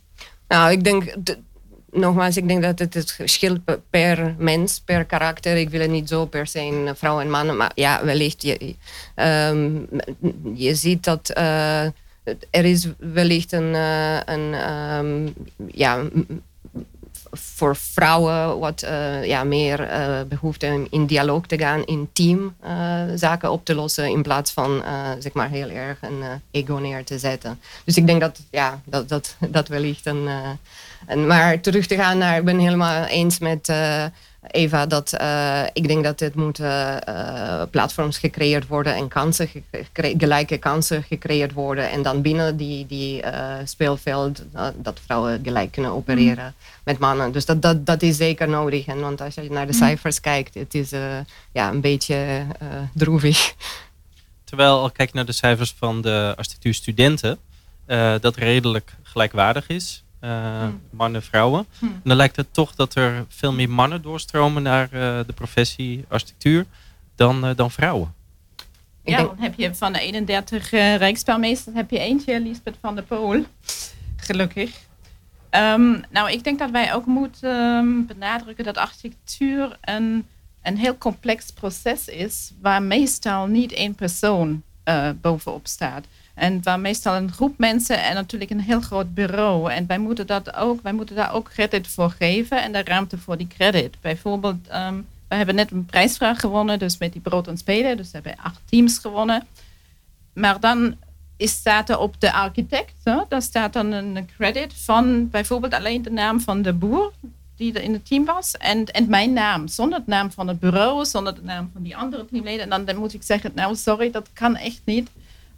Nou, 0.49 0.71
ik 0.71 0.85
denk, 0.85 1.15
nogmaals, 1.91 2.37
ik 2.37 2.49
denk 2.49 2.63
dat 2.63 2.79
het, 2.79 2.95
het 2.95 3.13
verschilt 3.13 3.61
per 3.91 4.35
mens, 4.39 4.81
per 4.85 5.05
karakter. 5.05 5.57
Ik 5.57 5.71
wil 5.71 5.81
het 5.81 5.91
niet 5.91 6.09
zo 6.09 6.27
per 6.27 6.47
se 6.47 6.61
in 6.61 6.91
vrouw 6.95 7.21
en 7.21 7.31
mannen, 7.31 7.57
maar 7.57 7.73
ja, 7.75 8.05
wellicht. 8.05 8.43
Je, 8.43 8.75
um, 9.17 9.89
je 10.55 10.75
ziet 10.75 11.05
dat 11.05 11.33
uh, 11.39 11.85
er 12.51 12.65
is 12.65 12.89
wellicht 12.99 13.53
een, 13.53 13.75
uh, 13.75 14.21
een 14.25 14.71
um, 14.71 15.35
ja, 15.73 16.03
voor 17.33 17.77
vrouwen 17.77 18.59
wat 18.59 18.83
uh, 18.85 19.25
ja, 19.25 19.45
meer 19.45 19.81
uh, 19.81 20.21
behoefte 20.29 20.67
om 20.67 20.87
in 20.91 21.07
dialoog 21.07 21.47
te 21.47 21.59
gaan, 21.59 21.85
in 21.85 22.09
team 22.13 22.55
uh, 22.65 23.03
zaken 23.15 23.51
op 23.51 23.65
te 23.65 23.75
lossen, 23.75 24.09
in 24.09 24.23
plaats 24.23 24.53
van 24.53 24.83
zeg 25.19 25.33
maar 25.33 25.49
heel 25.49 25.69
erg 25.69 25.99
een 26.01 26.23
ego 26.51 26.75
neer 26.75 27.05
te 27.05 27.19
zetten. 27.19 27.61
Dus 27.85 27.97
ik 27.97 28.07
denk 28.07 28.21
dat 28.21 28.41
ja, 28.51 28.81
dat, 28.85 29.09
dat, 29.09 29.37
dat 29.57 29.69
wellicht 29.69 30.07
een. 30.07 30.29
een 31.07 31.27
maar 31.27 31.61
terug 31.61 31.87
te 31.87 31.97
gaan 31.97 32.19
naar, 32.19 32.37
ik 32.37 32.45
ben 32.45 32.59
helemaal 32.59 33.05
eens 33.05 33.39
met 33.39 33.73
Eva, 34.51 34.87
dat 34.87 35.15
uh, 35.21 35.63
ik 35.73 35.89
denk 35.89 36.05
dat 36.05 36.21
het 36.21 36.35
moeten 36.35 37.01
uh, 37.09 37.63
platforms 37.71 38.19
gecreëerd 38.19 38.67
worden 38.67 38.95
en 38.95 39.09
kansen, 39.09 39.49
gelijke 39.93 40.59
kansen 40.59 41.03
gecreëerd 41.03 41.53
worden. 41.53 41.91
En 41.91 42.03
dan 42.03 42.23
binnen 42.23 42.57
die, 42.57 42.87
die 42.87 43.23
uh, 43.23 43.55
speelveld 43.65 44.43
dat 44.77 45.01
vrouwen 45.05 45.41
gelijk 45.43 45.73
kunnen 45.73 45.91
opereren 45.91 46.45
mm. 46.45 46.55
met 46.85 46.99
mannen. 46.99 47.33
Dus 47.33 47.45
dat, 47.45 47.63
dat, 47.63 47.87
dat 47.87 48.03
is 48.03 48.17
zeker 48.17 48.49
nodig. 48.49 48.87
En 48.87 49.01
want 49.01 49.21
als 49.21 49.35
je 49.35 49.51
naar 49.51 49.67
de 49.67 49.73
mm. 49.73 49.79
cijfers 49.79 50.21
kijkt, 50.21 50.55
het 50.55 50.75
is 50.75 50.91
ja, 51.53 51.71
een 51.71 51.81
beetje 51.81 52.47
droevig. 52.95 53.55
Terwijl 54.45 54.79
al 54.79 54.91
kijk 54.91 55.13
naar 55.13 55.27
de 55.27 55.33
cijfers 55.33 55.75
van 55.79 56.01
de 56.01 56.33
architectuurstudenten, 56.37 57.39
dat 58.21 58.37
redelijk 58.37 58.95
gelijkwaardig 59.03 59.69
is. 59.69 60.03
Uh, 60.25 60.69
mannen, 60.91 61.23
vrouwen. 61.23 61.67
Hm. 61.79 61.85
En 61.85 62.01
dan 62.05 62.17
lijkt 62.17 62.37
het 62.37 62.55
toch 62.55 62.75
dat 62.75 62.95
er 62.95 63.25
veel 63.29 63.53
meer 63.53 63.71
mannen 63.71 64.03
doorstromen 64.03 64.63
naar 64.63 64.85
uh, 64.85 65.21
de 65.27 65.33
professie 65.35 66.05
architectuur 66.09 66.67
dan, 67.15 67.49
uh, 67.49 67.57
dan 67.57 67.71
vrouwen. 67.71 68.15
Ja, 69.05 69.17
dan 69.17 69.37
heb 69.39 69.55
je 69.57 69.75
van 69.75 69.93
de 69.93 70.01
31 70.01 70.73
uh, 70.73 70.99
heb 71.75 71.91
je 71.91 71.99
eentje, 71.99 72.41
Lisbeth 72.41 72.77
van 72.81 72.95
der 72.95 73.05
Pool. 73.05 73.45
Gelukkig. 74.17 74.79
Um, 75.51 76.03
nou, 76.11 76.31
ik 76.31 76.45
denk 76.45 76.59
dat 76.59 76.71
wij 76.71 76.95
ook 76.95 77.07
moeten 77.07 77.51
um, 77.51 78.07
benadrukken 78.07 78.65
dat 78.65 78.77
architectuur 78.77 79.79
een, 79.81 80.27
een 80.63 80.77
heel 80.77 80.99
complex 80.99 81.53
proces 81.53 82.09
is, 82.09 82.53
waar 82.61 82.83
meestal 82.83 83.47
niet 83.47 83.73
één 83.73 83.95
persoon 83.95 84.63
bovenop 85.21 85.67
staat. 85.67 86.07
En 86.35 86.63
waar 86.63 86.81
meestal 86.81 87.17
een 87.17 87.33
groep 87.33 87.59
mensen 87.59 88.03
en 88.03 88.15
natuurlijk 88.15 88.51
een 88.51 88.61
heel 88.61 88.81
groot 88.81 89.15
bureau. 89.15 89.73
En 89.73 89.87
wij 89.87 89.99
moeten, 89.99 90.27
dat 90.27 90.55
ook, 90.55 90.83
wij 90.83 90.93
moeten 90.93 91.17
daar 91.17 91.35
ook 91.35 91.49
credit 91.49 91.89
voor 91.89 92.11
geven 92.11 92.63
en 92.63 92.73
de 92.73 92.83
ruimte 92.85 93.19
voor 93.19 93.37
die 93.37 93.47
credit. 93.47 93.97
Bijvoorbeeld, 94.01 94.57
um, 94.75 95.07
we 95.29 95.35
hebben 95.35 95.55
net 95.55 95.71
een 95.71 95.87
prijsvraag 95.87 96.41
gewonnen, 96.41 96.79
dus 96.79 96.99
met 96.99 97.13
die 97.13 97.21
brood 97.21 97.49
en 97.49 97.57
spelen. 97.57 97.97
Dus 97.97 98.11
we 98.11 98.21
hebben 98.23 98.45
acht 98.45 98.61
teams 98.65 98.99
gewonnen. 98.99 99.47
Maar 100.33 100.61
dan 100.61 100.97
is, 101.37 101.51
staat 101.51 101.89
er 101.89 101.99
op 101.99 102.21
de 102.21 102.33
architect, 102.33 102.95
hè, 103.05 103.17
daar 103.29 103.43
staat 103.43 103.73
dan 103.73 103.93
een 103.93 104.29
credit 104.37 104.75
van 104.75 105.31
bijvoorbeeld 105.31 105.75
alleen 105.75 106.03
de 106.03 106.11
naam 106.11 106.41
van 106.41 106.63
de 106.63 106.73
boer 106.73 107.13
die 107.57 107.73
er 107.73 107.83
in 107.83 107.93
het 107.93 108.07
team 108.07 108.25
was. 108.25 108.57
En, 108.57 108.87
en 108.87 109.09
mijn 109.09 109.33
naam, 109.33 109.69
zonder 109.69 109.99
de 109.99 110.11
naam 110.11 110.31
van 110.31 110.49
het 110.49 110.61
bureau, 110.61 111.05
zonder 111.05 111.35
de 111.35 111.43
naam 111.43 111.71
van 111.73 111.83
die 111.83 111.97
andere 111.97 112.25
teamleden. 112.25 112.63
En 112.63 112.71
dan, 112.71 112.85
dan 112.85 112.97
moet 112.97 113.15
ik 113.15 113.23
zeggen, 113.23 113.53
nou 113.55 113.77
sorry, 113.77 114.11
dat 114.11 114.29
kan 114.33 114.57
echt 114.57 114.81
niet. 114.85 115.11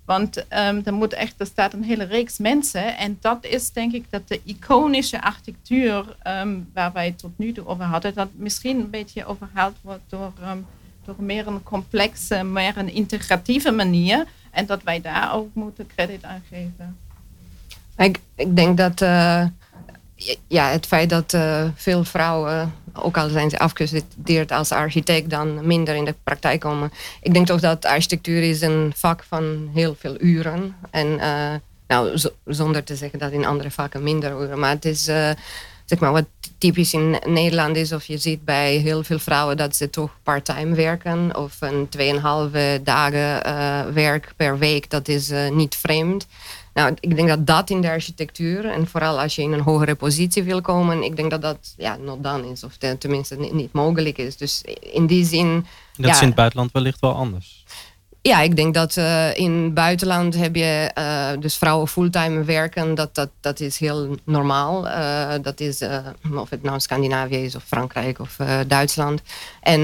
Want 0.05 0.37
um, 0.37 0.83
er, 0.85 0.95
moet 0.95 1.13
echt, 1.13 1.35
er 1.37 1.47
staat 1.47 1.73
een 1.73 1.83
hele 1.83 2.05
reeks 2.05 2.39
mensen. 2.39 2.97
En 2.97 3.17
dat 3.21 3.45
is 3.45 3.73
denk 3.73 3.93
ik 3.93 4.05
dat 4.11 4.29
de 4.29 4.41
iconische 4.45 5.23
architectuur 5.23 6.17
um, 6.27 6.71
waar 6.73 6.93
wij 6.93 7.07
het 7.07 7.19
tot 7.19 7.39
nu 7.39 7.53
toe 7.53 7.67
over 7.67 7.85
hadden, 7.85 8.15
dat 8.15 8.29
misschien 8.33 8.81
een 8.81 8.91
beetje 8.91 9.25
overhaald 9.25 9.77
wordt 9.81 10.03
door, 10.09 10.33
um, 10.51 10.67
door 11.05 11.15
meer 11.19 11.47
een 11.47 11.63
complexe, 11.63 12.43
meer 12.43 12.77
een 12.77 12.93
integratieve 12.93 13.71
manier. 13.71 14.27
En 14.51 14.67
dat 14.67 14.83
wij 14.83 15.01
daar 15.01 15.35
ook 15.35 15.55
moeten 15.55 15.87
credit 15.87 16.25
aan 16.25 16.43
geven. 16.49 16.97
Ik, 17.97 18.21
ik 18.35 18.57
denk 18.57 18.77
dat 18.77 19.01
uh, 19.01 19.47
ja, 20.47 20.69
het 20.69 20.87
feit 20.87 21.11
dat 21.11 21.33
uh, 21.33 21.69
veel 21.75 22.05
vrouwen 22.05 22.73
ook 23.03 23.17
al 23.17 23.29
zijn 23.29 23.51
ze 23.51 23.59
afgestudeerd 23.59 24.53
als 24.53 24.73
architect, 24.73 25.31
dan 25.31 25.67
minder 25.67 25.95
in 25.95 26.05
de 26.05 26.15
praktijk 26.25 26.61
komen. 26.61 26.93
Ik 27.23 27.35
denk 27.35 27.47
toch 27.47 27.61
dat 27.61 27.85
architectuur 27.85 28.43
is 28.43 28.61
een 28.61 28.93
vak 28.97 29.25
van 29.29 29.71
heel 29.75 29.97
veel 29.99 30.17
uren. 30.21 30.77
En 30.91 31.07
uh, 31.07 31.55
nou, 31.87 32.19
zonder 32.45 32.85
te 32.85 32.97
zeggen 32.97 33.19
dat 33.19 33.33
in 33.33 33.45
andere 33.45 33.71
vakken 33.71 34.03
minder 34.03 34.43
uren. 34.43 34.59
Maar 34.59 34.71
het 34.71 34.85
is 34.85 35.09
uh, 35.09 35.31
zeg 35.85 35.99
maar 35.99 36.13
wat 36.13 36.27
typisch 36.59 36.93
in 36.93 37.17
Nederland 37.27 37.77
is, 37.77 37.93
of 37.93 38.05
je 38.05 38.19
ziet 38.19 38.45
bij 38.45 38.75
heel 38.77 39.03
veel 39.03 39.19
vrouwen 39.19 39.57
dat 39.57 39.77
ze 39.77 39.91
toch 39.91 40.11
part-time 40.23 40.75
werken. 40.75 41.37
Of 41.37 41.57
een 41.61 41.89
2,5 41.99 42.83
dagen 42.83 43.47
uh, 43.47 43.95
werk 43.95 44.33
per 44.37 44.59
week, 44.59 44.91
dat 44.91 45.09
is 45.09 45.33
niet 45.51 45.77
vreemd. 45.77 46.27
Nou, 46.75 46.95
ik 47.01 47.17
denk 47.17 47.29
dat 47.29 47.47
dat 47.47 47.71
in 47.71 47.81
de 47.81 47.89
architectuur, 47.89 48.65
en 48.65 48.87
vooral 48.87 49.21
als 49.21 49.35
je 49.35 49.43
in 49.43 49.53
een 49.53 49.61
hogere 49.61 49.95
positie 49.95 50.43
wil 50.43 50.61
komen, 50.61 51.03
ik 51.03 51.17
denk 51.17 51.31
dat 51.31 51.43
dat 51.43 51.75
ja, 51.77 51.97
not 51.97 52.23
done 52.23 52.51
is, 52.51 52.65
of 52.65 52.77
tenminste 52.77 53.37
niet, 53.37 53.53
niet 53.53 53.73
mogelijk 53.73 54.19
is. 54.19 54.37
Dus 54.37 54.63
in 54.81 55.07
die 55.07 55.25
zin. 55.25 55.67
Dat 55.97 56.11
is 56.11 56.21
in 56.21 56.27
het 56.27 56.37
buitenland 56.37 56.73
wellicht 56.73 57.01
wel 57.01 57.15
anders. 57.15 57.64
Ja, 58.27 58.41
ik 58.41 58.57
denk 58.57 58.75
dat 58.75 58.97
uh, 58.97 59.37
in 59.37 59.53
het 59.53 59.75
buitenland 59.75 60.35
heb 60.35 60.55
je 60.55 60.91
uh, 60.99 61.41
dus 61.41 61.57
vrouwen 61.57 61.89
fulltime 61.89 62.45
werken. 62.45 62.95
Dat, 62.95 63.15
dat, 63.15 63.31
dat 63.41 63.61
is 63.61 63.79
heel 63.79 64.17
normaal. 64.25 64.87
Uh, 64.87 65.33
dat 65.43 65.61
is 65.61 65.83
of 66.35 66.51
het 66.51 66.63
nou 66.63 66.81
Scandinavië 66.81 67.37
is 67.37 67.55
of 67.55 67.65
Frankrijk 67.65 68.19
of 68.19 68.37
Duitsland. 68.67 69.23
En 69.61 69.81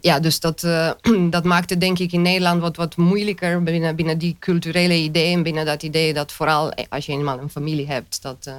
ja, 0.00 0.20
dus 0.20 0.40
dat, 0.40 0.60
dat 1.30 1.44
maakt 1.44 1.70
het 1.70 1.80
denk 1.80 1.98
ik 1.98 2.12
in 2.12 2.22
Nederland 2.22 2.60
wat, 2.60 2.76
wat 2.76 2.96
moeilijker 2.96 3.62
binnen, 3.62 3.96
binnen 3.96 4.18
die 4.18 4.36
culturele 4.40 4.94
ideeën. 4.94 5.42
Binnen 5.42 5.66
dat 5.66 5.82
idee 5.82 6.14
dat 6.14 6.32
vooral 6.32 6.72
als 6.88 7.06
je 7.06 7.12
eenmaal 7.12 7.38
een 7.38 7.50
familie 7.50 7.86
hebt, 7.86 8.22
dat 8.22 8.50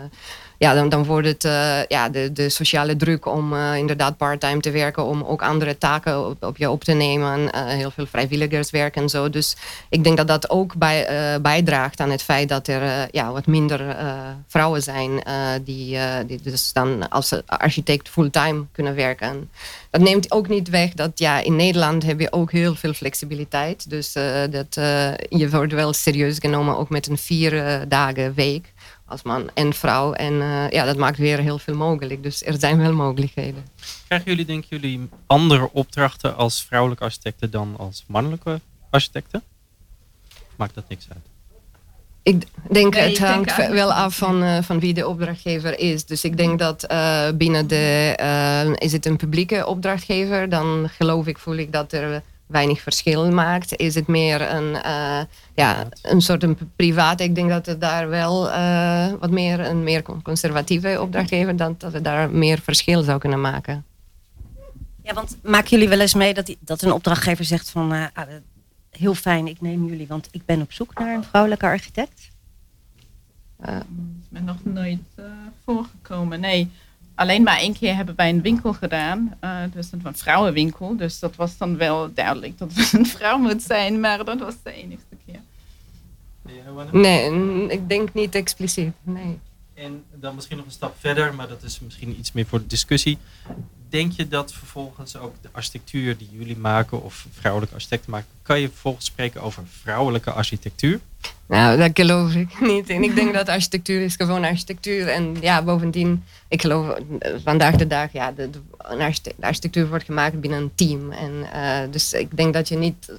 ja, 0.60 0.74
dan, 0.74 0.89
dan 0.89 1.05
wordt 1.05 1.28
het 1.28 1.43
uh, 1.43 1.86
ja, 1.88 2.10
de, 2.10 2.34
de 2.34 2.49
sociale 2.49 2.95
druk 2.95 3.26
om 3.26 3.53
uh, 3.53 3.76
inderdaad 3.76 4.18
parttime 4.18 4.60
te 4.60 4.72
werken, 4.72 5.05
om 5.05 5.24
ook 5.24 5.41
andere 5.41 5.78
taken 5.78 6.26
op, 6.28 6.43
op 6.43 6.57
je 6.57 6.70
op 6.70 6.84
te 6.84 6.91
nemen. 6.91 7.39
Uh, 7.39 7.68
heel 7.68 7.91
veel 7.91 8.05
vrijwilligerswerk 8.05 8.95
en 8.95 9.10
zo. 9.10 9.30
Dus 9.30 9.55
ik 9.89 10.03
denk 10.03 10.18
dat 10.18 10.28
dat 10.28 10.49
ook 10.49 10.76
bij, 10.76 11.07
bijdraagt 11.41 11.99
aan 11.99 12.10
het 12.10 12.24
feit 12.24 12.49
dat 12.49 12.68
er 12.68 13.07
ja, 13.12 13.32
wat 13.32 13.45
minder 13.45 13.95
vrouwen 14.47 14.84
zijn 14.84 15.24
die, 15.64 15.97
die 16.28 16.39
dus 16.41 16.74
dan 16.74 17.10
als 17.10 17.34
architect 17.45 18.10
fulltime 18.10 18.66
kunnen 18.72 18.95
werken. 18.95 19.49
Dat 19.89 20.01
neemt 20.01 20.32
ook 20.32 20.47
niet 20.47 20.70
weg 20.70 20.93
dat 20.93 21.20
ja, 21.20 21.39
in 21.39 21.55
Nederland 21.55 22.03
heb 22.03 22.20
je 22.20 22.32
ook 22.32 22.51
heel 22.51 22.76
veel 22.76 22.93
flexibiliteit. 22.93 23.89
Dus 23.89 24.14
dat, 24.49 24.74
je 25.30 25.49
wordt 25.49 25.74
wel 25.74 25.93
serieus 25.93 26.38
genomen 26.39 26.78
ook 26.78 26.89
met 26.89 27.07
een 27.07 27.18
vier 27.18 27.84
dagen 27.88 28.34
week 28.34 28.74
als 29.10 29.22
man 29.22 29.49
en 29.53 29.74
vrouw. 29.74 30.14
En 30.14 30.34
uh, 30.34 30.70
ja, 30.70 30.86
dat 30.86 30.97
maakt 30.97 31.18
weer 31.18 31.39
heel 31.39 31.60
veel 31.60 31.76
mogelijk. 31.76 32.24
Dus 32.24 32.45
er 32.45 32.60
zijn 32.60 32.78
wel 32.78 32.93
mogelijkheden. 32.93 33.66
Krijgen 34.07 34.30
jullie, 34.30 34.45
denken 34.45 34.68
jullie, 34.70 35.10
andere 35.28 35.70
opdrachten 35.72 36.36
als 36.36 36.64
vrouwelijke 36.64 37.03
architecten 37.03 37.51
dan 37.51 37.76
als 37.78 38.03
mannelijke 38.07 38.60
architecten? 38.89 39.43
Maakt 40.55 40.76
dat 40.76 40.89
niks 40.89 41.07
uit? 41.10 41.26
Ik 42.24 42.43
denk 42.72 42.93
nee, 42.93 43.10
het 43.10 43.20
hangt 43.20 43.55
wel 43.70 43.93
af 43.93 44.18
van, 44.18 44.43
uh, 44.43 44.62
van 44.62 44.80
wie 44.80 44.93
de 44.93 45.07
opdrachtgever 45.07 45.80
is. 45.80 46.05
Dus 46.05 46.24
ik 46.24 46.38
denk 46.38 46.60
dat 46.60 46.91
uh, 46.91 47.30
binnen 47.36 47.68
de... 47.68 48.18
Uh, 48.22 48.74
is 48.76 48.91
het 48.91 49.05
een 49.05 49.18
publieke 49.18 49.66
opdrachtgever? 49.66 50.49
Dan 50.49 50.89
geloof 50.89 51.28
ik, 51.28 51.38
voel 51.38 51.55
ik 51.55 51.72
dat 51.72 51.93
er 51.93 52.22
weinig 52.50 52.82
verschil 52.82 53.32
maakt. 53.32 53.76
Is 53.76 53.95
het 53.95 54.08
meer 54.08 54.41
een, 54.41 54.74
uh, 54.86 55.22
ja, 55.56 55.88
een 56.02 56.22
soort 56.22 56.43
een 56.43 56.58
privaat? 56.76 57.20
Ik 57.20 57.36
denk 57.36 57.50
dat 57.50 57.66
het 57.66 57.82
daar 57.82 58.10
wel 58.10 58.47
uh, 58.47 59.14
wat 59.20 59.32
meer 59.32 59.60
een 59.60 59.84
meer 59.84 60.04
conservatieve 60.24 61.02
opdrachtgever 61.02 61.56
dan 61.56 61.76
dat 61.78 61.93
het 61.93 62.04
daar 62.04 62.30
meer 62.30 62.60
verschil 62.60 63.04
zou 63.04 63.20
kunnen 63.20 63.41
maken. 63.41 63.86
Ja, 65.04 65.14
want 65.14 65.38
maken 65.43 65.70
jullie 65.70 65.89
wel 65.89 66.00
eens 66.00 66.14
mee 66.14 66.34
dat, 66.34 66.45
die, 66.45 66.58
dat 66.60 66.82
een 66.82 66.91
opdrachtgever 66.91 67.45
zegt 67.45 67.70
van 67.70 67.93
uh, 67.93 68.06
heel 68.89 69.14
fijn, 69.16 69.47
ik 69.47 69.62
neem 69.62 69.88
jullie, 69.88 70.08
want 70.08 70.28
ik 70.32 70.45
ben 70.45 70.62
op 70.62 70.72
zoek 70.72 71.00
naar 71.00 71.16
een 71.16 71.24
vrouwelijke 71.24 71.66
architect? 71.66 72.30
dat 73.58 73.86
is 74.22 74.28
me 74.30 74.39
nog 74.39 74.64
nooit 74.64 75.00
voorgekomen. 75.66 76.39
Nee, 76.39 76.72
alleen 77.20 77.43
maar 77.43 77.57
één 77.57 77.74
keer 77.74 77.95
hebben 77.95 78.15
wij 78.15 78.30
een 78.30 78.41
winkel 78.41 78.74
gedaan. 78.74 79.38
Uh, 79.43 79.61
dus 79.74 79.91
een 79.91 80.15
vrouwenwinkel. 80.15 80.97
Dus 80.97 81.20
dat 81.20 81.36
was 81.36 81.57
dan 81.57 81.78
wel 81.78 82.13
duidelijk 82.13 82.57
dat 82.57 82.74
het 82.74 82.93
een 82.93 83.05
vrouw 83.05 83.38
moet 83.38 83.61
zijn. 83.61 83.99
Maar 83.99 84.26
dat 84.26 84.39
was 84.39 84.55
de 84.63 84.72
enigste 84.72 85.15
keer. 85.26 85.39
Nee, 86.91 87.67
ik 87.67 87.89
denk 87.89 88.13
niet 88.13 88.36
expliciet. 88.36 88.93
Nee. 89.03 89.39
En 89.74 90.03
dan 90.13 90.36
misschien 90.36 90.57
nog 90.57 90.65
een 90.65 90.72
stap 90.72 90.95
verder, 90.99 91.34
maar 91.34 91.47
dat 91.47 91.63
is 91.63 91.80
misschien 91.80 92.20
iets 92.20 92.32
meer 92.32 92.45
voor 92.45 92.59
de 92.59 92.67
discussie. 92.67 93.17
Denk 93.89 94.11
je 94.11 94.28
dat 94.28 94.53
vervolgens 94.53 95.15
ook 95.15 95.34
de 95.41 95.49
architectuur 95.51 96.17
die 96.17 96.30
jullie 96.32 96.57
maken 96.57 97.03
of 97.03 97.28
vrouwelijke 97.32 97.76
architecten 97.76 98.11
maken, 98.11 98.28
kan 98.41 98.59
je 98.59 98.67
vervolgens 98.67 99.05
spreken 99.05 99.41
over 99.41 99.63
vrouwelijke 99.67 100.32
architectuur? 100.32 100.99
Nou, 101.49 101.78
dat 101.78 101.91
geloof 101.93 102.34
ik 102.34 102.59
niet. 102.72 102.89
En 102.89 103.03
ik 103.03 103.15
denk 103.15 103.34
dat 103.34 103.49
architectuur 103.49 104.01
is 104.01 104.15
gewoon 104.15 104.43
architectuur. 104.43 105.07
En 105.07 105.36
ja, 105.41 105.63
bovendien, 105.63 106.24
ik 106.47 106.61
geloof 106.61 106.97
eh, 107.20 107.34
vandaag 107.43 107.76
de 107.76 107.88
dag, 107.88 108.13
ja, 108.13 108.32
de, 108.32 108.49
de, 108.49 108.59
architectuur 109.39 109.89
wordt 109.89 110.05
gemaakt 110.05 110.41
binnen 110.41 110.61
een 110.61 110.72
team. 110.76 111.11
En, 111.11 111.32
uh, 111.55 111.91
dus 111.91 112.13
ik 112.13 112.38
denk 112.38 112.53
dat 112.53 112.67
je 112.67 112.78
niet, 112.78 113.11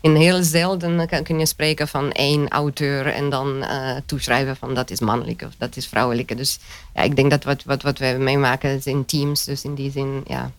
in 0.00 0.14
heel 0.14 0.42
zelden 0.42 1.06
kan, 1.06 1.22
kun 1.22 1.38
je 1.38 1.46
spreken 1.46 1.88
van 1.88 2.12
één 2.12 2.48
auteur 2.48 3.06
en 3.06 3.30
dan 3.30 3.64
toeschrijven 4.06 4.56
van 4.56 4.74
dat 4.74 4.90
is 4.90 5.00
mannelijk 5.00 5.42
of 5.42 5.52
dat 5.58 5.76
is 5.76 5.86
vrouwelijk. 5.86 6.36
Dus 6.36 6.58
ja, 6.94 7.02
ik 7.02 7.16
denk 7.16 7.30
dat 7.30 7.44
wat, 7.44 7.64
wat, 7.64 7.82
wat 7.82 7.98
we 7.98 8.16
meemaken 8.18 8.70
is 8.70 8.86
in 8.86 9.04
teams. 9.04 9.44
Dus 9.44 9.64
in 9.64 9.74
die 9.74 9.90
zin, 9.90 10.22
ja, 10.26 10.50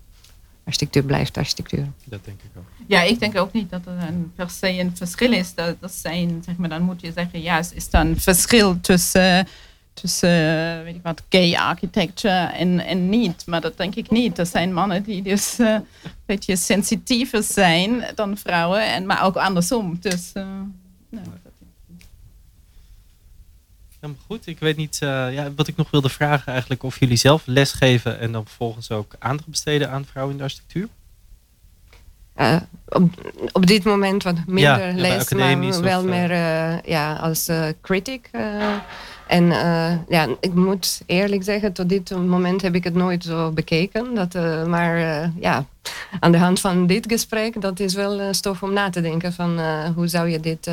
architectuur 0.66 1.04
blijft 1.04 1.38
architectuur. 1.38 1.88
Dat 2.04 2.26
denk 2.26 2.42
ik 2.42 2.50
ook. 2.58 2.64
Ja, 2.88 3.02
ik 3.02 3.20
denk 3.20 3.38
ook 3.38 3.54
niet 3.54 3.70
dat 3.70 3.86
er 3.86 4.08
een, 4.08 4.32
per 4.36 4.50
se 4.50 4.80
een 4.80 4.96
verschil 4.96 5.32
is. 5.32 5.54
Dat, 5.54 5.76
dat 5.80 5.92
zijn, 5.92 6.42
zeg 6.46 6.56
maar, 6.56 6.70
dan 6.70 6.82
moet 6.82 7.02
je 7.02 7.12
zeggen, 7.12 7.42
ja, 7.42 7.58
is 7.58 7.88
er 7.92 8.00
een 8.00 8.20
verschil 8.20 8.80
tussen, 8.80 9.48
tussen 9.94 10.84
weet 10.84 10.96
ik 10.96 11.02
wat, 11.04 11.24
gay 11.30 11.56
architecture 11.56 12.46
en, 12.46 12.80
en 12.80 13.10
niet. 13.10 13.44
Maar 13.46 13.62
dat 13.62 13.78
denk 13.78 13.96
ik 13.96 14.10
niet. 14.10 14.38
Er 14.38 14.46
zijn 14.46 14.74
mannen 14.74 15.04
die 15.04 15.22
dus 15.22 15.60
uh, 15.60 15.74
een 15.74 16.12
beetje 16.26 16.56
sensitiever 16.56 17.44
zijn 17.44 18.06
dan 18.16 18.38
vrouwen, 18.38 18.94
en, 18.94 19.06
maar 19.06 19.24
ook 19.24 19.36
andersom. 19.36 19.98
Dus, 20.00 20.32
uh, 20.34 20.44
nou, 21.10 21.26
Helemaal 24.06 24.26
goed. 24.28 24.48
Ik 24.48 24.60
weet 24.60 24.78
niet, 24.78 25.00
uh, 25.04 25.34
ja, 25.34 25.52
wat 25.56 25.68
ik 25.68 25.76
nog 25.76 25.92
wilde 25.92 26.10
vragen 26.10 26.52
eigenlijk 26.52 26.84
of 26.84 27.00
jullie 27.00 27.18
zelf 27.18 27.42
lesgeven 27.46 28.20
en 28.20 28.32
dan 28.32 28.46
vervolgens 28.46 28.92
ook 28.92 29.16
aandacht 29.20 29.48
besteden 29.48 29.90
aan 29.90 30.06
vrouwen 30.06 30.34
in 30.34 30.38
de 30.38 30.44
architectuur? 30.44 30.88
Uh, 32.38 32.56
op, 32.88 33.34
op 33.52 33.66
dit 33.66 33.84
moment 33.84 34.24
wat 34.24 34.36
minder 34.48 34.88
ja, 34.88 34.94
les, 34.94 35.34
maar 35.34 35.82
wel 35.82 36.00
of, 36.00 36.06
meer 36.06 36.32
uh, 36.32 36.82
ja, 36.82 37.16
als 37.16 37.50
critic. 37.82 38.30
en 39.28 39.46
ja, 40.10 40.28
ik 40.40 40.54
moet 40.54 41.02
eerlijk 41.06 41.44
zeggen, 41.44 41.74
tot 41.74 41.90
dit 41.90 42.10
moment 42.10 42.62
heb 42.62 42.76
ik 42.76 42.84
het 42.84 42.96
nooit 42.96 43.24
zo 43.24 43.52
bekeken. 43.52 44.14
Dat, 44.14 44.34
maar 44.68 44.98
ja, 45.40 45.66
aan 46.20 46.32
de 46.32 46.38
hand 46.38 46.60
van 46.60 46.88
dit 46.88 47.06
gesprek, 47.08 47.62
dat 47.62 47.80
is 47.80 47.94
wel 47.94 48.34
stof 48.34 48.64
om 48.64 48.74
na 48.74 48.90
te 48.90 49.02
denken 49.02 49.34
van 49.34 49.60
hoe 49.96 50.08
zou 50.08 50.30
je 50.30 50.40
dit 50.40 50.70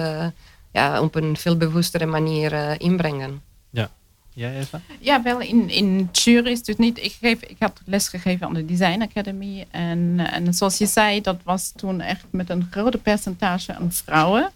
ja, 0.72 1.02
op 1.02 1.14
een 1.14 1.36
veel 1.36 1.56
bewustere 1.56 2.06
manier 2.06 2.80
inbrengen. 2.80 3.42
Ja. 3.70 3.90
Ja, 4.34 4.50
Eva? 4.50 4.80
Ja, 5.00 5.22
wel 5.22 5.40
in, 5.40 5.70
in 5.70 6.08
juries. 6.12 6.62
Dus 6.62 6.76
niet, 6.76 6.98
ik, 6.98 7.16
geef, 7.20 7.42
ik 7.42 7.56
had 7.58 7.80
les 7.84 8.08
gegeven 8.08 8.46
aan 8.46 8.54
de 8.54 8.64
Design 8.64 9.02
Academy. 9.02 9.66
En, 9.70 10.18
en 10.18 10.54
zoals 10.54 10.78
je 10.78 10.86
zei, 10.86 11.20
dat 11.20 11.40
was 11.44 11.72
toen 11.76 12.00
echt 12.00 12.24
met 12.30 12.50
een 12.50 12.66
grote 12.70 12.98
percentage 12.98 13.74
aan 13.74 13.92
vrouwen. 13.92 14.50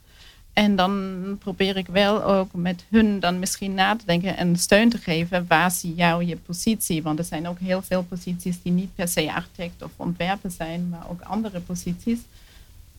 En 0.53 0.77
dan 0.77 1.37
probeer 1.39 1.77
ik 1.77 1.87
wel 1.87 2.25
ook 2.25 2.53
met 2.53 2.85
hun 2.89 3.21
dan 3.21 3.39
misschien 3.39 3.75
na 3.75 3.97
te 3.97 4.05
denken 4.07 4.37
en 4.37 4.57
steun 4.57 4.89
te 4.89 4.99
geven. 4.99 5.45
Waar 5.49 5.71
zie 5.71 5.95
jou 5.95 6.25
je 6.25 6.37
positie? 6.37 7.03
Want 7.03 7.19
er 7.19 7.25
zijn 7.25 7.49
ook 7.49 7.59
heel 7.59 7.83
veel 7.83 8.03
posities 8.03 8.63
die 8.63 8.73
niet 8.73 8.95
per 8.95 9.09
se 9.09 9.33
architect 9.33 9.83
of 9.83 9.91
ontwerper 9.97 10.51
zijn, 10.51 10.89
maar 10.89 11.11
ook 11.11 11.21
andere 11.21 11.61
posities. 11.61 12.19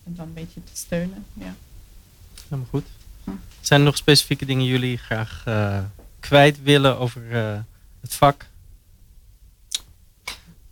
En 0.03 0.13
dan 0.15 0.25
een 0.25 0.33
beetje 0.33 0.63
te 0.63 0.71
steunen. 0.73 1.25
Ja. 1.33 1.55
Helemaal 2.43 2.67
goed. 2.69 2.85
Zijn 3.61 3.79
er 3.79 3.85
nog 3.85 3.97
specifieke 3.97 4.45
dingen 4.45 4.65
jullie 4.65 4.97
graag 4.97 5.43
uh, 5.47 5.79
kwijt 6.19 6.61
willen 6.61 6.99
over 6.99 7.21
uh, 7.31 7.59
het 8.01 8.13
vak? 8.13 8.45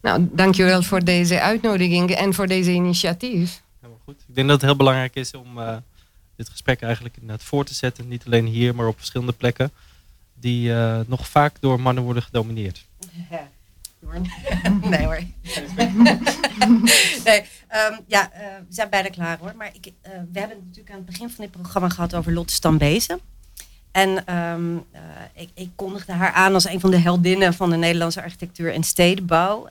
Nou, 0.02 0.30
dankjewel 0.32 0.84
voor 0.84 1.04
deze 1.04 1.42
uitnodiging 1.42 2.12
en 2.12 2.34
voor 2.34 2.48
deze 2.48 2.72
initiatief. 2.72 3.62
Helemaal 3.80 4.02
goed. 4.04 4.24
Ik 4.28 4.36
denk 4.36 4.48
dat 4.48 4.56
het 4.62 4.70
heel 4.70 4.76
belangrijk 4.76 5.16
is 5.16 5.34
om 5.34 5.58
uh, 5.58 5.78
dit 6.36 6.50
gesprek 6.50 6.82
eigenlijk 6.82 7.16
inderdaad 7.16 7.46
voor 7.46 7.66
te 7.66 7.74
zetten. 7.74 8.08
Niet 8.08 8.26
alleen 8.26 8.46
hier, 8.46 8.76
maar 8.76 8.88
op 8.88 8.98
verschillende 8.98 9.34
plekken. 9.34 9.72
Die 10.34 10.70
uh, 10.70 11.00
nog 11.08 11.28
vaak 11.28 11.56
door 11.60 11.80
mannen 11.80 12.04
worden 12.04 12.24
gedomineerd. 12.24 12.86
Ja. 13.30 13.50
Nee 14.90 15.06
hoor. 15.06 15.20
nee, 17.26 17.42
um, 17.92 18.00
ja, 18.08 18.32
we 18.68 18.74
zijn 18.74 18.90
bijna 18.90 19.10
klaar 19.10 19.38
hoor. 19.38 19.54
Maar 19.56 19.72
ik, 19.74 19.94
we 20.02 20.40
hebben 20.40 20.58
het 20.58 20.66
natuurlijk 20.66 20.90
aan 20.90 20.96
het 20.96 21.06
begin 21.06 21.30
van 21.30 21.44
dit 21.44 21.54
programma 21.54 21.90
gehad 21.90 22.16
over 22.16 22.34
Lotte 22.34 22.54
Stambezen. 22.54 23.20
En 23.92 24.36
um, 24.36 24.76
uh, 24.76 25.00
ik, 25.34 25.50
ik, 25.54 25.70
kondigde 25.76 26.12
haar 26.12 26.32
aan 26.32 26.54
als 26.54 26.66
een 26.66 26.80
van 26.80 26.92
de 26.92 26.98
heldinnen 26.98 27.54
van 27.54 27.70
de 27.70 27.76
Nederlandse 27.76 28.22
architectuur 28.22 28.74
en 28.74 28.84
stedenbouw. 28.84 29.68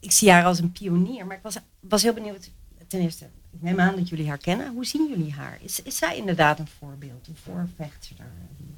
Ik 0.00 0.12
zie 0.12 0.30
haar 0.30 0.44
als 0.44 0.58
een 0.58 0.72
pionier, 0.72 1.26
maar 1.26 1.36
ik 1.36 1.42
was, 1.42 1.56
was 1.80 2.02
heel 2.02 2.12
benieuwd. 2.12 2.50
Ten 2.86 3.00
eerste, 3.00 3.24
ik 3.50 3.62
neem 3.62 3.80
aan 3.80 3.96
dat 3.96 4.08
jullie 4.08 4.28
haar 4.28 4.38
kennen. 4.38 4.72
Hoe 4.72 4.86
zien 4.86 5.08
jullie 5.08 5.32
haar? 5.32 5.58
Is, 5.60 5.82
is 5.82 5.96
zij 5.96 6.16
inderdaad 6.16 6.58
een 6.58 6.68
voorbeeld, 6.78 7.26
een 7.26 7.36
voorvechter, 7.42 8.16
een 8.18 8.76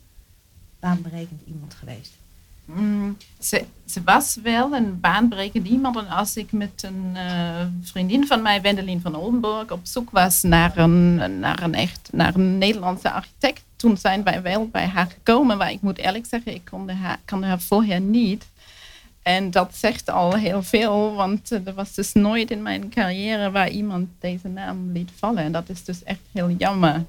baanbrekend 0.79 1.41
iemand 1.47 1.75
geweest? 1.75 2.13
Mm, 2.65 3.17
ze, 3.39 3.65
ze, 3.87 4.03
was 4.05 4.39
wel 4.43 4.75
een 4.75 5.01
baanbrekend 5.01 5.67
iemand. 5.67 5.97
En 5.97 6.09
als 6.09 6.37
ik 6.37 6.53
met 6.53 6.83
een 6.83 7.13
uh, 7.15 7.67
vriendin 7.83 8.27
van 8.27 8.43
mij, 8.43 8.61
Wendelin 8.61 9.01
van 9.01 9.15
Oldenburg, 9.15 9.71
op 9.71 9.81
zoek 9.83 10.11
was 10.11 10.43
naar 10.43 10.77
een, 10.77 11.15
naar 11.39 11.63
een 11.63 11.75
echt 11.75 12.09
naar 12.13 12.35
een 12.35 12.59
Nederlandse 12.59 13.11
architect, 13.11 13.65
toen 13.77 13.97
zijn 13.97 14.23
wij 14.23 14.43
wel 14.43 14.69
bij 14.69 14.87
haar 14.87 15.11
gekomen. 15.11 15.57
Maar 15.57 15.71
ik 15.71 15.81
moet 15.81 15.99
eerlijk 15.99 16.27
zeggen, 16.27 16.55
ik 16.55 16.65
kon 16.65 16.89
haar, 16.89 17.21
kon 17.27 17.43
haar 17.43 17.61
vorher 17.61 18.01
niet. 18.01 18.47
En 19.23 19.51
dat 19.51 19.77
zegt 19.77 20.11
al 20.11 20.35
heel 20.35 20.63
veel, 20.63 21.15
want 21.15 21.51
er 21.51 21.75
was 21.75 21.95
dus 21.95 22.13
nooit 22.13 22.51
in 22.51 22.63
mijn 22.63 22.89
carrière 22.89 23.51
waar 23.51 23.69
iemand 23.69 24.09
deze 24.19 24.49
naam 24.49 24.93
liet 24.93 25.11
vallen. 25.17 25.43
En 25.43 25.53
dat 25.53 25.69
is 25.69 25.85
dus 25.85 26.03
echt 26.03 26.21
heel 26.33 26.51
jammer. 26.51 27.05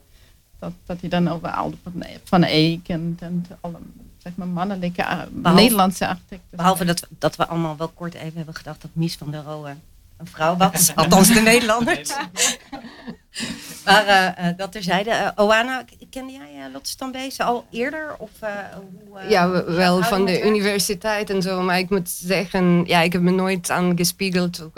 Dat, 0.60 0.72
dat 0.86 1.00
hij 1.00 1.10
dan 1.10 1.28
over 1.28 1.50
Aldo 1.50 1.78
van 2.24 2.44
Eek 2.44 2.88
en, 2.88 3.18
en 3.20 3.46
alle 3.62 3.78
zeg 4.26 4.36
maar, 4.36 4.48
mannelijke 4.48 5.02
uh, 5.02 5.22
behalve, 5.30 5.62
Nederlandse 5.62 6.08
architecten. 6.08 6.58
Behalve 6.58 6.86
dat, 6.86 7.08
dat 7.10 7.36
we 7.36 7.48
allemaal 7.48 7.78
wel 7.78 7.88
kort 7.88 8.14
even 8.14 8.36
hebben 8.36 8.56
gedacht 8.56 8.82
dat 8.82 8.92
Mies 8.94 9.16
van 9.16 9.32
der 9.32 9.44
Rohe 9.44 9.76
een 10.18 10.28
vrouw 10.28 10.58
was. 10.58 10.92
Althans 10.96 11.34
de 11.34 11.40
Nederlanders. 11.40 12.10
maar 13.86 14.08
uh, 14.08 14.46
uh, 14.46 14.58
dat 14.58 14.72
terzijde. 14.72 15.10
Uh, 15.10 15.46
Oana, 15.46 15.86
kende 16.10 16.32
jij 16.32 16.70
Lotte 16.72 16.90
Stambeese 16.90 17.44
al 17.44 17.66
eerder? 17.72 18.16
Of, 18.18 18.32
hoe, 18.74 19.30
ja, 19.30 19.66
wel 19.66 20.04
van 20.04 20.26
de 20.26 20.44
universiteit 20.46 21.30
en 21.30 21.42
zo. 21.42 21.62
Maar 21.62 21.80
ik 21.80 21.90
moet 21.90 22.10
zeggen, 22.10 22.84
ja, 22.86 23.02
ik 23.02 23.14
heb 23.14 23.22
me 23.22 23.32
nooit 23.32 23.70
aan 23.70 23.98
gespiegeld 23.98 24.70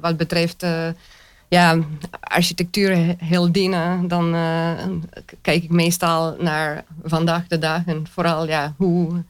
wat 0.00 0.16
betreft 0.16 0.66
ja, 1.52 1.78
architectuur 2.20 3.14
heel 3.18 3.52
dienen, 3.52 4.08
dan 4.08 4.34
uh, 4.34 4.70
kijk 5.40 5.62
ik 5.62 5.70
meestal 5.70 6.36
naar 6.38 6.84
vandaag 7.04 7.46
de 7.46 7.58
dag 7.58 7.86
en 7.86 8.06
vooral 8.10 8.46
ja, 8.46 8.74
hoe 8.76 9.22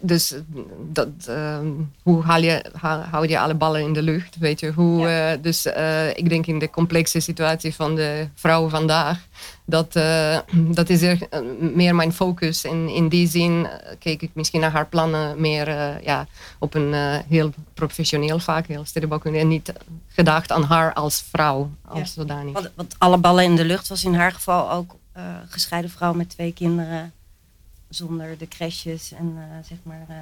dus 0.00 0.34
dat, 0.92 1.08
uh, 1.28 1.58
hoe 2.02 2.22
haal 2.22 2.40
je, 2.40 2.64
hou 3.10 3.28
je 3.28 3.38
alle 3.38 3.54
ballen 3.54 3.80
in 3.80 3.92
de 3.92 4.02
lucht, 4.02 4.38
weet 4.38 4.60
je. 4.60 4.72
Hoe, 4.72 5.00
ja. 5.00 5.36
uh, 5.36 5.42
dus 5.42 5.66
uh, 5.66 6.08
ik 6.08 6.28
denk 6.28 6.46
in 6.46 6.58
de 6.58 6.70
complexe 6.70 7.20
situatie 7.20 7.74
van 7.74 7.94
de 7.94 8.28
vrouwen 8.34 8.70
vandaag, 8.70 9.18
dat, 9.64 9.96
uh, 9.96 10.38
dat 10.78 10.88
is 10.88 11.02
er 11.02 11.18
meer 11.60 11.94
mijn 11.94 12.12
focus. 12.12 12.64
En 12.64 12.88
in 12.88 13.08
die 13.08 13.28
zin 13.28 13.68
keek 13.98 14.22
ik 14.22 14.30
misschien 14.32 14.60
naar 14.60 14.70
haar 14.70 14.86
plannen 14.86 15.40
meer 15.40 15.68
ja, 16.02 16.26
op 16.58 16.74
een 16.74 16.94
heel 17.28 17.52
professioneel 17.74 18.38
vaak, 18.38 18.66
heel 18.66 18.84
stedenbouwkunde. 18.84 19.38
En 19.38 19.48
niet 19.48 19.72
gedacht 20.08 20.52
aan 20.52 20.62
haar 20.62 20.92
als 20.92 21.24
vrouw, 21.30 21.70
als 21.84 21.98
ja. 21.98 22.04
zodanig. 22.06 22.52
Want, 22.52 22.70
want, 22.74 22.94
alle 22.98 23.18
ballen 23.18 23.44
in 23.44 23.56
de 23.56 23.64
lucht 23.64 23.88
was 23.88 24.04
in 24.04 24.14
haar 24.14 24.32
geval 24.32 24.70
ook 24.70 24.98
gescheiden 25.48 25.90
vrouw 25.90 26.12
met 26.12 26.28
twee 26.28 26.52
kinderen 26.52 27.12
zonder 27.90 28.38
de 28.38 28.48
crashes 28.48 29.12
en 29.12 29.34
uh, 29.36 29.42
zeg 29.66 29.78
maar 29.82 30.06
uh, 30.10 30.16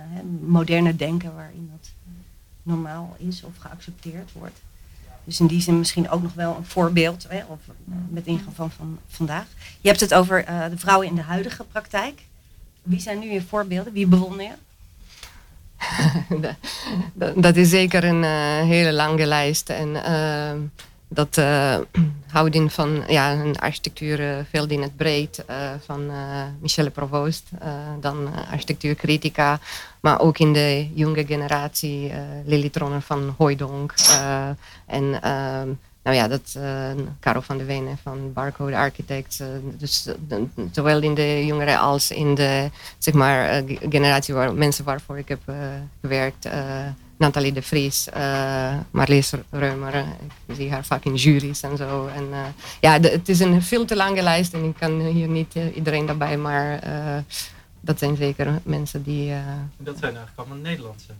moderne 0.49 0.97
denken 0.97 1.35
waarin 1.35 1.71
dat 1.73 1.91
normaal 2.63 3.17
is 3.19 3.43
of 3.43 3.57
geaccepteerd 3.59 4.33
wordt. 4.33 4.61
Dus 5.25 5.41
in 5.41 5.47
die 5.47 5.61
zin 5.61 5.79
misschien 5.79 6.11
ook 6.11 6.23
nog 6.23 6.35
wel 6.35 6.57
een 6.57 6.65
voorbeeld, 6.65 7.27
hè, 7.29 7.45
of 7.45 7.59
met 8.09 8.27
ingang 8.27 8.55
van, 8.55 8.71
van 8.71 8.99
vandaag. 9.09 9.47
Je 9.81 9.89
hebt 9.89 10.01
het 10.01 10.15
over 10.15 10.49
uh, 10.49 10.69
de 10.71 10.79
vrouwen 10.79 11.09
in 11.09 11.15
de 11.15 11.23
huidige 11.23 11.65
praktijk. 11.65 12.21
Wie 12.83 13.01
zijn 13.01 13.19
nu 13.19 13.31
je 13.31 13.43
voorbeelden? 13.43 13.93
Wie 13.93 14.07
bewonder 14.07 14.43
je? 14.43 14.55
dat, 17.15 17.43
dat, 17.43 17.57
is 17.57 17.71
zeker 17.71 18.05
een 18.05 18.23
hele 18.65 18.93
lange 18.93 19.27
lijst. 19.27 19.71
En 19.71 19.97
dat 21.09 21.37
uh, 21.37 21.77
houding 22.37 22.73
van 22.73 23.05
ja, 23.09 23.33
een 23.33 23.59
architectuur 23.59 24.21
uh, 24.21 24.39
veel 24.51 24.67
in 24.67 24.83
het 24.83 24.97
breed 24.97 25.45
uh, 25.51 25.71
van 25.85 26.11
Michelle 26.61 26.91
Provoost, 26.91 27.51
dan 28.01 28.29
architectuurcritica, 28.51 29.61
maar 30.01 30.21
ook 30.21 30.39
in 30.39 30.53
de 30.53 30.89
jonge 30.95 31.27
generatie 31.27 32.13
Lily 32.45 32.69
Tronner 32.69 33.01
van 33.01 33.35
Hooydonk 33.39 33.95
en 34.87 35.23
ehm, 35.23 35.69
nou 36.03 36.17
ja, 36.17 36.29
dat 36.29 36.59
Caro 37.21 37.41
van 37.41 37.59
de 37.59 37.65
Wenen 37.65 37.99
van 38.03 38.33
Barcode 38.33 38.77
Architects, 38.77 39.43
dus 39.79 40.09
zowel 40.73 41.03
in 41.03 41.15
de 41.15 41.47
jongeren 41.47 41.79
als 41.79 42.11
in 42.11 42.35
de 42.35 42.71
zeg 42.99 43.15
maar, 43.15 43.63
generatie 43.89 44.35
waar 44.35 44.55
mensen 44.55 44.85
waarvoor 44.85 45.19
ik 45.19 45.29
heb 45.29 45.41
gewerkt 46.01 46.49
Nathalie 47.19 47.53
de 47.53 47.63
Vries, 47.63 48.09
uh, 48.17 48.79
Marlies 48.91 49.33
Reumer. 49.51 49.95
Ik 50.47 50.55
zie 50.55 50.71
haar 50.71 50.85
vaak 50.85 51.05
in 51.05 51.15
juries 51.15 51.63
en 51.63 51.77
zo. 51.77 52.07
En, 52.07 52.29
uh, 52.31 52.47
ja, 52.81 52.99
de, 52.99 53.09
het 53.09 53.29
is 53.29 53.41
een 53.41 53.63
veel 53.63 53.85
te 53.85 53.97
lange 53.97 54.23
lijst 54.23 54.55
en 54.55 54.65
ik 54.65 54.75
kan 54.79 55.01
hier 55.01 55.29
niet 55.29 55.57
uh, 55.57 55.77
iedereen 55.77 56.07
daarbij, 56.07 56.37
maar 56.37 56.81
dat 57.81 57.99
zijn 57.99 58.17
zeker 58.17 58.61
mensen 58.63 59.03
die... 59.03 59.33
dat 59.77 59.99
zijn 59.99 60.17
eigenlijk 60.17 60.39
allemaal 60.39 60.57
Nederlandse? 60.57 61.13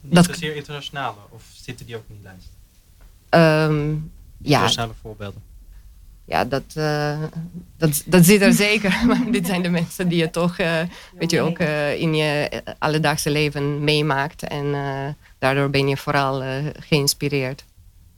Niet 0.00 0.14
dat, 0.14 0.24
zozeer 0.24 0.56
internationale, 0.56 1.16
of 1.28 1.42
zitten 1.52 1.86
die 1.86 1.96
ook 1.96 2.04
in 2.08 2.14
die 2.14 2.24
lijst? 2.24 2.48
Um, 3.70 4.12
internationale 4.42 4.92
ja. 4.92 4.98
voorbeelden? 5.00 5.42
Ja, 6.26 6.44
dat, 6.44 6.62
uh, 6.76 7.22
dat, 7.76 8.02
dat 8.06 8.24
zit 8.24 8.40
er 8.40 8.52
zeker. 8.52 9.00
Maar 9.06 9.30
dit 9.30 9.46
zijn 9.46 9.62
de 9.62 9.68
mensen 9.68 10.08
die 10.08 10.18
je 10.18 10.30
toch 10.30 10.58
uh, 10.58 10.80
weet 11.18 11.30
je, 11.30 11.40
ook 11.40 11.58
uh, 11.58 12.00
in 12.00 12.14
je 12.14 12.62
alledaagse 12.78 13.30
leven 13.30 13.84
meemaakt. 13.84 14.42
En 14.42 14.74
daardoor 15.38 15.70
ben 15.70 15.88
je 15.88 15.96
vooral 15.96 16.42
geïnspireerd. 16.78 17.64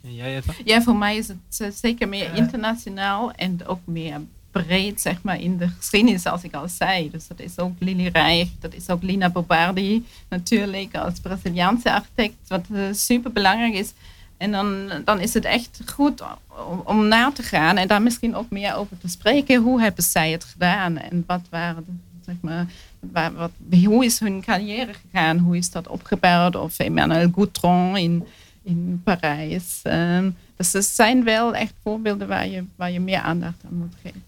En 0.03 0.15
jij? 0.15 0.43
Ja, 0.65 0.83
voor 0.83 0.97
mij 0.97 1.17
is 1.17 1.29
het 1.29 1.79
zeker 1.81 2.09
meer 2.09 2.35
internationaal 2.35 3.33
en 3.33 3.67
ook 3.67 3.81
meer 3.85 4.21
breed 4.51 5.01
zeg 5.01 5.23
maar, 5.23 5.41
in 5.41 5.57
de 5.57 5.69
geschiedenis, 5.69 6.23
zoals 6.23 6.43
ik 6.43 6.55
al 6.55 6.69
zei. 6.69 7.11
Dus 7.11 7.27
dat 7.27 7.41
is 7.41 7.59
ook 7.59 7.73
Lily 7.79 8.09
Reich, 8.13 8.49
dat 8.61 8.75
is 8.75 8.89
ook 8.89 9.03
Lina 9.03 9.31
Bobardi 9.31 10.07
natuurlijk 10.29 10.95
als 10.95 11.21
Braziliaanse 11.21 11.93
architect, 11.93 12.37
wat 12.47 12.65
super 12.93 13.33
belangrijk 13.33 13.75
is. 13.75 13.93
En 14.39 14.51
dan, 14.51 14.91
dan 15.05 15.21
is 15.21 15.35
het 15.35 15.45
echt 15.45 15.81
goed 15.87 16.23
om, 16.69 16.83
om 16.85 17.09
na 17.09 17.33
te 17.33 17.43
gaan 17.43 17.77
en 17.77 17.89
daar 17.89 18.03
misschien 18.03 18.35
ook 18.35 18.51
meer 18.51 18.75
over 18.75 18.99
te 18.99 19.09
spreken. 19.09 19.63
Hoe 19.63 19.81
hebben 19.81 20.05
zij 20.05 20.31
het 20.31 20.45
gedaan 20.45 20.97
en 20.97 21.25
wat 21.27 21.43
waren 21.51 22.01
zeg 22.25 22.37
maar, 22.41 22.67
wat, 23.33 23.51
hoe 23.85 24.05
is 24.05 24.19
hun 24.19 24.43
carrière 24.43 24.93
gegaan? 24.95 25.39
Hoe 25.39 25.57
is 25.57 25.71
dat 25.71 25.89
opgebouwd? 25.89 26.57
Of 26.57 26.79
Emmanuel 26.79 27.31
Goutron 27.35 27.97
in, 27.97 28.25
in 28.63 29.01
Parijs. 29.05 29.81
Um, 29.85 30.37
dus 30.57 30.75
er 30.75 30.83
zijn 30.83 31.25
wel 31.25 31.55
echt 31.55 31.75
voorbeelden 31.83 32.29
waar 32.29 32.49
je, 32.49 32.65
waar 32.77 32.91
je 32.91 33.01
meer 33.01 33.21
aandacht 33.21 33.65
aan 33.65 33.79
moet 33.79 33.95
geven. 34.03 34.23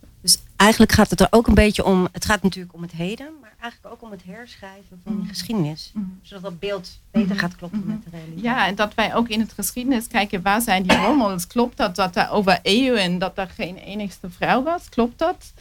Eigenlijk 0.60 0.92
gaat 0.92 1.10
het 1.10 1.20
er 1.20 1.26
ook 1.30 1.46
een 1.46 1.54
beetje 1.54 1.84
om. 1.84 2.08
Het 2.12 2.24
gaat 2.24 2.42
natuurlijk 2.42 2.74
om 2.74 2.82
het 2.82 2.92
heden, 2.92 3.32
maar 3.40 3.54
eigenlijk 3.60 3.94
ook 3.94 4.02
om 4.02 4.10
het 4.10 4.24
herschrijven 4.24 5.00
van 5.04 5.12
die 5.12 5.22
mm. 5.22 5.28
geschiedenis. 5.28 5.90
Mm. 5.94 6.18
Zodat 6.22 6.42
dat 6.42 6.58
beeld 6.58 7.00
beter 7.10 7.38
gaat 7.38 7.56
kloppen 7.56 7.78
mm-hmm. 7.78 7.94
met 7.94 8.04
de 8.04 8.10
realiteit. 8.10 8.42
Ja, 8.42 8.66
en 8.66 8.74
dat 8.74 8.94
wij 8.94 9.14
ook 9.14 9.28
in 9.28 9.40
het 9.40 9.52
geschiedenis 9.52 10.06
kijken 10.06 10.42
waar 10.42 10.60
zijn 10.60 10.82
die 10.82 10.96
rommels. 10.96 11.46
Klopt 11.46 11.76
dat 11.76 11.96
dat 11.96 12.16
er 12.16 12.30
over 12.30 12.58
eeuwen 12.62 13.18
dat 13.18 13.38
er 13.38 13.48
geen 13.48 13.76
enigste 13.76 14.30
vrouw 14.30 14.62
was? 14.62 14.88
Klopt 14.88 15.18
dat? 15.18 15.52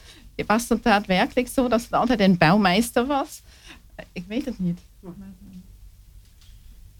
Was 0.45 0.69
het 0.69 0.83
daadwerkelijk 0.83 1.47
zo 1.47 1.67
dat 1.67 1.81
het 1.81 1.91
altijd 1.91 2.19
een 2.19 2.37
bouwmeester 2.37 3.05
was? 3.05 3.41
Ik 4.11 4.23
weet 4.27 4.45
het 4.45 4.59
niet. 4.59 4.79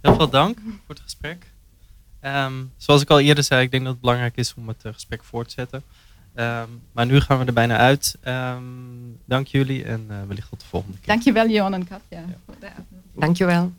Heel 0.02 0.16
veel 0.16 0.30
dank 0.30 0.60
voor 0.60 0.96
het 0.96 1.00
gesprek. 1.00 1.46
Um, 2.22 2.72
zoals 2.78 3.02
ik 3.02 3.10
al 3.10 3.20
eerder 3.20 3.44
zei, 3.44 3.64
ik 3.64 3.72
denk 3.72 3.84
dat 3.84 3.92
het 3.92 4.02
belangrijk 4.02 4.38
is 4.38 4.54
om 4.54 4.68
het 4.68 4.86
uh, 4.86 4.94
gesprek 4.94 5.24
voort 5.24 5.48
te 5.48 5.54
zetten. 5.54 5.84
Um, 6.40 6.82
maar 6.92 7.06
nu 7.06 7.20
gaan 7.20 7.40
we 7.40 7.46
er 7.46 7.54
bijna 7.54 7.78
uit. 7.78 8.18
Um, 8.28 9.18
dank 9.26 9.48
jullie 9.48 9.84
en 9.84 10.08
uh, 10.12 10.18
wellicht 10.28 10.50
tot 10.50 10.60
de 10.60 10.66
volgende 10.66 10.98
keer. 10.98 11.08
Dankjewel 11.08 11.50
Johan 11.50 11.74
en 11.74 11.88
Katja. 11.88 12.24
Ja. 12.62 12.74
Dankjewel. 13.16 13.72